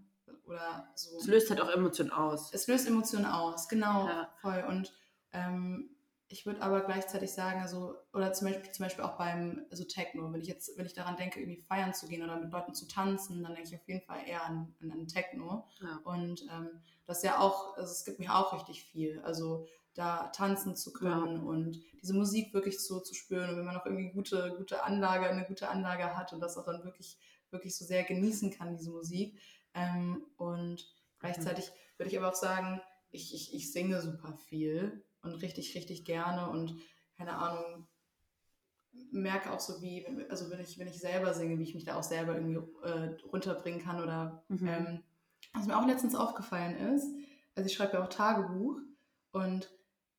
oder 0.47 0.91
so. 0.95 1.19
Es 1.19 1.27
löst 1.27 1.51
halt 1.51 1.61
auch 1.61 1.69
Emotionen 1.69 2.13
aus. 2.13 2.53
Es 2.55 2.67
löst 2.67 2.87
Emotionen 2.89 3.27
aus, 3.27 3.69
genau, 3.69 4.07
Ja. 4.07 4.33
voll. 4.41 4.65
Und 4.69 4.93
ähm, 5.33 5.91
ich 6.31 6.45
würde 6.45 6.61
aber 6.61 6.83
gleichzeitig 6.83 7.33
sagen, 7.33 7.63
also, 7.63 7.95
oder 8.13 8.35
zum 8.35 8.49
Beispiel, 8.49 8.71
zum 8.71 8.85
Beispiel 8.85 9.05
auch 9.05 9.17
beim 9.17 9.65
also 9.71 9.85
Techno, 9.85 10.31
wenn 10.31 10.43
ich 10.43 10.49
jetzt, 10.49 10.77
wenn 10.77 10.85
ich 10.85 10.93
daran 10.93 11.17
denke, 11.17 11.41
irgendwie 11.41 11.63
feiern 11.63 11.95
zu 11.95 12.07
gehen 12.07 12.23
oder 12.23 12.39
mit 12.39 12.53
Leuten 12.53 12.75
zu 12.75 12.87
tanzen, 12.87 13.43
dann 13.43 13.55
denke 13.55 13.71
ich 13.71 13.75
auf 13.75 13.89
jeden 13.89 14.03
Fall 14.03 14.21
eher 14.27 14.45
an, 14.45 14.75
an, 14.83 14.93
an 14.93 15.07
Techno. 15.09 15.67
Ja. 15.81 16.01
Und 16.05 16.43
ähm, 16.43 16.83
das 17.07 17.19
ist 17.19 17.25
ja 17.25 17.39
auch, 17.39 17.77
also 17.79 17.91
es 17.91 18.05
gibt 18.05 18.19
mir 18.19 18.35
auch 18.35 18.53
richtig 18.53 18.85
viel. 18.85 19.21
Also 19.21 19.67
da 19.95 20.29
tanzen 20.29 20.77
zu 20.77 20.93
können 20.93 21.43
und 21.45 21.81
diese 22.03 22.13
Musik 22.15 22.53
wirklich 22.53 22.79
so 22.79 23.01
zu 23.01 23.15
spüren. 23.15 23.51
Und 23.51 23.57
wenn 23.57 23.65
man 23.65 23.75
noch 23.75 23.87
irgendwie 23.87 24.11
gute, 24.11 24.55
gute 24.59 24.85
Anlage, 24.85 25.29
eine 25.29 25.47
gute 25.47 25.69
Anlage 25.69 26.15
hat 26.15 26.35
und 26.35 26.41
das 26.41 26.59
auch 26.59 26.67
dann 26.67 26.85
wirklich, 26.85 27.19
wirklich 27.51 27.75
so 27.75 27.87
sehr 27.87 28.05
genießen 28.05 28.51
kann, 28.51 28.77
diese 28.77 28.91
Musik. 28.91 29.41
Ähm, 29.73 30.27
und 30.37 30.87
gleichzeitig 31.21 31.71
würde 31.97 32.11
ich 32.11 32.19
aber 32.19 32.29
auch 32.29 32.35
sagen, 32.35 32.83
ich, 33.11 33.35
ich, 33.35 33.55
ich 33.55 33.73
singe 33.73 34.03
super 34.03 34.35
viel 34.35 35.03
und 35.29 35.43
richtig, 35.43 35.75
richtig 35.75 36.05
gerne 36.05 36.51
und 36.51 36.77
keine 37.17 37.37
Ahnung, 37.37 37.87
merke 39.13 39.53
auch 39.53 39.61
so 39.61 39.81
wie, 39.83 40.07
also 40.29 40.51
wenn 40.51 40.61
ich, 40.61 40.79
wenn 40.79 40.89
ich 40.89 40.99
selber 40.99 41.35
singe, 41.35 41.59
wie 41.59 41.63
ich 41.63 41.75
mich 41.75 41.85
da 41.85 41.97
auch 41.97 42.03
selber 42.03 42.35
irgendwie 42.35 42.61
äh, 42.83 43.15
runterbringen 43.33 43.83
kann 43.83 44.03
oder 44.03 44.43
Mhm. 44.49 44.69
ähm, 44.69 45.03
was 45.55 45.67
mir 45.67 45.79
auch 45.79 45.87
letztens 45.87 46.15
aufgefallen 46.15 46.77
ist, 46.95 47.07
also 47.55 47.67
ich 47.69 47.75
schreibe 47.75 47.95
ja 47.95 48.05
auch 48.05 48.09
Tagebuch 48.09 48.79
und 49.33 49.71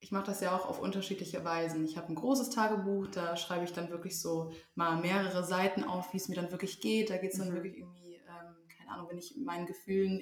ich 0.02 0.12
mache 0.12 0.28
das 0.28 0.40
ja 0.40 0.56
auch 0.56 0.66
auf 0.66 0.80
unterschiedliche 0.80 1.44
Weisen. 1.44 1.84
Ich 1.84 1.98
habe 1.98 2.08
ein 2.08 2.16
großes 2.16 2.52
Tagebuch, 2.52 3.08
da 3.08 3.36
schreibe 3.36 3.66
ich 3.66 3.74
dann 3.74 3.90
wirklich 3.90 4.20
so 4.22 4.54
mal 4.76 4.96
mehrere 4.98 5.44
Seiten 5.44 5.84
auf, 5.84 6.14
wie 6.14 6.18
es 6.18 6.30
mir 6.30 6.36
dann 6.36 6.52
wirklich 6.52 6.80
geht. 6.80 7.10
Da 7.10 7.18
geht 7.18 7.34
es 7.34 7.38
dann 7.38 7.50
Mhm. 7.50 7.54
wirklich 7.56 7.78
irgendwie, 7.78 8.16
ähm, 8.16 8.56
keine 8.78 8.92
Ahnung, 8.92 9.10
wenn 9.10 9.18
ich 9.18 9.36
meinen 9.38 9.66
Gefühlen, 9.66 10.22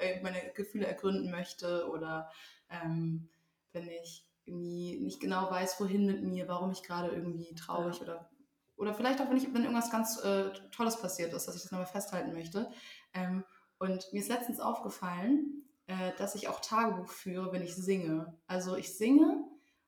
äh, 0.00 0.20
meine 0.22 0.52
Gefühle 0.54 0.86
ergründen 0.86 1.30
möchte 1.30 1.88
oder 1.88 2.30
ähm, 2.68 3.30
wenn 3.76 3.88
ich 4.02 4.26
irgendwie 4.44 4.98
nicht 5.00 5.20
genau 5.20 5.50
weiß, 5.50 5.78
wohin 5.80 6.06
mit 6.06 6.22
mir, 6.24 6.48
warum 6.48 6.70
ich 6.72 6.82
gerade 6.82 7.08
irgendwie 7.14 7.54
traurig 7.54 7.96
Ja. 7.98 8.02
oder 8.02 8.30
oder 8.78 8.92
vielleicht 8.92 9.22
auch, 9.22 9.30
wenn, 9.30 9.38
ich, 9.38 9.52
wenn 9.54 9.62
irgendwas 9.62 9.90
ganz 9.90 10.22
äh, 10.22 10.50
Tolles 10.70 11.00
passiert 11.00 11.32
ist, 11.32 11.46
dass 11.48 11.56
ich 11.56 11.62
das 11.62 11.72
nochmal 11.72 11.86
festhalten 11.86 12.34
möchte. 12.34 12.70
Ähm, 13.14 13.42
und 13.78 14.12
mir 14.12 14.20
ist 14.20 14.28
letztens 14.28 14.60
aufgefallen, 14.60 15.64
äh, 15.86 16.12
dass 16.18 16.34
ich 16.34 16.48
auch 16.48 16.60
Tagebuch 16.60 17.08
führe, 17.08 17.52
wenn 17.52 17.62
ich 17.62 17.74
singe. 17.74 18.36
Also 18.46 18.76
ich 18.76 18.94
singe 18.98 19.44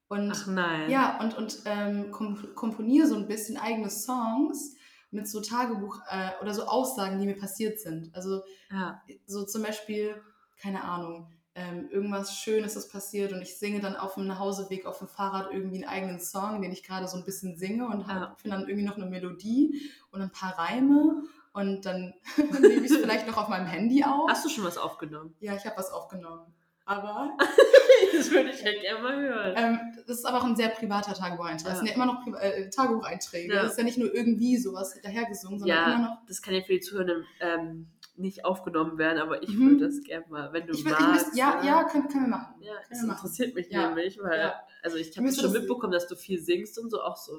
und 0.09 0.33
Ach 0.33 0.47
nein. 0.47 0.89
ja, 0.89 1.21
und, 1.21 1.37
und 1.37 1.61
ähm, 1.67 2.11
kom 2.13 2.55
komponiere 2.55 3.07
so 3.07 3.17
ein 3.17 3.29
bisschen 3.29 3.59
eigene 3.59 3.91
Songs 3.91 4.75
mit 5.11 5.29
so 5.29 5.43
Tagebuch 5.43 6.01
äh, 6.09 6.31
oder 6.41 6.55
so 6.55 6.65
Aussagen, 6.65 7.19
die 7.21 7.27
mir 7.27 7.37
passiert 7.39 7.79
sind. 7.81 8.15
Also 8.15 8.43
Ja. 8.71 9.03
so 9.27 9.45
zum 9.45 9.63
Beispiel, 9.65 10.19
keine 10.63 10.83
Ahnung, 10.85 11.31
ähm, 11.61 11.89
irgendwas 11.91 12.37
Schönes 12.39 12.77
ist 12.77 12.93
passiert 12.93 13.33
und 13.33 13.43
ich 13.43 13.59
singe 13.59 13.81
dann 13.81 13.97
auf 13.97 14.15
dem 14.15 14.27
Nachhauseweg 14.29 14.87
auf 14.87 14.99
dem 14.99 15.09
Fahrrad 15.09 15.49
irgendwie 15.53 15.85
einen 15.85 15.93
eigenen 15.93 16.21
Song, 16.21 16.63
den 16.63 16.71
ich 16.71 16.85
gerade 16.85 17.09
so 17.09 17.17
ein 17.17 17.25
bisschen 17.25 17.57
singe 17.57 17.87
und 17.89 18.07
Ja. 18.07 18.35
finde 18.41 18.57
dann 18.59 18.69
irgendwie 18.69 18.87
noch 18.87 18.97
eine 18.97 19.07
Melodie 19.07 19.91
und 20.13 20.21
ein 20.23 20.31
paar 20.31 20.57
Reime 20.59 21.25
und 21.53 21.85
dann 21.85 22.15
nehme 22.61 22.85
ich 22.85 22.91
es 22.93 22.97
vielleicht 22.99 23.27
noch 23.27 23.37
auf 23.39 23.49
meinem 23.49 23.67
Handy 23.67 24.05
auf. 24.05 24.31
Hast 24.31 24.45
du 24.45 24.49
schon 24.49 24.63
was 24.65 24.79
aufgenommen? 24.79 25.35
Ja, 25.41 25.55
ich 25.57 25.65
habe 25.67 25.77
was 25.77 25.91
aufgenommen. 25.91 26.55
Aber 26.85 27.37
das 28.17 28.31
würde 28.31 28.51
ich 28.51 28.65
halt 28.65 28.81
gerne 28.81 29.03
mal 29.03 29.17
hören. 29.21 29.55
ähm, 29.59 29.81
das 30.07 30.19
ist 30.21 30.25
aber 30.25 30.39
auch 30.39 30.45
ein 30.45 30.57
sehr 30.57 30.69
privater 30.69 31.13
Tagebucheintrag. 31.13 31.65
Das 31.73 31.73
Ja. 31.73 31.79
sind 31.79 31.89
ja 31.89 31.95
immer 31.95 32.07
noch 32.07 32.23
Pri 32.25 32.33
äh, 32.41 32.71
Tagebucheinträge. 32.71 33.53
Ja. 33.55 33.63
Das 33.63 33.73
ist 33.73 33.79
ja 33.79 33.85
nicht 33.85 33.99
nur 33.99 34.15
irgendwie 34.15 34.57
sowas 34.57 34.99
dahergesungen, 35.03 35.59
sondern 35.59 35.77
Ja. 35.79 35.93
immer 35.95 36.09
noch. 36.09 36.19
Das 36.27 36.41
kann 36.41 36.55
ja 36.55 36.63
für 36.63 36.73
die 36.75 36.81
Zuhörer 36.81 37.23
ähm, 37.41 37.89
nicht 38.19 38.45
aufgenommen 38.45 38.99
werden, 38.99 39.19
aber 39.19 39.43
ich 39.43 39.51
Mhm. 39.51 39.71
würde 39.71 39.87
das 39.87 40.03
gerne 40.03 40.27
mal, 40.29 40.53
wenn 40.53 40.67
du 40.67 40.75
Ich, 40.75 40.85
will- 40.85 40.93
magst. 40.93 41.27
müsste, 41.27 41.39
ja, 41.39 41.61
ne? 41.61 41.67
ja, 41.67 41.85
können, 41.85 42.09
können 42.09 42.25
wir 42.25 42.31
machen. 42.31 42.55
Ja, 42.63 42.73
das 42.89 43.01
wir 43.01 43.07
machen. 43.09 43.17
interessiert 43.19 43.55
mich 43.55 43.69
Ja. 43.71 43.87
nämlich, 43.89 44.19
weil, 44.21 44.39
Ja. 44.39 44.55
also 44.83 44.97
ich 44.97 45.17
habe 45.17 45.33
schon 45.33 45.53
mitbekommen, 45.53 45.93
dass 45.93 46.07
du 46.09 46.17
viel 46.17 46.41
singst 46.41 46.79
und 46.79 46.91
so 46.91 47.01
auch 47.01 47.17
so, 47.17 47.33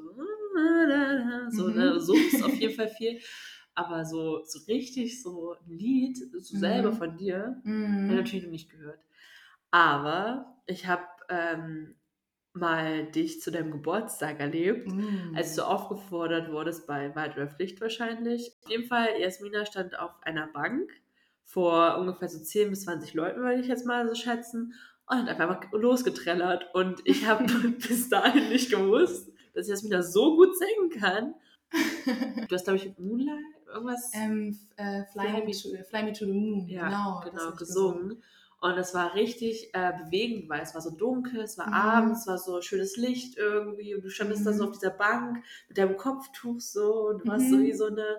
so, 1.50 1.68
Mhm. 1.70 1.76
ne, 1.76 2.00
suchst 2.00 2.44
auf 2.44 2.54
jeden 2.56 2.74
Fall 2.76 2.88
viel, 2.90 3.20
aber 3.76 4.06
so, 4.06 4.42
so 4.44 4.60
richtig 4.68 5.22
so 5.22 5.54
ein 5.54 5.78
Lied, 5.78 6.18
so 6.18 6.56
Mhm. 6.56 6.60
selber 6.60 6.92
von 6.94 7.18
dir, 7.18 7.38
habe 7.44 7.60
ich 7.60 7.66
Mhm. 7.66 8.16
natürlich 8.16 8.44
noch 8.46 8.52
nicht 8.52 8.70
gehört. 8.72 9.00
Aber 9.72 10.56
ich 10.66 10.88
habe 10.88 11.04
ähm, 11.30 11.96
mal 12.60 13.06
dich 13.08 13.42
zu 13.42 13.52
deinem 13.52 13.72
Geburtstag 13.72 14.40
erlebt, 14.40 14.88
Mhm. 14.92 15.34
als 15.36 15.56
du 15.56 15.64
aufgefordert 15.64 16.52
wurdest 16.52 16.86
bei 16.88 17.16
Wahrheit 17.16 17.36
oder 17.38 17.48
Pflicht 17.48 17.82
wahrscheinlich. 17.82 18.52
Auf 18.64 18.70
jeden 18.70 18.86
Fall, 18.86 19.08
Jasmina 19.20 19.66
stand 19.66 19.98
auf 19.98 20.12
einer 20.22 20.48
Bank 20.48 20.92
vor 21.44 21.98
ungefähr 21.98 22.30
so 22.30 22.40
10 22.40 22.70
bis 22.70 22.84
20 22.84 23.14
Leuten, 23.14 23.40
würde 23.42 23.60
ich 23.62 23.68
jetzt 23.68 23.86
mal 23.86 24.08
so 24.08 24.14
schätzen, 24.16 24.74
und 25.08 25.18
hat 25.18 25.28
einfach 25.40 25.72
mal 25.72 25.80
losgetrellert. 25.80 26.68
Und 26.76 27.02
ich 27.06 27.26
habe 27.26 27.44
bis 27.88 28.10
dahin 28.10 28.50
nicht 28.50 28.70
gewusst, 28.70 29.32
dass 29.56 29.68
Jasmina 29.68 30.04
so 30.04 30.36
gut 30.36 30.50
singen 30.58 30.90
kann. 31.02 31.34
Du 32.48 32.56
hast, 32.56 32.66
glaube 32.66 32.78
ich, 32.78 32.98
Moonlight 32.98 33.38
irgendwas 33.74 34.12
ähm, 34.16 34.58
äh, 34.78 35.04
Fly, 35.12 35.28
Fly 35.30 35.46
me 35.46 35.52
to, 35.52 35.84
Fly 35.90 36.04
Me 36.04 36.14
to 36.14 36.26
the 36.26 36.32
Moon. 36.34 36.68
ja, 36.68 36.88
genau, 36.88 37.22
genau 37.24 37.50
ich 37.52 37.58
gesungen. 37.58 38.24
Und 38.62 38.78
es 38.78 38.94
war 38.94 39.16
richtig 39.16 39.70
äh, 39.74 39.94
bewegend, 40.04 40.50
weil 40.50 40.62
es 40.62 40.74
war 40.76 40.82
so 40.82 40.92
dunkel, 40.92 41.42
es 41.42 41.58
war 41.58 41.68
Mhm. 41.68 41.74
abends, 41.74 42.22
es 42.22 42.28
war 42.28 42.38
so 42.38 42.62
schönes 42.62 42.98
Licht 42.98 43.38
irgendwie 43.38 43.96
und 43.96 44.04
du 44.04 44.10
standest 44.10 44.46
da 44.46 44.52
so 44.54 44.64
Mhm. 44.64 44.70
auf 44.70 44.72
dieser 44.78 44.90
Bank 44.92 45.44
mit 45.70 45.78
deinem 45.78 45.96
Kopftuch 45.98 46.60
so 46.60 47.08
und 47.08 47.20
du 47.20 47.28
warst 47.28 47.50
Mhm. 47.50 47.56
so 47.58 47.62
wie 47.62 47.74
so 47.74 47.86
eine 47.86 48.18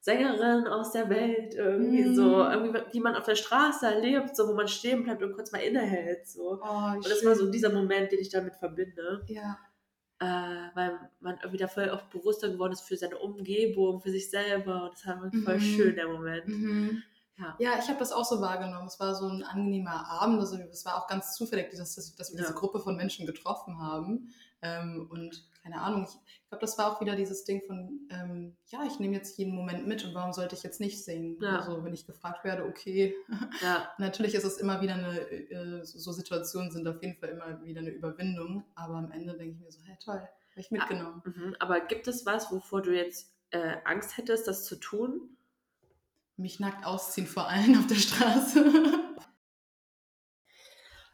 Sängerin 0.00 0.66
aus 0.68 0.92
der 0.92 1.10
Welt 1.10 1.54
irgendwie 1.54 2.04
Mhm. 2.04 2.14
so, 2.14 2.44
irgendwie, 2.44 2.80
die 2.92 3.00
man 3.00 3.16
auf 3.16 3.24
der 3.24 3.34
Straße 3.34 3.84
erlebt, 3.86 4.36
so 4.36 4.48
wo 4.48 4.54
man 4.54 4.68
stehen 4.68 5.02
bleibt 5.04 5.22
und 5.22 5.32
kurz 5.34 5.50
mal 5.52 5.58
innehält 5.58 6.26
so. 6.28 6.60
Oh, 6.62 6.92
Und 6.94 7.04
das 7.04 7.24
war 7.24 7.34
so 7.34 7.50
dieser 7.50 7.70
Moment, 7.72 8.12
den 8.12 8.20
ich 8.20 8.30
damit 8.30 8.54
verbinde, 8.56 9.28
Ja. 9.28 9.58
äh, 10.20 10.26
weil 10.74 11.10
man 11.20 11.36
irgendwie 11.38 11.58
da 11.58 11.68
voll 11.68 11.90
auch 11.90 12.02
bewusster 12.10 12.50
geworden 12.50 12.72
ist 12.72 12.82
für 12.82 12.96
seine 12.96 13.18
Umgebung, 13.18 14.00
für 14.00 14.10
sich 14.10 14.30
selber 14.30 14.84
und 14.84 14.92
das 14.94 15.06
war 15.06 15.32
voll 15.44 15.58
Mhm. 15.58 15.60
schön, 15.60 15.96
der 15.96 16.08
Moment. 16.08 16.60
Ja. 17.40 17.56
Ja, 17.58 17.78
ich 17.78 17.88
habe 17.88 17.98
das 17.98 18.12
auch 18.12 18.24
so 18.24 18.40
wahrgenommen. 18.40 18.86
Es 18.86 19.00
war 19.00 19.14
so 19.14 19.26
ein 19.26 19.42
angenehmer 19.42 20.06
Abend. 20.08 20.40
Also 20.40 20.56
es 20.56 20.84
war 20.84 20.96
auch 21.02 21.06
ganz 21.06 21.34
zufällig, 21.34 21.70
dass, 21.70 21.94
dass, 21.94 22.32
wir 22.32 22.38
Ja. 22.38 22.44
diese 22.46 22.54
Gruppe 22.54 22.80
von 22.80 22.96
Menschen 22.96 23.26
getroffen 23.26 23.80
haben. 23.80 24.32
Ähm, 24.62 25.08
und 25.10 25.48
keine 25.62 25.80
Ahnung, 25.80 26.04
ich, 26.04 26.14
ich 26.42 26.48
glaube, 26.48 26.60
das 26.60 26.76
war 26.76 26.92
auch 26.92 27.00
wieder 27.00 27.16
dieses 27.16 27.44
Ding 27.44 27.62
von, 27.66 28.08
ähm, 28.10 28.56
ja, 28.66 28.80
ich 28.86 28.98
nehme 28.98 29.14
jetzt 29.14 29.38
jeden 29.38 29.54
Moment 29.54 29.86
mit 29.86 30.04
und 30.04 30.14
warum 30.14 30.32
sollte 30.32 30.54
ich 30.54 30.62
jetzt 30.62 30.80
nicht 30.80 31.02
singen? 31.02 31.38
Ja. 31.40 31.60
Also 31.60 31.82
wenn 31.84 31.94
ich 31.94 32.06
gefragt 32.06 32.44
werde, 32.44 32.64
okay. 32.64 33.14
Ja, 33.62 33.88
Natürlich 33.98 34.34
ist 34.34 34.44
es 34.44 34.58
immer 34.58 34.80
wieder 34.80 34.94
eine, 34.94 35.18
äh, 35.20 35.84
so 35.84 36.12
Situationen 36.12 36.70
sind 36.70 36.86
auf 36.86 37.02
jeden 37.02 37.16
Fall 37.18 37.30
immer 37.30 37.62
wieder 37.62 37.80
eine 37.80 37.90
Überwindung. 37.90 38.64
Aber 38.74 38.94
am 38.96 39.10
Ende 39.12 39.34
denke 39.36 39.54
ich 39.54 39.60
mir 39.60 39.72
so, 39.72 39.80
hey 39.84 39.96
toll, 40.02 40.28
vielleicht 40.52 40.72
mitgenommen. 40.72 41.22
Mhm. 41.24 41.56
Aber 41.58 41.80
gibt 41.80 42.06
es 42.08 42.26
was, 42.26 42.50
wovor 42.52 42.82
du 42.82 42.94
jetzt 42.94 43.32
äh, 43.50 43.76
Angst 43.84 44.16
hättest, 44.16 44.46
das 44.46 44.64
zu 44.64 44.76
tun? 44.76 45.36
Mich 46.40 46.58
nackt 46.58 46.86
ausziehen 46.86 47.26
vor 47.26 47.48
allem 47.48 47.78
auf 47.78 47.86
der 47.86 47.96
Straße. 47.96 48.64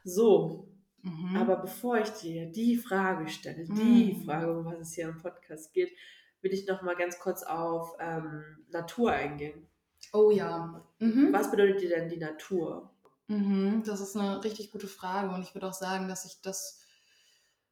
So, 0.03 0.69
Mhm. 1.01 1.35
aber 1.35 1.57
bevor 1.57 1.99
ich 1.99 2.09
dir 2.11 2.49
die 2.51 2.77
Frage 2.77 3.27
stelle, 3.27 3.65
die 3.65 4.13
Mhm. 4.13 4.25
Frage, 4.25 4.57
um 4.57 4.65
was 4.65 4.79
es 4.79 4.93
hier 4.93 5.09
im 5.09 5.17
Podcast 5.21 5.73
geht, 5.73 5.91
will 6.41 6.53
ich 6.53 6.65
noch 6.67 6.81
mal 6.81 6.95
ganz 6.95 7.19
kurz 7.19 7.43
auf 7.43 7.93
ähm, 7.99 8.65
Natur 8.69 9.11
eingehen. 9.11 9.67
oh 10.13 10.31
ja. 10.31 10.85
Mhm. 10.99 11.33
Was 11.33 11.51
bedeutet 11.51 11.81
dir 11.81 11.89
denn 11.89 12.07
die 12.09 12.17
Natur? 12.17 12.89
Mhm, 13.27 13.83
das 13.85 13.99
ist 13.99 14.15
eine 14.15 14.41
richtig 14.43 14.71
gute 14.71 14.87
Frage 14.87 15.33
und 15.35 15.41
ich 15.41 15.53
würde 15.53 15.67
auch 15.67 15.73
sagen, 15.73 16.07
dass 16.07 16.23
ich 16.25 16.39
das 16.41 16.81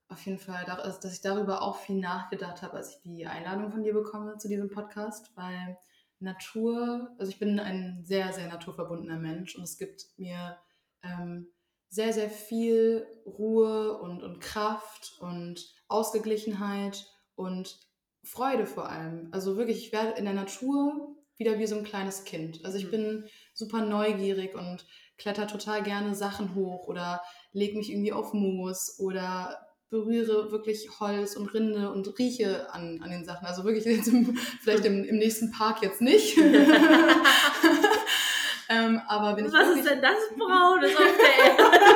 auf 0.10 0.20
jeden 0.26 0.38
Fall, 0.39 0.66
also, 0.66 0.99
dass 0.99 1.14
ich 1.14 1.22
darüber 1.22 1.62
auch 1.62 1.78
viel 1.78 1.99
nachgedacht 1.99 2.62
habe, 2.62 2.74
als 2.78 2.91
ich 2.97 3.01
die 3.03 3.26
Einladung 3.26 3.72
von 3.72 3.84
dir 3.84 3.93
bekomme 3.93 4.38
zu 4.38 4.47
diesem 4.49 4.70
Podcast, 4.70 5.32
weil 5.36 5.78
Natur, 6.26 7.16
also 7.18 7.32
ich 7.32 7.40
bin 7.40 7.60
ein 7.60 8.04
sehr, 8.04 8.34
sehr 8.34 8.48
naturverbundener 8.50 9.18
Mensch 9.18 9.56
und 9.56 9.64
es 9.64 9.78
gibt 9.78 10.06
mir 10.18 10.58
ähm, 11.04 11.48
sehr, 11.90 12.12
sehr 12.12 12.30
viel 12.30 13.08
Ruhe 13.26 13.98
und, 14.00 14.22
und 14.24 14.42
Kraft 14.42 15.18
und 15.20 15.74
Ausgeglichenheit 15.88 17.06
und 17.36 17.80
Freude 18.24 18.66
vor 18.66 18.90
allem. 18.90 19.30
Also 19.32 19.56
wirklich, 19.56 19.78
ich 19.78 19.94
werde 19.94 20.18
in 20.18 20.26
der 20.26 20.34
Natur 20.34 21.16
wieder 21.38 21.60
wie 21.60 21.68
so 21.68 21.78
ein 21.78 21.84
kleines 21.84 22.24
Kind. 22.24 22.66
Also 22.66 22.78
ich 22.78 22.86
Mhm. 22.86 22.92
bin 22.92 23.30
super 23.54 23.86
neugierig 23.86 24.56
und 24.56 24.86
kletter 25.18 25.48
total 25.48 25.84
gerne 25.84 26.16
Sachen 26.16 26.56
hoch 26.56 26.88
oder 26.88 27.22
leg 27.54 27.76
mich 27.76 27.92
irgendwie 27.92 28.14
auf 28.14 28.34
Moos 28.34 29.00
oder 29.00 29.75
berühre 29.90 30.52
wirklich 30.52 30.90
Holz 31.00 31.36
und 31.36 31.54
Rinde 31.54 31.92
und 31.92 32.18
rieche 32.18 32.74
an, 32.74 33.00
an 33.02 33.12
den 33.12 33.26
Sachen. 33.26 33.46
Also 33.46 33.64
wirklich 33.64 33.86
jetzt 33.86 34.08
im, 34.08 34.36
vielleicht 34.62 34.86
im, 34.86 35.04
im 35.04 35.18
nächsten 35.18 35.52
Park 35.52 35.84
jetzt 35.84 36.02
nicht. 36.02 36.38
ähm, 38.70 39.02
aber 39.08 39.38
wenn 39.38 39.46
ich 39.46 39.54
Was 39.54 39.78
ist 39.78 39.88
denn 39.90 40.02
das 40.02 40.18
Braunes 40.38 40.96
auf 40.96 41.02
der? 41.02 41.96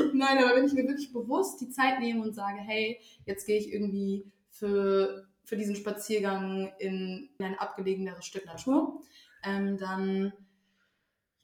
Nein, 0.14 0.38
aber 0.38 0.56
wenn 0.56 0.66
ich 0.66 0.72
mir 0.72 0.86
wirklich 0.86 1.12
bewusst 1.12 1.60
die 1.60 1.70
Zeit 1.70 2.00
nehme 2.00 2.22
und 2.22 2.34
sage, 2.34 2.60
hey, 2.60 3.00
jetzt 3.26 3.46
gehe 3.46 3.58
ich 3.58 3.72
irgendwie 3.72 4.24
für, 4.50 5.26
für 5.44 5.56
diesen 5.56 5.76
Spaziergang 5.76 6.72
in, 6.78 7.30
in 7.38 7.44
ein 7.44 7.58
abgelegeneres 7.58 8.24
Stück 8.24 8.46
Natur, 8.46 9.00
ähm, 9.42 9.78
dann, 9.78 10.32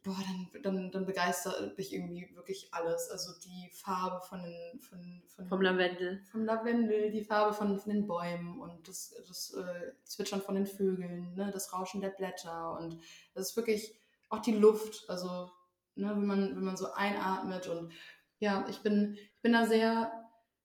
boah, 0.07 0.16
dann, 0.24 0.62
dann, 0.62 0.90
dann 0.92 1.04
begeistert 1.04 1.76
mich 1.76 1.92
irgendwie 1.92 2.30
wirklich 2.34 2.68
alles. 2.72 3.11
Also 3.11 3.32
die 3.44 3.70
Farbe 3.72 4.24
von 4.24 4.40
den, 4.40 4.80
von, 4.80 5.22
von, 5.26 5.48
Vom 5.48 5.61
Lavendel. 5.61 6.22
vom 6.30 6.44
Lavendel, 6.44 7.11
die 7.11 7.24
Farbe 7.24 7.52
von, 7.52 7.76
von 7.78 7.92
den 7.92 8.07
Bäumen 8.07 8.61
und 8.61 8.86
das, 8.86 9.14
das 9.26 9.52
äh, 9.54 9.92
Zwitschern 10.04 10.40
von 10.40 10.54
den 10.54 10.66
Vögeln, 10.66 11.34
ne, 11.34 11.50
das 11.52 11.72
Rauschen 11.72 12.00
der 12.00 12.11
Blätter 12.11 12.78
und 12.78 13.00
das 13.34 13.50
ist 13.50 13.57
wirklich 13.57 13.98
auch 14.28 14.40
die 14.40 14.54
Luft, 14.54 15.04
also 15.09 15.50
ne, 15.96 16.11
wenn, 16.11 16.26
man, 16.26 16.57
wenn 16.57 16.64
man 16.64 16.76
so 16.76 16.92
einatmet 16.92 17.66
und 17.66 17.92
ja, 18.38 18.64
ich 18.68 18.82
bin, 18.82 19.14
ich 19.14 19.42
bin 19.42 19.52
da 19.52 19.66
sehr, 19.66 20.12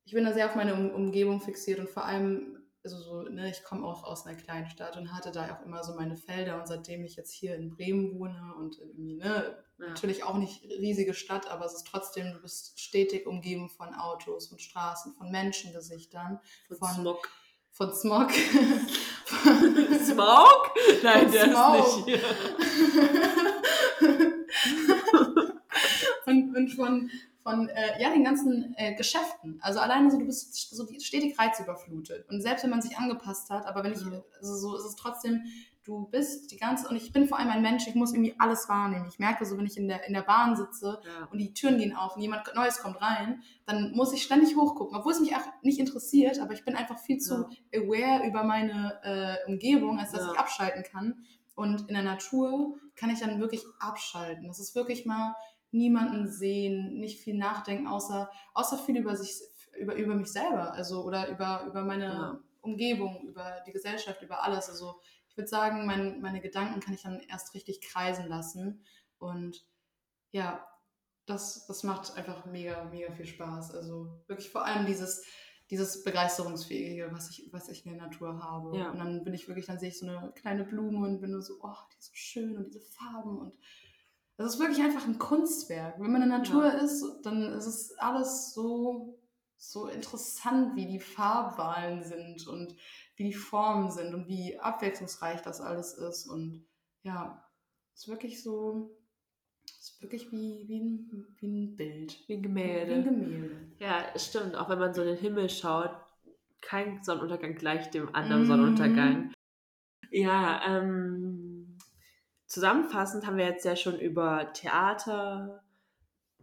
ich 0.06 0.14
bin 0.14 0.24
da 0.24 0.34
sehr 0.34 0.46
auf 0.46 0.56
meine 0.56 0.76
um 0.76 0.92
Umgebung 0.92 1.42
fixiert 1.42 1.80
und 1.80 1.90
vor 1.90 2.06
allem, 2.06 2.61
also 2.84 2.98
so, 3.00 3.22
ne, 3.24 3.50
ich 3.52 3.64
komme 3.64 3.86
auch 3.86 4.04
aus 4.04 4.26
einer 4.26 4.36
kleinen 4.36 4.68
Stadt 4.70 4.98
und 4.98 5.14
hatte 5.14 5.32
da 5.32 5.54
auch 5.56 5.66
immer 5.66 5.84
so 5.84 5.94
meine 5.94 6.18
Felder 6.18 6.60
und 6.60 6.68
seitdem 6.68 7.04
ich 7.06 7.16
jetzt 7.16 7.32
hier 7.32 7.56
in 7.56 7.70
Bremen 7.70 8.18
wohne 8.18 8.54
und 8.58 8.80
irgendwie, 8.80 9.16
ne, 9.16 9.56
Ja. 9.80 9.88
natürlich 9.90 10.24
auch 10.24 10.38
nicht 10.38 10.64
riesige 10.64 11.14
Stadt, 11.14 11.50
aber 11.50 11.66
es 11.66 11.74
ist 11.74 11.88
trotzdem, 11.88 12.34
du 12.34 12.42
bist 12.42 12.80
stetig 12.80 13.28
umgeben 13.28 13.70
von 13.70 13.94
Autos, 13.94 14.48
von 14.50 14.60
Straßen, 14.60 15.14
von 15.14 15.30
Menschengesichtern, 15.32 16.40
Von 16.68 16.78
Von- 16.78 16.94
Smog. 16.96 17.30
von 17.72 17.94
Smog. 17.94 18.32
Smog? 20.04 20.72
Nein, 21.04 21.32
der 21.32 21.46
Smog. 21.52 21.88
ist 21.88 22.06
nicht 22.06 22.06
hier. 22.06 22.22
und, 26.26 26.56
und 26.56 26.70
von, 26.70 27.10
von 27.44 27.70
äh, 27.70 28.02
ja, 28.02 28.12
den 28.12 28.24
ganzen 28.24 28.74
äh, 28.78 28.94
Geschäften. 28.96 29.60
Also 29.62 29.80
alleine 29.80 30.12
so, 30.12 30.18
du 30.20 30.26
bist 30.26 30.76
so 30.76 30.88
stetig 31.00 31.38
reizüberflutet. 31.40 32.28
Und 32.30 32.42
selbst 32.42 32.64
wenn 32.64 32.70
man 32.70 32.82
sich 32.82 32.98
angepasst 32.98 33.50
hat, 33.50 33.66
aber 33.66 33.84
wenn 33.84 33.94
ich, 33.94 34.02
Ja. 34.02 34.22
also 34.40 34.56
so 34.56 34.76
ist 34.78 34.86
es 34.86 34.96
trotzdem, 34.96 35.44
du 35.84 36.06
bist 36.06 36.52
die 36.52 36.58
ganze, 36.58 36.88
und 36.88 36.96
ich 36.96 37.12
bin 37.12 37.28
vor 37.28 37.40
allem 37.40 37.50
ein 37.50 37.64
Mensch, 37.64 37.88
ich 37.88 37.96
muss 37.96 38.14
irgendwie 38.14 38.36
alles 38.38 38.70
wahrnehmen. 38.70 39.08
Ich 39.10 39.18
merke 39.18 39.46
so, 39.46 39.58
wenn 39.58 39.66
ich 39.66 39.78
in 39.78 39.88
der, 39.88 40.06
in 40.08 40.14
der 40.14 40.22
Bahn 40.22 40.56
sitze, 40.56 41.00
Ja. 41.04 41.28
und 41.32 41.40
die 41.40 41.54
Türen 41.54 41.80
gehen 41.80 41.96
auf 41.96 42.16
und 42.16 42.22
jemand 42.22 42.44
Neues 42.56 42.78
kommt 42.80 43.02
rein, 43.02 43.42
dann 43.66 43.92
muss 43.94 44.14
ich 44.14 44.22
ständig 44.22 44.56
hochgucken, 44.56 44.96
obwohl 44.96 45.14
es 45.14 45.20
mich 45.20 45.36
auch 45.36 45.42
nicht 45.64 45.80
interessiert, 45.80 46.40
aber 46.40 46.54
ich 46.54 46.64
bin 46.64 46.76
einfach 46.76 47.00
viel 47.00 47.18
zu 47.18 47.48
aware 47.76 48.28
über 48.28 48.44
meine 48.44 49.00
äh, 49.04 49.50
Umgebung, 49.52 49.98
als 50.00 50.12
dass 50.12 50.26
Ja. 50.26 50.34
ich 50.34 50.40
abschalten 50.40 50.84
kann. 50.84 51.26
Und 51.56 51.82
in 51.90 51.96
der 51.96 52.04
Natur 52.04 52.78
kann 52.96 53.10
ich 53.10 53.20
dann 53.20 53.40
wirklich 53.40 53.64
abschalten. 53.80 54.48
Das 54.48 54.60
ist 54.60 54.76
wirklich 54.76 55.06
mal 55.06 55.36
niemanden 55.72 56.28
sehen, 56.28 57.00
nicht 57.00 57.22
viel 57.22 57.36
nachdenken, 57.36 57.88
außer, 57.88 58.30
außer 58.54 58.78
viel 58.78 58.98
über 58.98 59.16
sich, 59.16 59.34
über, 59.80 59.96
über 59.96 60.16
mich 60.16 60.32
selber, 60.32 60.74
also 60.74 61.04
oder 61.04 61.30
über, 61.30 61.66
über 61.66 61.84
meine 61.84 62.06
Ja. 62.06 62.40
Umgebung, 62.62 63.28
über 63.28 63.64
die 63.66 63.72
Gesellschaft, 63.72 64.22
über 64.22 64.44
alles. 64.44 64.70
Also 64.70 65.02
ich 65.30 65.38
würde 65.38 65.48
sagen, 65.48 65.86
mein, 65.86 66.22
meine 66.22 66.42
Gedanken 66.42 66.80
kann 66.80 66.94
ich 66.94 67.02
dann 67.02 67.20
erst 67.22 67.54
richtig 67.56 67.82
kreisen 67.82 68.28
lassen. 68.28 68.84
Und 69.18 69.66
ja, 70.32 70.68
das, 71.26 71.66
das 71.68 71.84
macht 71.84 72.16
einfach 72.18 72.46
mega, 72.46 72.84
mega 72.86 73.12
viel 73.14 73.26
Spaß. 73.26 73.74
Also 73.74 74.22
wirklich 74.28 74.50
vor 74.50 74.66
allem 74.66 74.86
dieses, 74.86 75.26
dieses 75.70 76.04
Begeisterungsfähige, 76.04 77.10
was 77.12 77.30
ich, 77.30 77.50
was 77.52 77.70
ich 77.70 77.86
in 77.86 77.94
der 77.94 78.08
Natur 78.08 78.44
habe. 78.44 78.78
Ja. 78.78 78.92
Und 78.92 79.00
dann 79.00 79.24
bin 79.24 79.34
ich 79.34 79.48
wirklich, 79.48 79.66
dann 79.66 79.80
sehe 79.80 79.90
ich 79.90 80.00
so 80.00 80.06
eine 80.06 80.32
kleine 80.36 80.66
Blume 80.66 81.08
und 81.08 81.22
bin 81.22 81.32
nur 81.32 81.42
so, 81.42 81.56
oh, 81.62 81.76
die 81.94 81.98
ist 81.98 82.08
so 82.08 82.14
schön 82.14 82.58
und 82.58 82.68
diese 82.68 82.82
Farben 82.82 83.40
und 83.40 83.58
das 84.42 84.56
ist 84.56 84.60
wirklich 84.60 84.82
einfach 84.82 85.06
ein 85.08 85.20
Kunstwerk. 85.20 86.00
Wenn 86.00 86.12
man 86.12 86.22
in 86.24 86.30
der 86.30 86.40
Natur 86.40 86.66
Ja. 86.66 86.80
ist, 86.80 87.04
dann 87.24 87.44
ist 87.54 87.66
es 87.66 87.98
alles 88.00 88.54
so, 88.54 89.20
so 89.58 89.88
interessant, 89.88 90.76
wie 90.76 90.88
die 90.88 91.00
Farbwahlen 91.00 92.04
sind 92.04 92.48
und 92.48 92.76
wie 93.16 93.26
die 93.26 93.34
Formen 93.34 93.92
sind 93.92 94.14
und 94.14 94.28
wie 94.28 94.60
abwechslungsreich 94.60 95.42
das 95.42 95.62
alles 95.62 95.94
ist. 95.94 96.28
Und 96.28 96.66
ja, 97.04 97.44
es 97.94 98.02
ist 98.04 98.08
wirklich 98.08 98.42
so, 98.44 98.98
es 99.66 99.80
ist 99.92 100.02
wirklich 100.02 100.32
wie, 100.32 100.66
wie, 100.68 100.80
ein, 100.80 101.36
wie 101.40 101.48
ein 101.48 101.76
Bild. 101.76 102.18
Wie 102.28 102.34
ein 102.34 102.38
Wie 102.38 102.38
ein 102.38 102.44
Gemälde. 102.44 103.04
Gemälde. 103.04 103.56
Ja, 103.80 104.06
es 104.16 104.28
stimmt. 104.28 104.56
Auch 104.56 104.70
wenn 104.70 104.80
man 104.80 104.94
so 104.94 105.02
in 105.02 105.10
den 105.10 105.18
Himmel 105.18 105.50
schaut, 105.50 105.92
kein 106.62 107.04
Sonnenuntergang 107.04 107.56
gleich 107.56 107.90
dem 107.92 108.14
anderen 108.16 108.44
Mhm. 108.44 108.48
Sonnenuntergang. 108.48 109.34
Ja, 110.12 110.62
ähm, 110.68 111.51
zusammenfassend 112.52 113.26
haben 113.26 113.38
wir 113.38 113.46
jetzt 113.46 113.64
ja 113.64 113.76
schon 113.76 113.98
über 113.98 114.52
Theater, 114.54 115.64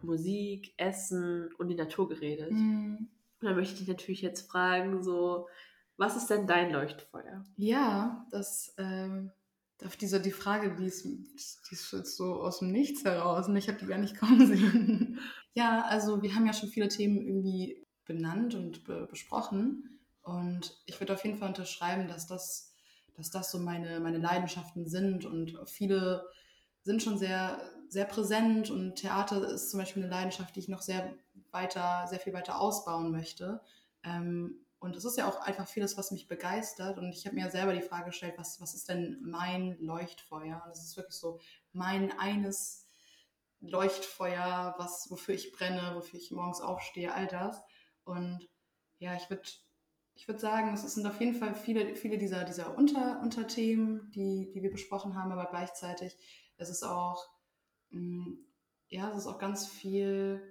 Musik, 0.01 0.73
Essen 0.77 1.49
und 1.57 1.67
die 1.67 1.75
Natur 1.75 2.09
geredet. 2.09 2.51
Mhm. 2.51 3.09
Und 3.39 3.45
dann 3.45 3.55
möchte 3.55 3.73
ich 3.73 3.79
dich 3.79 3.87
natürlich 3.87 4.21
jetzt 4.21 4.49
fragen, 4.49 5.03
so, 5.03 5.47
was 5.97 6.17
ist 6.17 6.29
denn 6.29 6.47
dein 6.47 6.71
Leuchtfeuer? 6.71 7.45
Ja, 7.57 8.25
das, 8.31 8.73
ähm, 8.77 9.31
auf 9.85 9.97
diese, 9.97 10.19
die 10.19 10.31
Frage, 10.31 10.75
die 10.75 10.85
ist, 10.85 11.05
die 11.05 11.73
ist 11.73 11.93
jetzt 11.93 12.17
so 12.17 12.41
aus 12.41 12.59
dem 12.59 12.71
Nichts 12.71 13.05
heraus 13.05 13.47
und 13.47 13.55
ich 13.55 13.67
habe 13.67 13.77
die 13.77 13.85
gar 13.85 13.97
nicht 13.97 14.17
kommen 14.17 14.47
sehen. 14.47 15.19
Ja, 15.55 15.83
also 15.89 16.21
wir 16.21 16.35
haben 16.35 16.45
ja 16.45 16.53
schon 16.53 16.69
viele 16.69 16.87
Themen 16.89 17.17
irgendwie 17.17 17.83
benannt 18.05 18.53
und 18.53 18.83
be 18.85 19.07
besprochen 19.09 19.99
und 20.21 20.79
ich 20.85 20.99
würde 21.01 21.13
auf 21.13 21.25
jeden 21.25 21.37
Fall 21.37 21.49
unterschreiben, 21.49 22.07
dass 22.07 22.27
das, 22.27 22.68
dass 23.19 23.31
das 23.31 23.51
so 23.51 23.59
meine, 23.59 23.99
meine 23.99 24.17
Leidenschaften 24.17 24.87
sind 24.87 25.25
und 25.25 25.59
viele 25.65 26.25
sind 26.83 27.03
schon 27.03 27.17
sehr, 27.17 27.61
sehr 27.89 28.05
präsent 28.05 28.69
und 28.69 28.95
Theater 28.95 29.47
ist 29.49 29.69
zum 29.69 29.79
Beispiel 29.79 30.03
eine 30.03 30.11
Leidenschaft, 30.11 30.55
die 30.55 30.61
ich 30.61 30.69
noch 30.69 30.81
sehr 30.81 31.13
weiter, 31.51 32.07
sehr 32.07 32.19
viel 32.19 32.33
weiter 32.33 32.59
ausbauen 32.59 33.11
möchte. 33.11 33.61
Ähm, 34.03 34.65
und 34.79 34.95
es 34.95 35.03
ist 35.03 35.17
ja 35.17 35.27
auch 35.27 35.41
einfach 35.41 35.67
vieles, 35.67 35.97
was 35.97 36.11
mich 36.11 36.27
begeistert. 36.27 36.97
Und 36.97 37.09
ich 37.09 37.25
habe 37.25 37.35
mir 37.35 37.51
selber 37.51 37.73
die 37.73 37.81
Frage 37.81 38.05
gestellt, 38.05 38.35
was, 38.37 38.61
was 38.61 38.73
ist 38.73 38.87
denn 38.87 39.17
mein 39.21 39.77
Leuchtfeuer? 39.79 40.63
Und 40.65 40.71
es 40.71 40.83
ist 40.83 40.95
wirklich 40.95 41.17
so 41.17 41.39
mein 41.73 42.17
eines 42.17 42.87
Leuchtfeuer, 43.59 44.75
was, 44.77 45.11
wofür 45.11 45.35
ich 45.35 45.51
brenne, 45.51 45.95
wofür 45.95 46.17
ich 46.17 46.31
morgens 46.31 46.61
aufstehe, 46.61 47.13
all 47.13 47.27
das. 47.27 47.61
Und 48.05 48.47
ja, 48.99 49.15
ich 49.15 49.29
würde 49.29 49.43
ich 50.19 50.27
würd 50.27 50.41
sagen, 50.41 50.73
es 50.73 50.81
sind 50.81 51.07
auf 51.07 51.19
jeden 51.21 51.33
Fall 51.33 51.55
viele, 51.55 51.95
viele 51.95 52.17
dieser, 52.17 52.43
dieser 52.43 52.77
Unter, 52.77 53.21
Unterthemen, 53.21 54.11
die, 54.11 54.51
die 54.53 54.61
wir 54.61 54.69
besprochen 54.69 55.15
haben, 55.15 55.31
aber 55.31 55.45
gleichzeitig 55.45 56.17
es 56.57 56.69
ist 56.69 56.83
auch, 56.83 57.25
mh, 57.91 58.35
ja, 58.89 59.09
es 59.11 59.19
ist 59.19 59.27
auch 59.27 59.39
ganz 59.39 59.67
viel 59.67 60.41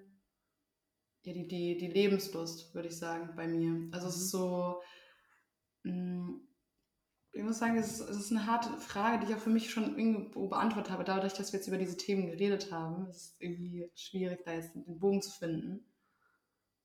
ja, 1.23 1.35
die, 1.35 1.47
die, 1.47 1.77
die 1.77 1.89
Lebenslust, 1.89 2.75
würde 2.75 2.89
ich 2.89 2.97
sagen, 2.97 3.35
bei 3.37 3.47
mir. 3.47 3.91
Also 3.93 4.09
es 4.09 4.17
ist 4.17 4.31
so, 4.31 4.81
mh, 5.83 6.41
ich 7.33 7.43
muss 7.43 7.59
sagen, 7.59 7.77
es 7.77 8.01
ist, 8.01 8.09
es 8.09 8.17
ist 8.17 8.31
eine 8.31 8.47
harte 8.47 8.71
Frage, 8.79 9.19
die 9.27 9.31
ich 9.31 9.37
auch 9.37 9.43
für 9.43 9.51
mich 9.51 9.71
schon 9.71 9.99
irgendwo 9.99 10.49
beantwortet 10.49 10.91
habe, 10.91 11.05
dadurch, 11.05 11.35
dass 11.35 11.53
wir 11.53 11.59
jetzt 11.59 11.69
über 11.69 11.77
diese 11.77 11.99
Themen 11.99 12.27
geredet 12.27 12.73
haben. 12.73 13.07
Es 13.11 13.17
ist 13.17 13.37
irgendwie 13.39 13.91
schwierig, 13.95 14.41
da 14.47 14.55
jetzt 14.55 14.75
den 14.75 14.99
Bogen 14.99 15.21
zu 15.21 15.31
finden. 15.31 15.85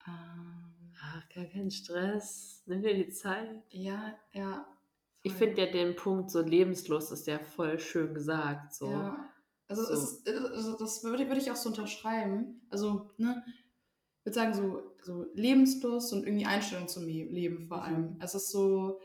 Ähm, 0.05 0.82
Ach, 1.05 1.29
gar 1.35 1.45
kein 1.45 1.69
Stress. 1.69 2.63
Nimm 2.65 2.81
dir 2.81 2.93
die 2.95 3.09
Zeit. 3.09 3.63
ja, 3.69 4.15
ja. 4.31 4.65
Ich 5.25 5.33
voll. 5.33 5.47
finde 5.47 5.61
ja 5.65 5.71
den 5.71 5.95
Punkt 5.95 6.31
so 6.31 6.41
lebenslos 6.41 7.11
ist 7.11 7.27
ja 7.27 7.39
voll 7.39 7.79
schön 7.79 8.13
gesagt. 8.13 8.73
So. 8.73 8.89
Ja. 8.91 9.29
Also, 9.67 9.83
So. 9.83 9.93
ist, 9.93 10.27
also 10.29 10.77
das 10.77 11.03
würde, 11.03 11.27
würde 11.27 11.39
ich 11.39 11.49
auch 11.49 11.55
so 11.55 11.69
unterschreiben. 11.69 12.61
Also, 12.69 13.09
ne, 13.17 13.41
ich 14.19 14.25
würde 14.25 14.35
sagen, 14.35 14.53
so, 14.53 14.81
so 15.01 15.25
Lebenslust 15.33 16.11
und 16.13 16.25
irgendwie 16.25 16.45
Einstellung 16.45 16.87
zum 16.89 17.03
Le- 17.07 17.25
Leben 17.29 17.67
vor 17.67 17.77
Mhm. 17.77 17.83
allem. 17.83 18.17
Es 18.21 18.35
ist 18.35 18.51
so, 18.51 18.99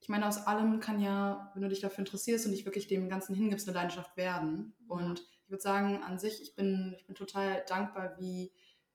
ich 0.00 0.08
meine, 0.10 0.28
aus 0.28 0.38
allem 0.46 0.80
kann 0.80 1.00
ja, 1.00 1.50
wenn 1.54 1.62
du 1.62 1.68
dich 1.70 1.80
dafür 1.80 2.00
interessierst 2.00 2.44
und 2.46 2.52
dich 2.52 2.66
wirklich 2.66 2.86
dem 2.86 3.08
Ganzen 3.08 3.34
hingibst, 3.34 3.66
eine 3.66 3.74
Leidenschaft 3.76 4.16
werden. 4.18 4.74
Und 4.86 5.20
ich 5.44 5.50
würde 5.50 5.62
sagen, 5.62 6.02
an 6.02 6.18
sich, 6.18 6.42
ich 6.42 6.54
bin, 6.54 6.94
ich 6.98 7.06
bin 7.06 7.14
total 7.14 7.64
dankbar, 7.68 8.16
wie, 8.18 8.52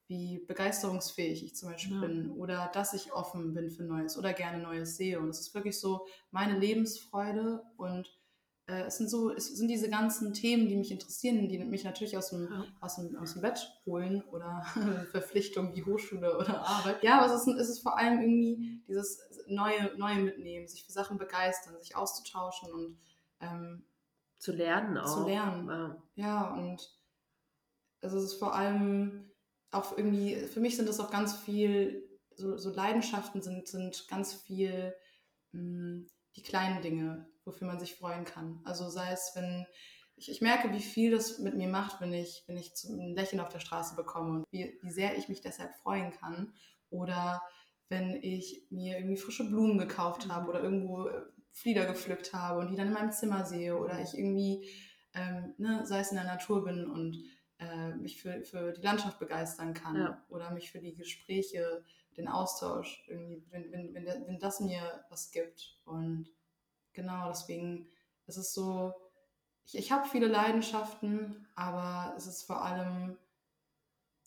wie 0.10 0.40
begeisterungsfähig 0.40 1.46
ich 1.46 1.56
zum 1.56 1.70
Beispiel 1.70 1.96
Ja. 1.96 2.02
bin 2.02 2.32
oder 2.32 2.72
dass 2.74 2.94
ich 2.94 3.14
offen 3.14 3.54
bin 3.54 3.70
für 3.70 3.84
Neues 3.84 4.18
oder 4.18 4.34
gerne 4.34 4.62
Neues 4.62 4.98
sehe. 4.98 5.20
Und 5.20 5.30
es 5.30 5.40
ist 5.40 5.54
wirklich 5.54 5.80
so 5.80 6.08
meine 6.32 6.58
Lebensfreude 6.58 7.62
und 7.78 8.12
äh, 8.66 8.86
es 8.88 8.98
sind 8.98 9.08
so, 9.08 9.32
es 9.32 9.56
sind 9.56 9.68
diese 9.68 9.88
ganzen 9.88 10.34
Themen, 10.34 10.68
die 10.68 10.76
mich 10.78 10.90
interessieren, 10.92 11.48
die 11.48 11.60
mich 11.60 11.84
natürlich 11.84 12.18
aus 12.18 12.32
dem, 12.32 12.50
Ja. 12.52 12.66
aus 12.82 12.96
dem, 12.96 13.16
aus 13.18 13.34
dem 13.34 13.44
Bett 13.44 13.72
holen 13.86 14.24
oder 14.32 14.64
Verpflichtungen 15.12 15.76
wie 15.76 15.84
Hochschule 15.84 16.36
oder 16.40 16.60
Arbeit. 16.68 17.04
Ja, 17.04 17.22
aber 17.22 17.32
es 17.32 17.42
ist, 17.46 17.48
es 17.60 17.70
ist 17.70 17.80
vor 17.82 17.96
allem 18.00 18.20
irgendwie 18.20 18.82
dieses 18.88 19.22
neue, 19.48 19.96
neue 19.96 20.18
Mitnehmen, 20.24 20.68
sich 20.68 20.86
für 20.86 20.92
Sachen 20.92 21.20
begeistern, 21.20 21.76
sich 21.80 21.96
auszutauschen 21.96 22.72
und 22.74 22.98
ähm, 23.42 23.84
Zu 24.40 24.54
lernen 24.54 24.98
auch. 24.98 25.18
Zu 25.18 25.28
lernen. 25.28 25.68
Ja. 25.68 25.98
ja, 26.16 26.54
und 26.56 26.98
also 28.02 28.18
es 28.18 28.24
ist 28.26 28.40
vor 28.40 28.56
allem 28.56 29.29
auch 29.72 29.98
irgendwie, 29.98 30.36
für 30.48 30.60
mich 30.60 30.76
sind 30.78 30.90
das 30.90 31.00
auch 31.00 31.12
ganz 31.12 31.36
viel, 31.38 32.08
so, 32.36 32.58
so 32.58 32.70
Leidenschaften 32.74 33.42
sind, 33.42 33.68
sind 33.68 34.08
ganz 34.08 34.34
viel 34.34 34.94
mh, 35.52 36.06
die 36.36 36.44
kleinen 36.44 36.82
Dinge, 36.82 37.28
wofür 37.46 37.68
man 37.68 37.80
sich 37.80 37.96
freuen 37.96 38.26
kann. 38.26 38.62
Also 38.66 38.90
sei 38.90 39.12
es, 39.12 39.32
wenn 39.36 39.66
ich, 40.16 40.30
ich 40.30 40.42
merke, 40.42 40.72
wie 40.74 40.82
viel 40.82 41.12
das 41.12 41.40
mit 41.40 41.56
mir 41.56 41.68
macht, 41.70 42.02
wenn 42.02 42.14
ich, 42.14 42.44
wenn 42.48 42.58
ich 42.58 42.72
ein 42.86 43.16
Lächeln 43.16 43.40
auf 43.40 43.50
der 43.50 43.60
Straße 43.60 43.96
bekomme 43.96 44.40
und 44.40 44.46
wie, 44.52 44.78
wie 44.82 44.92
sehr 44.92 45.18
ich 45.18 45.30
mich 45.30 45.42
deshalb 45.42 45.74
freuen 45.76 46.12
kann. 46.12 46.54
Oder 46.90 47.42
wenn 47.90 48.16
ich 48.22 48.68
mir 48.70 48.98
irgendwie 48.98 49.18
frische 49.18 49.48
Blumen 49.48 49.78
gekauft 49.78 50.26
Mhm. 50.26 50.32
habe 50.32 50.50
oder 50.50 50.62
irgendwo 50.64 51.08
äh, 51.08 51.22
Flieder 51.52 51.86
gepflückt 51.86 52.34
habe 52.34 52.60
und 52.60 52.70
die 52.70 52.76
dann 52.76 52.88
in 52.88 52.94
meinem 52.94 53.12
Zimmer 53.12 53.46
sehe 53.46 53.78
oder 53.78 54.00
Mhm. 54.00 54.04
ich 54.04 54.14
irgendwie, 54.18 54.70
ähm, 55.14 55.56
ne, 55.58 55.86
sei 55.86 56.00
es 56.02 56.12
in 56.12 56.16
der 56.18 56.26
Natur 56.26 56.64
bin 56.64 56.86
und 56.88 57.18
äh, 57.60 57.94
mich 57.96 58.22
für, 58.22 58.44
für 58.44 58.72
die 58.74 58.82
Landschaft 58.82 59.20
begeistern 59.20 59.74
kann 59.74 59.96
Ja. 59.98 60.26
oder 60.30 60.52
mich 60.52 60.72
für 60.72 60.80
die 60.80 60.96
Gespräche, 60.96 61.84
den 62.18 62.28
Austausch, 62.28 63.04
irgendwie, 63.08 63.46
wenn, 63.52 63.72
wenn, 63.72 63.94
wenn, 63.94 64.06
wenn 64.28 64.40
das 64.40 64.60
mir 64.60 65.06
was 65.10 65.32
gibt. 65.32 65.80
Und 65.86 66.30
genau, 66.94 67.28
deswegen 67.30 67.88
ist 68.28 68.38
es 68.38 68.54
so, 68.54 68.94
ich, 69.66 69.78
ich 69.78 69.92
habe 69.92 70.08
viele 70.08 70.28
Leidenschaften, 70.28 71.48
aber 71.56 72.16
es 72.18 72.28
ist 72.28 72.44
vor 72.44 72.64
allem 72.64 73.18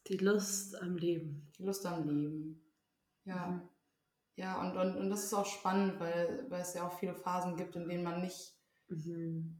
Die 0.08 0.16
Lust 0.18 0.74
am 0.80 0.96
Leben. 0.96 1.50
die 1.58 1.62
Lust 1.64 1.86
am 1.86 2.06
Leben. 2.08 2.60
Ja. 3.24 3.46
Mhm. 3.46 3.68
Ja, 4.36 4.60
und, 4.62 4.76
und, 4.78 4.96
und 4.96 5.10
das 5.10 5.24
ist 5.24 5.34
auch 5.34 5.44
spannend, 5.46 6.00
weil, 6.00 6.46
weil 6.48 6.62
es 6.62 6.72
ja 6.74 6.86
auch 6.86 6.98
viele 6.98 7.14
Phasen 7.14 7.54
gibt, 7.56 7.76
in 7.76 7.86
denen 7.88 8.02
man 8.02 8.22
nicht. 8.22 8.54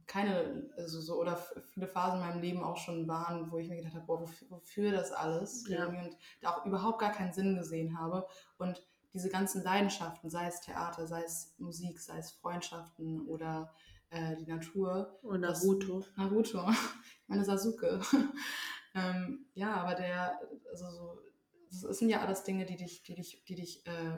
Keine, 0.07 0.69
also 0.77 1.01
so, 1.01 1.19
oder 1.19 1.37
viele 1.73 1.87
Phasen 1.87 2.19
in 2.21 2.25
meinem 2.27 2.41
Leben 2.41 2.63
auch 2.63 2.77
schon 2.77 3.07
waren, 3.07 3.51
wo 3.51 3.57
ich 3.57 3.69
mir 3.69 3.77
gedacht 3.77 3.95
habe, 3.95 4.05
boah, 4.05 4.21
wofür, 4.21 4.49
wofür 4.49 4.91
das 4.91 5.11
alles? 5.11 5.67
Ja. 5.67 5.87
Und 5.87 6.17
da 6.41 6.51
auch 6.51 6.65
überhaupt 6.65 6.99
gar 6.99 7.11
keinen 7.11 7.33
Sinn 7.33 7.55
gesehen 7.55 7.97
habe. 7.97 8.25
Und 8.57 8.85
diese 9.13 9.29
ganzen 9.29 9.63
Leidenschaften, 9.63 10.29
sei 10.29 10.47
es 10.47 10.61
Theater, 10.61 11.05
sei 11.07 11.23
es 11.23 11.53
Musik, 11.57 11.99
sei 11.99 12.17
es 12.17 12.31
Freundschaften 12.31 13.21
oder 13.27 13.73
äh, 14.09 14.35
die 14.37 14.45
Natur, 14.45 15.19
Und 15.21 15.41
Das- 15.41 15.63
Naruto. 15.63 16.03
Naruto, 16.15 16.65
meine 17.27 17.45
Sasuke. 17.45 17.99
ähm, 18.95 19.45
ja, 19.53 19.75
aber 19.75 19.95
der, 19.95 20.39
also 20.71 20.89
so, 20.91 21.19
es- 21.69 21.83
es 21.83 21.97
sind 21.99 22.09
ja 22.09 22.21
alles 22.21 22.43
Dinge, 22.43 22.65
die 22.65 22.75
dich, 22.77 23.03
die 23.03 23.15
dich, 23.15 23.43
die 23.45 23.55
dich, 23.55 23.85
äh, 23.87 24.17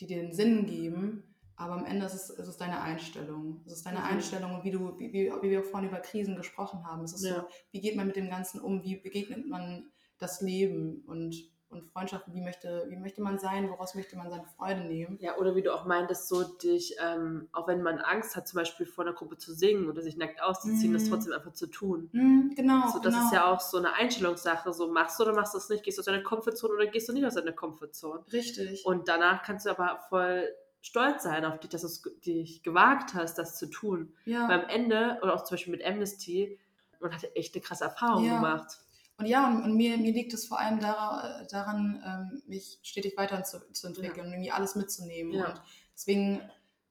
die 0.00 0.06
dir 0.06 0.22
den 0.22 0.32
Sinn 0.32 0.66
geben. 0.66 1.34
Aber 1.58 1.74
am 1.74 1.84
Ende 1.84 2.06
ist 2.06 2.14
es, 2.14 2.30
ist 2.30 2.46
es 2.48 2.56
deine 2.56 2.80
Einstellung. 2.80 3.62
Es 3.66 3.72
ist 3.72 3.84
deine 3.86 3.98
Mhm. 3.98 4.04
Einstellung 4.04 4.54
und 4.54 4.64
wie 4.64 4.70
du, 4.70 4.98
wie, 4.98 5.12
wie, 5.12 5.50
wir 5.50 5.64
vorhin 5.64 5.88
über 5.88 5.98
Krisen 6.00 6.36
gesprochen 6.36 6.86
haben. 6.86 7.02
Es 7.04 7.12
ist 7.12 7.24
Ja. 7.24 7.34
so, 7.40 7.42
wie 7.72 7.80
geht 7.80 7.96
man 7.96 8.06
mit 8.06 8.16
dem 8.16 8.30
Ganzen 8.30 8.60
um? 8.60 8.82
Wie 8.84 8.96
begegnet 8.96 9.46
man 9.48 9.90
das 10.18 10.40
Leben 10.40 11.02
und, 11.06 11.34
und 11.68 11.82
Freundschaften? 11.82 12.32
Wie 12.34 12.40
möchte, 12.40 12.86
wie 12.88 12.96
möchte 12.96 13.20
man 13.22 13.38
sein? 13.40 13.68
Woraus 13.70 13.94
möchte 13.96 14.16
man 14.16 14.30
seine 14.30 14.46
Freude 14.56 14.82
nehmen? 14.82 15.18
Ja, 15.20 15.36
oder 15.36 15.56
wie 15.56 15.62
du 15.62 15.74
auch 15.74 15.84
meintest, 15.84 16.28
so 16.28 16.44
dich, 16.44 16.94
ähm, 17.04 17.48
auch 17.52 17.66
wenn 17.66 17.82
man 17.82 17.98
Angst 17.98 18.36
hat, 18.36 18.46
zum 18.46 18.58
Beispiel 18.58 18.86
vor 18.86 19.04
einer 19.04 19.14
Gruppe 19.14 19.36
zu 19.36 19.52
singen 19.52 19.88
oder 19.88 20.00
sich 20.02 20.16
nackt 20.16 20.40
auszuziehen, 20.40 20.92
das 20.92 21.04
Mhm. 21.06 21.08
trotzdem 21.10 21.32
einfach 21.32 21.52
zu 21.54 21.66
tun. 21.66 22.08
Hm, 22.12 22.52
genau. 22.54 22.88
So, 22.92 23.00
das 23.00 23.14
genau. 23.14 23.26
ist 23.26 23.32
ja 23.32 23.52
auch 23.52 23.60
so 23.60 23.78
eine 23.78 23.94
Einstellungssache. 23.94 24.72
So, 24.72 24.92
machst 24.92 25.18
du 25.18 25.24
oder 25.24 25.34
machst 25.34 25.54
du 25.54 25.58
es 25.58 25.68
nicht? 25.68 25.82
Gehst 25.82 25.98
du 25.98 26.02
aus 26.02 26.06
deiner 26.06 26.22
Comfortzone 26.22 26.72
oder 26.74 26.86
gehst 26.86 27.08
du 27.08 27.12
nicht 27.12 27.26
aus 27.26 27.34
deiner 27.34 27.52
Comfortzone? 27.52 28.24
richtig. 28.32 28.84
Und 28.86 29.08
danach 29.08 29.42
kannst 29.42 29.66
du 29.66 29.70
aber 29.70 29.98
voll 30.08 30.48
stolz 30.80 31.22
sein 31.24 31.44
auf 31.44 31.58
dich, 31.60 31.70
dass 31.70 32.00
du 32.02 32.10
dich 32.24 32.62
gewagt 32.62 33.14
hast, 33.14 33.36
das 33.38 33.58
zu 33.58 33.66
tun. 33.66 34.14
ja. 34.24 34.48
Weil 34.48 34.62
am 34.64 34.68
Ende, 34.68 35.18
oder 35.22 35.34
auch 35.34 35.44
zum 35.44 35.56
Beispiel 35.56 35.72
mit 35.72 35.84
Amnesty, 35.84 36.58
man 37.00 37.12
hatte 37.14 37.34
echt 37.36 37.54
eine 37.54 37.62
krasse 37.62 37.84
Erfahrung 37.84 38.24
Ja. 38.24 38.36
gemacht. 38.36 38.78
Und 39.18 39.26
ja, 39.26 39.48
und, 39.48 39.62
und 39.64 39.74
mir, 39.74 39.96
mir 39.98 40.12
liegt 40.12 40.32
es 40.32 40.46
vor 40.46 40.60
allem 40.60 40.78
dara- 40.78 41.44
daran, 41.50 42.02
ähm, 42.06 42.42
mich 42.46 42.78
stetig 42.82 43.16
weiter 43.16 43.42
zu, 43.42 43.60
zu 43.72 43.88
entwickeln 43.88 44.26
und 44.26 44.32
irgendwie 44.32 44.52
alles 44.52 44.76
mitzunehmen. 44.76 45.32
Ja. 45.32 45.48
Und 45.50 45.62
deswegen 45.94 46.40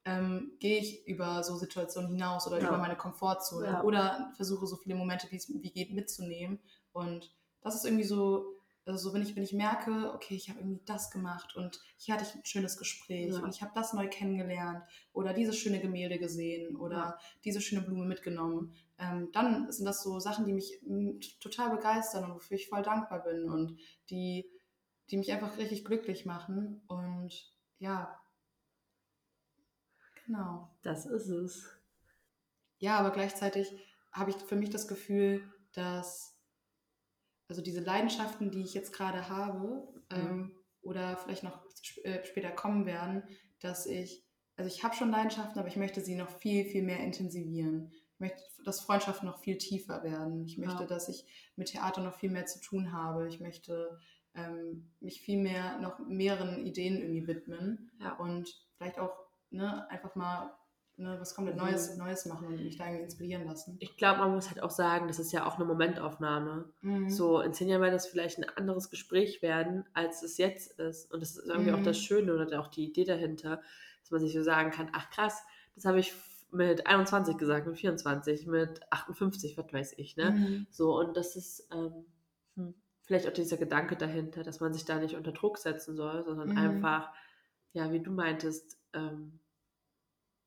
ähm, 0.03 0.51
gehe 0.59 0.79
ich 0.79 1.07
über 1.07 1.41
so 1.43 1.55
Situationen 1.55 2.09
hinaus 2.11 2.45
oder 2.47 2.59
Ja. 2.61 2.67
über 2.67 2.77
meine 2.77 2.97
Komfortzone 2.97 3.67
Ja. 3.67 3.83
oder 3.83 4.33
versuche 4.35 4.67
so 4.67 4.75
viele 4.75 4.95
Momente, 4.95 5.27
wie 5.31 5.37
es 5.37 5.47
wie 5.49 5.71
geht, 5.71 5.93
mitzunehmen. 5.93 6.59
Und 6.91 7.33
das 7.61 7.75
ist 7.75 7.85
irgendwie 7.85 8.03
so, 8.05 8.56
also 8.87 9.09
so 9.09 9.13
wenn 9.13 9.21
ich, 9.21 9.35
wenn 9.35 9.43
ich 9.43 9.53
merke, 9.53 10.13
okay, 10.13 10.35
ich 10.35 10.49
habe 10.49 10.59
irgendwie 10.59 10.81
das 10.85 11.11
gemacht 11.11 11.55
und 11.55 11.79
hier 11.97 12.13
hatte 12.15 12.23
ich 12.23 12.35
ein 12.35 12.45
schönes 12.45 12.77
Gespräch 12.77 13.33
Ja. 13.33 13.39
und 13.39 13.49
ich 13.53 13.61
habe 13.61 13.71
das 13.75 13.93
neu 13.93 14.07
kennengelernt 14.07 14.83
oder 15.13 15.33
dieses 15.33 15.57
schöne 15.57 15.79
Gemälde 15.79 16.19
gesehen 16.19 16.75
oder 16.77 16.95
Ja. 16.97 17.19
diese 17.43 17.61
schöne 17.61 17.81
Blume 17.81 18.05
mitgenommen, 18.05 18.73
ähm, 18.97 19.29
dann 19.33 19.71
sind 19.71 19.85
das 19.85 20.01
so 20.03 20.19
Sachen, 20.19 20.45
die 20.45 20.53
mich 20.53 21.37
total 21.39 21.69
begeistern 21.75 22.25
und 22.25 22.35
wofür 22.35 22.55
ich 22.57 22.69
voll 22.69 22.81
dankbar 22.81 23.23
bin 23.23 23.49
und 23.49 23.79
die, 24.09 24.49
die 25.09 25.17
mich 25.17 25.31
einfach 25.31 25.57
richtig 25.57 25.85
glücklich 25.85 26.25
machen. 26.25 26.81
Und 26.87 27.51
ja, 27.79 28.19
genau. 30.25 30.69
Das 30.83 31.05
ist 31.05 31.27
es. 31.27 31.69
Ja, 32.79 32.99
aber 32.99 33.11
gleichzeitig 33.11 33.73
habe 34.11 34.31
ich 34.31 34.37
für 34.37 34.55
mich 34.55 34.69
das 34.69 34.87
Gefühl, 34.87 35.41
dass 35.73 36.36
also 37.49 37.61
diese 37.61 37.79
Leidenschaften, 37.81 38.51
die 38.51 38.61
ich 38.61 38.73
jetzt 38.73 38.91
gerade 38.93 39.29
habe 39.29 39.87
ähm, 40.11 40.51
oder 40.81 41.17
vielleicht 41.17 41.43
noch 41.43 41.63
sp 41.79 42.01
äh, 42.03 42.23
später 42.25 42.51
kommen 42.51 42.85
werden, 42.85 43.23
dass 43.59 43.85
ich, 43.85 44.25
also 44.57 44.67
ich 44.67 44.83
habe 44.83 44.95
schon 44.95 45.11
Leidenschaften, 45.11 45.59
aber 45.59 45.67
ich 45.67 45.75
möchte 45.77 46.01
sie 46.01 46.15
noch 46.15 46.29
viel, 46.29 46.65
viel 46.65 46.83
mehr 46.83 46.99
intensivieren. 46.99 47.91
Ich 48.13 48.19
möchte, 48.19 48.41
dass 48.65 48.81
Freundschaften 48.81 49.27
noch 49.27 49.39
viel 49.39 49.57
tiefer 49.57 50.03
werden. 50.03 50.43
Ich 50.45 50.57
möchte, 50.57 50.81
Ja. 50.83 50.87
dass 50.87 51.07
ich 51.07 51.25
mit 51.55 51.69
Theater 51.69 52.01
noch 52.01 52.15
viel 52.15 52.31
mehr 52.31 52.45
zu 52.47 52.59
tun 52.59 52.91
habe. 52.91 53.27
Ich 53.27 53.39
möchte 53.39 53.99
ähm, 54.33 54.91
mich 54.99 55.21
viel 55.21 55.41
mehr 55.41 55.79
noch 55.79 55.99
mehreren 55.99 56.65
Ideen 56.65 56.97
irgendwie 56.97 57.27
widmen 57.27 57.91
Ja. 57.99 58.13
und 58.17 58.49
vielleicht 58.75 58.99
auch 58.99 59.15
ne, 59.51 59.89
einfach 59.89 60.15
mal 60.15 60.51
ne, 60.97 61.17
was 61.19 61.35
komplett 61.35 61.55
Mhm. 61.55 61.61
Neues, 61.63 61.95
Neues 61.95 62.25
machen 62.25 62.47
und 62.47 62.63
mich 62.63 62.77
da 62.77 62.85
irgendwie 62.85 63.03
inspirieren 63.05 63.45
lassen. 63.45 63.77
Ich 63.79 63.95
glaube, 63.97 64.19
man 64.19 64.33
muss 64.33 64.49
halt 64.49 64.61
auch 64.61 64.71
sagen, 64.71 65.07
das 65.07 65.19
ist 65.19 65.31
ja 65.31 65.45
auch 65.45 65.55
eine 65.55 65.65
Momentaufnahme. 65.65 66.71
Mhm. 66.81 67.09
So, 67.09 67.39
in 67.41 67.53
zehn 67.53 67.69
Jahren 67.69 67.81
wird 67.81 67.93
das 67.93 68.07
vielleicht 68.07 68.37
ein 68.39 68.49
anderes 68.57 68.89
Gespräch 68.89 69.41
werden, 69.41 69.85
als 69.93 70.23
es 70.23 70.37
jetzt 70.37 70.71
ist. 70.79 71.11
Und 71.13 71.21
das 71.21 71.37
ist 71.37 71.47
irgendwie 71.47 71.71
auch 71.71 71.81
das 71.81 71.97
Mhm. 71.97 72.01
Schöne 72.01 72.33
oder 72.33 72.59
auch 72.59 72.67
die 72.67 72.85
Idee 72.85 73.03
dahinter, 73.05 73.61
dass 74.01 74.11
man 74.11 74.19
sich 74.19 74.33
so 74.33 74.41
sagen 74.43 74.71
kann, 74.71 74.89
ach 74.93 75.09
krass, 75.09 75.43
das 75.75 75.85
habe 75.85 75.99
ich 75.99 76.13
mit 76.51 76.87
21 76.87 77.37
gesagt, 77.37 77.67
mit 77.67 77.77
24, 77.77 78.47
mit 78.47 78.81
58, 78.91 79.57
was 79.57 79.71
weiß 79.71 79.93
ich, 79.97 80.15
ne? 80.17 80.35
Mhm. 80.37 80.67
So, 80.71 80.97
und 80.97 81.15
das 81.17 81.35
ist 81.35 81.67
ähm, 81.71 82.05
hm, 82.55 82.73
vielleicht 83.03 83.27
auch 83.27 83.33
dieser 83.33 83.57
Gedanke 83.57 83.95
dahinter, 83.95 84.43
dass 84.43 84.59
man 84.59 84.73
sich 84.73 84.85
da 84.85 84.97
nicht 84.99 85.15
unter 85.15 85.33
Druck 85.33 85.57
setzen 85.57 85.95
soll, 85.95 86.23
sondern 86.23 86.49
Mhm. 86.49 86.57
einfach, 86.57 87.11
ja, 87.73 87.91
wie 87.91 87.99
du 88.01 88.11
meintest, 88.11 88.77
ähm, 88.93 89.39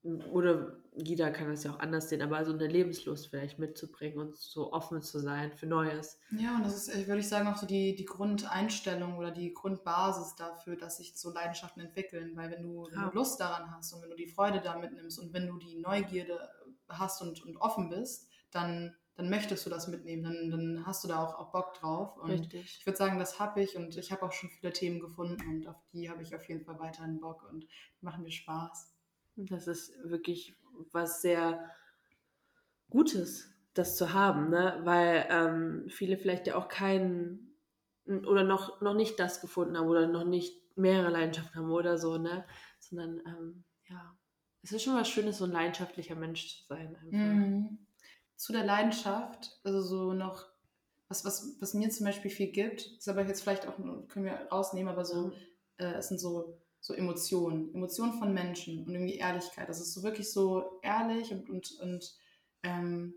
oder 0.02 0.78
jeder 0.96 1.30
kann 1.30 1.48
das 1.48 1.64
ja 1.64 1.72
auch 1.72 1.78
anders 1.78 2.08
sehen, 2.08 2.22
aber 2.22 2.44
so 2.44 2.52
eine 2.52 2.66
Lebenslust 2.66 3.28
vielleicht 3.28 3.58
mitzubringen 3.58 4.18
und 4.18 4.36
so 4.36 4.72
offen 4.72 5.02
zu 5.02 5.18
sein 5.18 5.52
für 5.52 5.66
Neues. 5.66 6.18
Ja, 6.30 6.56
und 6.56 6.64
das 6.64 6.74
ist, 6.74 6.94
ich 6.94 7.06
würde 7.06 7.20
ich 7.20 7.28
sagen, 7.28 7.48
auch 7.48 7.56
so 7.56 7.66
die, 7.66 7.94
die 7.94 8.06
Grundeinstellung 8.06 9.18
oder 9.18 9.30
die 9.30 9.52
Grundbasis 9.52 10.34
dafür, 10.36 10.76
dass 10.76 10.96
sich 10.96 11.16
so 11.16 11.30
Leidenschaften 11.30 11.82
entwickeln. 11.82 12.34
Weil 12.34 12.50
wenn 12.50 12.62
du, 12.62 12.88
wenn 12.90 13.02
du 13.02 13.10
Lust 13.14 13.40
daran 13.40 13.70
hast 13.70 13.92
und 13.92 14.02
wenn 14.02 14.10
du 14.10 14.16
die 14.16 14.26
Freude 14.26 14.60
da 14.60 14.78
mitnimmst 14.78 15.18
und 15.18 15.32
wenn 15.32 15.46
du 15.46 15.58
die 15.58 15.76
Neugierde 15.76 16.50
hast 16.88 17.20
und, 17.20 17.44
und 17.44 17.56
offen 17.58 17.90
bist, 17.90 18.28
dann, 18.50 18.94
dann 19.16 19.28
möchtest 19.28 19.66
du 19.66 19.70
das 19.70 19.86
mitnehmen, 19.86 20.22
dann, 20.24 20.50
dann 20.50 20.86
hast 20.86 21.04
du 21.04 21.08
da 21.08 21.24
auch, 21.24 21.34
auch 21.34 21.52
Bock 21.52 21.74
drauf. 21.74 22.16
Und 22.16 22.30
Richtig. 22.30 22.78
ich 22.80 22.86
würde 22.86 22.96
sagen, 22.96 23.18
das 23.18 23.38
habe 23.38 23.62
ich 23.62 23.76
und 23.76 23.96
ich 23.96 24.10
habe 24.12 24.22
auch 24.22 24.32
schon 24.32 24.48
viele 24.48 24.72
Themen 24.72 24.98
gefunden 24.98 25.40
und 25.46 25.68
auf 25.68 25.76
die 25.92 26.10
habe 26.10 26.22
ich 26.22 26.34
auf 26.34 26.48
jeden 26.48 26.64
Fall 26.64 26.78
weiterhin 26.78 27.20
Bock 27.20 27.46
und 27.50 27.64
die 27.64 28.04
machen 28.04 28.24
mir 28.24 28.32
Spaß. 28.32 28.89
Das 29.48 29.66
ist 29.66 29.92
wirklich 30.04 30.54
was 30.92 31.22
sehr 31.22 31.70
Gutes, 32.90 33.48
das 33.74 33.96
zu 33.96 34.12
haben, 34.12 34.50
ne? 34.50 34.80
weil 34.82 35.26
ähm, 35.30 35.84
viele 35.88 36.18
vielleicht 36.18 36.46
ja 36.46 36.56
auch 36.56 36.68
keinen 36.68 37.50
oder 38.06 38.42
noch, 38.42 38.80
noch 38.80 38.94
nicht 38.94 39.20
das 39.20 39.40
gefunden 39.40 39.78
haben 39.78 39.86
oder 39.86 40.08
noch 40.08 40.24
nicht 40.24 40.76
mehrere 40.76 41.10
Leidenschaften 41.10 41.60
haben 41.60 41.70
oder 41.70 41.98
so, 41.98 42.18
ne? 42.18 42.44
Sondern 42.80 43.20
ähm, 43.26 43.64
ja, 43.88 44.16
es 44.62 44.72
ist 44.72 44.82
schon 44.82 44.96
was 44.96 45.08
Schönes, 45.08 45.38
so 45.38 45.44
ein 45.44 45.52
leidenschaftlicher 45.52 46.16
Mensch 46.16 46.58
zu 46.58 46.66
sein. 46.66 46.96
Mhm. 47.10 47.78
Zu 48.36 48.52
der 48.52 48.64
Leidenschaft, 48.64 49.60
also 49.62 49.80
so 49.80 50.12
noch, 50.12 50.46
was, 51.08 51.24
was, 51.24 51.56
was 51.60 51.74
mir 51.74 51.90
zum 51.90 52.06
Beispiel 52.06 52.30
viel 52.30 52.50
gibt, 52.50 52.86
ist 52.98 53.08
aber 53.08 53.26
jetzt 53.26 53.42
vielleicht 53.42 53.66
auch, 53.66 53.76
können 53.76 54.24
wir 54.24 54.48
rausnehmen, 54.50 54.92
aber 54.92 55.04
so, 55.04 55.32
äh, 55.76 55.94
es 55.94 56.08
sind 56.08 56.18
so, 56.18 56.58
so 56.80 56.94
Emotionen, 56.94 57.74
Emotionen 57.74 58.14
von 58.14 58.32
Menschen 58.32 58.84
und 58.86 58.94
irgendwie 58.94 59.16
Ehrlichkeit. 59.16 59.68
Das 59.68 59.80
ist 59.80 59.92
so 59.92 60.02
wirklich 60.02 60.32
so 60.32 60.80
ehrlich 60.82 61.30
und, 61.32 61.48
und, 61.50 61.72
und 61.80 62.14
ähm, 62.62 63.14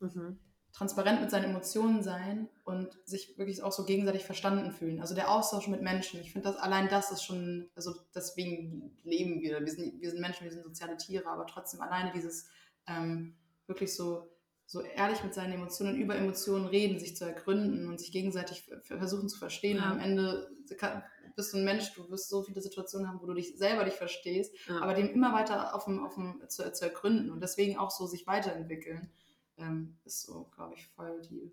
Mhm. 0.00 0.40
transparent 0.72 1.20
mit 1.20 1.30
seinen 1.30 1.50
Emotionen 1.50 2.02
sein 2.02 2.48
und 2.64 2.98
sich 3.04 3.38
wirklich 3.38 3.62
auch 3.62 3.70
so 3.70 3.84
gegenseitig 3.84 4.24
verstanden 4.24 4.72
fühlen. 4.72 5.00
Also 5.00 5.14
der 5.14 5.30
Austausch 5.30 5.68
mit 5.68 5.80
Menschen. 5.82 6.20
Ich 6.20 6.32
finde, 6.32 6.48
das 6.48 6.56
allein 6.56 6.88
das 6.88 7.12
ist 7.12 7.22
schon, 7.22 7.70
also 7.76 7.94
deswegen 8.14 8.96
leben 9.04 9.40
wir. 9.40 9.60
Wir 9.60 9.70
sind, 9.72 10.00
wir 10.00 10.10
sind 10.10 10.20
Menschen, 10.20 10.44
wir 10.44 10.50
sind 10.50 10.64
soziale 10.64 10.96
Tiere, 10.96 11.26
aber 11.28 11.46
trotzdem 11.46 11.80
alleine 11.82 12.10
dieses 12.12 12.48
ähm, 12.88 13.36
wirklich 13.68 13.94
so, 13.94 14.28
so 14.66 14.80
ehrlich 14.80 15.22
mit 15.22 15.34
seinen 15.34 15.52
Emotionen, 15.52 16.00
über 16.00 16.16
Emotionen 16.16 16.66
reden, 16.66 16.98
sich 16.98 17.16
zu 17.16 17.26
ergründen 17.26 17.86
und 17.86 18.00
sich 18.00 18.10
gegenseitig 18.10 18.68
versuchen 18.82 19.28
zu 19.28 19.38
verstehen. 19.38 19.76
Ja. 19.76 19.90
Am 19.90 20.00
Ende 20.00 20.50
kann- 20.78 21.04
bist 21.36 21.52
du 21.52 21.58
ein 21.58 21.64
Mensch, 21.64 21.92
du 21.94 22.08
wirst 22.10 22.28
so 22.28 22.42
viele 22.42 22.60
Situationen 22.60 23.08
haben, 23.08 23.20
wo 23.20 23.26
du 23.26 23.34
dich 23.34 23.56
selber 23.56 23.84
dich 23.84 23.94
verstehst, 23.94 24.54
Ja. 24.68 24.80
aber 24.80 24.94
dem 24.94 25.08
immer 25.10 25.32
weiter 25.32 25.74
auf 25.74 25.84
dem, 25.84 26.04
auf 26.04 26.14
dem, 26.14 26.42
zu, 26.48 26.70
zu 26.72 26.84
ergründen 26.84 27.30
und 27.30 27.40
deswegen 27.40 27.76
auch 27.78 27.90
so 27.90 28.06
sich 28.06 28.26
weiterentwickeln, 28.26 29.10
ähm, 29.56 29.96
ist 30.04 30.22
so, 30.22 30.44
glaube 30.54 30.74
ich, 30.76 30.86
voll 30.88 31.20
die 31.22 31.52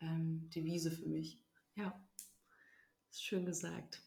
ähm, 0.00 0.48
Devise 0.54 0.90
für 0.90 1.08
mich. 1.08 1.38
Ja, 1.74 1.98
ist 3.10 3.24
schön 3.24 3.46
gesagt. 3.46 4.02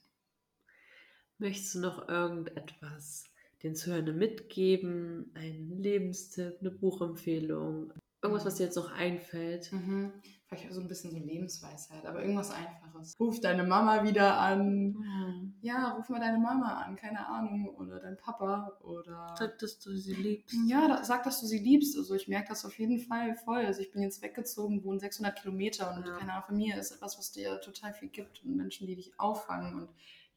Möchtest 1.37 1.75
du 1.75 1.79
noch 1.79 2.07
irgendetwas 2.07 3.25
den 3.63 3.75
Zuhörern 3.75 4.17
mitgeben? 4.17 5.31
Einen 5.33 5.81
Lebenstipp, 5.81 6.57
eine 6.59 6.71
Buchempfehlung? 6.71 7.91
Irgendwas, 8.21 8.45
was 8.45 8.55
dir 8.55 8.65
jetzt 8.65 8.75
noch 8.75 8.91
einfällt? 8.91 9.71
Mhm. 9.71 10.13
Vielleicht 10.55 10.73
so 10.73 10.81
ein 10.81 10.87
bisschen 10.87 11.11
so 11.11 11.17
Lebensweisheit, 11.17 12.05
aber 12.05 12.21
irgendwas 12.21 12.51
Einfaches. 12.51 13.13
Ruf 13.19 13.39
deine 13.39 13.63
Mama 13.63 14.03
wieder 14.03 14.37
an. 14.39 15.53
Ja, 15.61 15.91
ruf 15.91 16.09
mal 16.09 16.19
deine 16.19 16.37
Mama 16.37 16.81
an, 16.83 16.95
keine 16.95 17.25
Ahnung. 17.27 17.69
Oder 17.77 17.99
dein 17.99 18.17
Papa 18.17 18.77
oder. 18.81 19.33
Sag, 19.37 19.57
dass 19.59 19.79
du 19.79 19.95
sie 19.95 20.13
liebst. 20.13 20.55
Ja, 20.67 20.87
da, 20.87 21.03
sag, 21.03 21.23
dass 21.23 21.39
du 21.41 21.47
sie 21.47 21.59
liebst. 21.59 21.97
Also 21.97 22.15
ich 22.15 22.27
merke 22.27 22.49
das 22.49 22.65
auf 22.65 22.77
jeden 22.77 22.99
Fall 22.99 23.35
voll. 23.35 23.65
Also 23.65 23.81
ich 23.81 23.91
bin 23.91 24.01
jetzt 24.01 24.21
weggezogen, 24.21 24.83
wohne 24.83 24.99
600 24.99 25.35
Kilometer 25.41 25.95
und 25.95 26.05
Ja. 26.05 26.17
keine 26.17 26.33
Ahnung, 26.33 26.45
Familie 26.47 26.77
ist 26.77 26.91
etwas, 26.91 27.17
was 27.17 27.31
dir 27.31 27.59
total 27.61 27.93
viel 27.93 28.09
gibt 28.09 28.43
und 28.43 28.55
Menschen, 28.55 28.87
die 28.87 28.95
dich 28.95 29.19
auffangen 29.19 29.75
und 29.75 29.89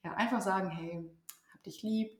ja, 0.04 0.12
einfach 0.14 0.40
sagen, 0.40 0.70
hey, 0.70 1.10
hab 1.52 1.62
dich 1.64 1.82
lieb. 1.82 2.18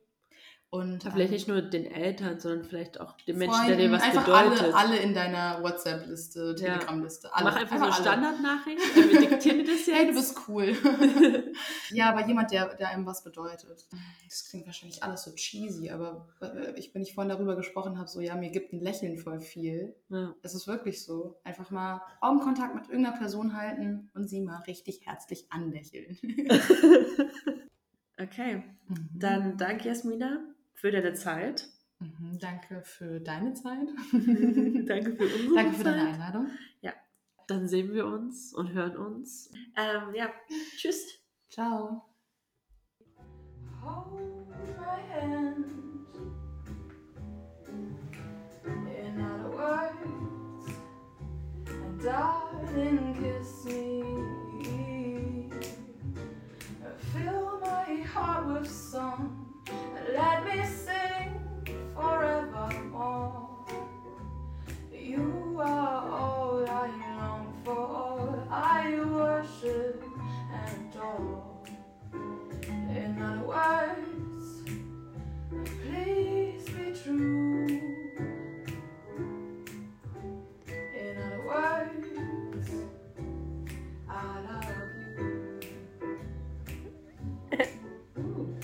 Und 0.69 1.05
Aber 1.05 1.13
vielleicht 1.15 1.29
ähm, 1.29 1.33
nicht 1.35 1.47
nur 1.47 1.61
den 1.61 1.85
Eltern, 1.85 2.41
sondern 2.41 2.65
vielleicht 2.65 2.99
auch 2.99 3.15
den 3.21 3.37
Menschen, 3.37 3.67
der 3.67 3.77
dir 3.77 3.89
Freunden, 3.89 3.93
was 3.95 4.03
einfach 4.03 4.25
bedeutet. 4.25 4.61
Alle, 4.63 4.75
alle 4.75 4.97
in 4.97 5.13
deiner 5.13 5.63
WhatsApp-Liste, 5.63 6.55
Ja. 6.59 6.77
Telegram-Liste. 6.77 7.33
Alle. 7.33 7.45
Mach 7.45 7.55
einfach 7.55 7.77
so 7.77 7.83
eine 7.85 7.93
alle. 7.93 8.01
Standardnachricht. 8.03 8.95
Wir 8.95 9.19
diktieren 9.29 9.59
das 9.65 9.85
jetzt. 9.85 9.87
Hey, 9.97 10.07
du 10.07 10.13
bist 10.13 10.37
cool. 10.49 10.75
ja, 11.91 12.09
aber 12.09 12.27
jemand, 12.27 12.51
der, 12.51 12.75
der 12.75 12.89
einem 12.89 13.05
was 13.05 13.23
bedeutet. 13.23 13.87
Das 14.27 14.49
klingt 14.49 14.65
wahrscheinlich 14.65 15.01
alles 15.03 15.23
so 15.23 15.33
cheesy, 15.35 15.89
aber 15.89 16.27
äh, 16.41 16.77
ich, 16.77 16.93
wenn 16.93 17.01
ich 17.01 17.13
vorhin 17.13 17.29
darüber 17.29 17.55
gesprochen 17.55 17.97
habe, 17.97 18.09
so, 18.09 18.19
ja, 18.19 18.35
mir 18.35 18.49
gibt 18.49 18.73
ein 18.73 18.81
Lächeln 18.81 19.17
voll 19.17 19.39
viel. 19.39 19.95
ja. 20.09 20.35
Es 20.43 20.53
ist 20.53 20.67
wirklich 20.67 21.01
so. 21.05 21.39
Einfach 21.45 21.71
mal 21.71 22.01
Augenkontakt 22.19 22.75
mit 22.75 22.89
irgendeiner 22.89 23.17
Person 23.17 23.55
halten 23.55 24.11
und 24.13 24.27
sie 24.27 24.41
mal 24.41 24.57
richtig 24.67 25.05
herzlich 25.05 25.45
anlächeln. 25.49 26.17
Okay, 28.19 28.63
Mhm. 28.87 29.09
dann 29.13 29.57
danke 29.57 29.87
Jasmina 29.89 30.39
für 30.77 30.91
deine 30.91 31.13
Zeit. 31.13 31.67
Mhm, 31.99 32.39
danke 32.39 32.81
für 32.83 33.19
deine 33.19 33.53
Zeit. 33.53 33.89
danke 34.13 35.15
für 35.15 35.25
unsere 35.25 35.55
danke 35.55 35.73
für 35.73 35.83
deine 35.83 36.13
Einladung. 36.13 36.47
Dann 37.47 37.65
sehen 37.69 37.93
wir 37.93 38.05
uns 38.05 38.53
und 38.53 38.73
hören 38.73 38.97
uns. 38.97 39.49
Ähm, 39.77 40.13
ja, 40.13 40.29
tschüss. 40.77 41.17
Ciao. 41.49 42.03
Hold 43.81 44.49
my 44.77 44.99
hand. 45.13 45.65
In 48.65 49.21
other 49.21 49.49
words, 49.49 50.73
and 51.69 52.03
darling, 52.03 53.15
kiss 53.15 53.63
me. 53.63 54.03
Fill 57.13 57.61
my 57.61 58.03
heart 58.03 58.47
with 58.47 58.69
song. 58.69 59.46
Let 60.13 60.45
me 60.45 60.76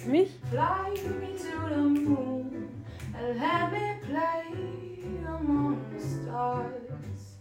Mich? 0.06 0.32
Fly 0.50 0.90
me 0.90 1.38
to 1.38 1.70
the 1.70 1.78
moon 1.78 2.84
and 3.16 3.40
let 3.40 3.72
me 3.72 3.94
play 4.06 4.44
among 5.26 5.82
the 5.96 6.04
stars. 6.04 7.38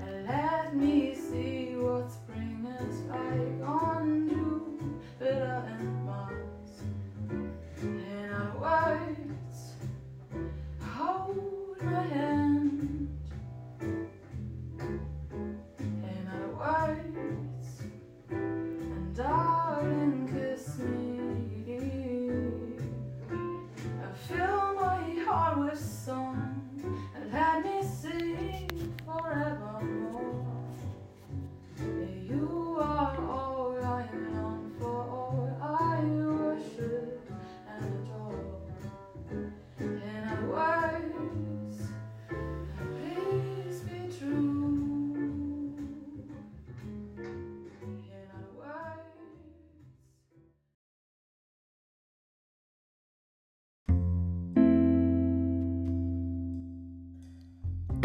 And 0.00 0.26
let 0.26 0.76
me 0.76 1.14
see 1.14 1.74
what 1.76 2.12
spring 2.12 2.66
is 2.80 3.00
like 3.04 3.59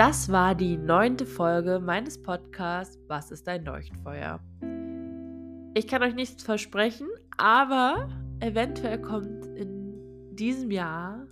Das 0.08 0.32
war 0.32 0.54
die 0.54 0.78
neunte 0.78 1.26
Folge 1.26 1.80
meines 1.80 2.22
Podcasts 2.22 3.00
Was 3.08 3.32
ist 3.32 3.48
dein 3.48 3.66
Leuchtfeuer? 3.66 4.40
Ich 5.74 5.88
kann 5.88 6.04
euch 6.04 6.14
nichts 6.14 6.44
versprechen, 6.44 7.08
aber 7.38 8.08
eventuell 8.40 9.02
kommt 9.02 9.48
in 9.58 10.36
diesem 10.36 10.70
Jahr 10.70 11.26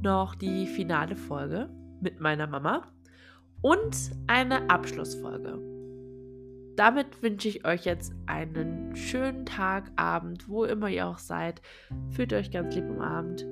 noch 0.00 0.36
die 0.36 0.68
finale 0.68 1.16
Folge 1.16 1.70
mit 2.00 2.20
meiner 2.20 2.46
Mama 2.46 2.86
und 3.62 4.12
eine 4.28 4.70
Abschlussfolge. 4.70 5.58
Damit 6.76 7.20
wünsche 7.20 7.48
ich 7.48 7.66
euch 7.66 7.84
jetzt 7.84 8.14
einen 8.26 8.94
schönen 8.94 9.44
Tag, 9.44 9.90
Abend, 9.96 10.48
wo 10.48 10.62
immer 10.62 10.88
ihr 10.88 11.08
auch 11.08 11.18
seid. 11.18 11.60
Fühlt 12.10 12.32
euch 12.32 12.52
ganz 12.52 12.76
lieb 12.76 12.88
umarmt. 12.88 13.44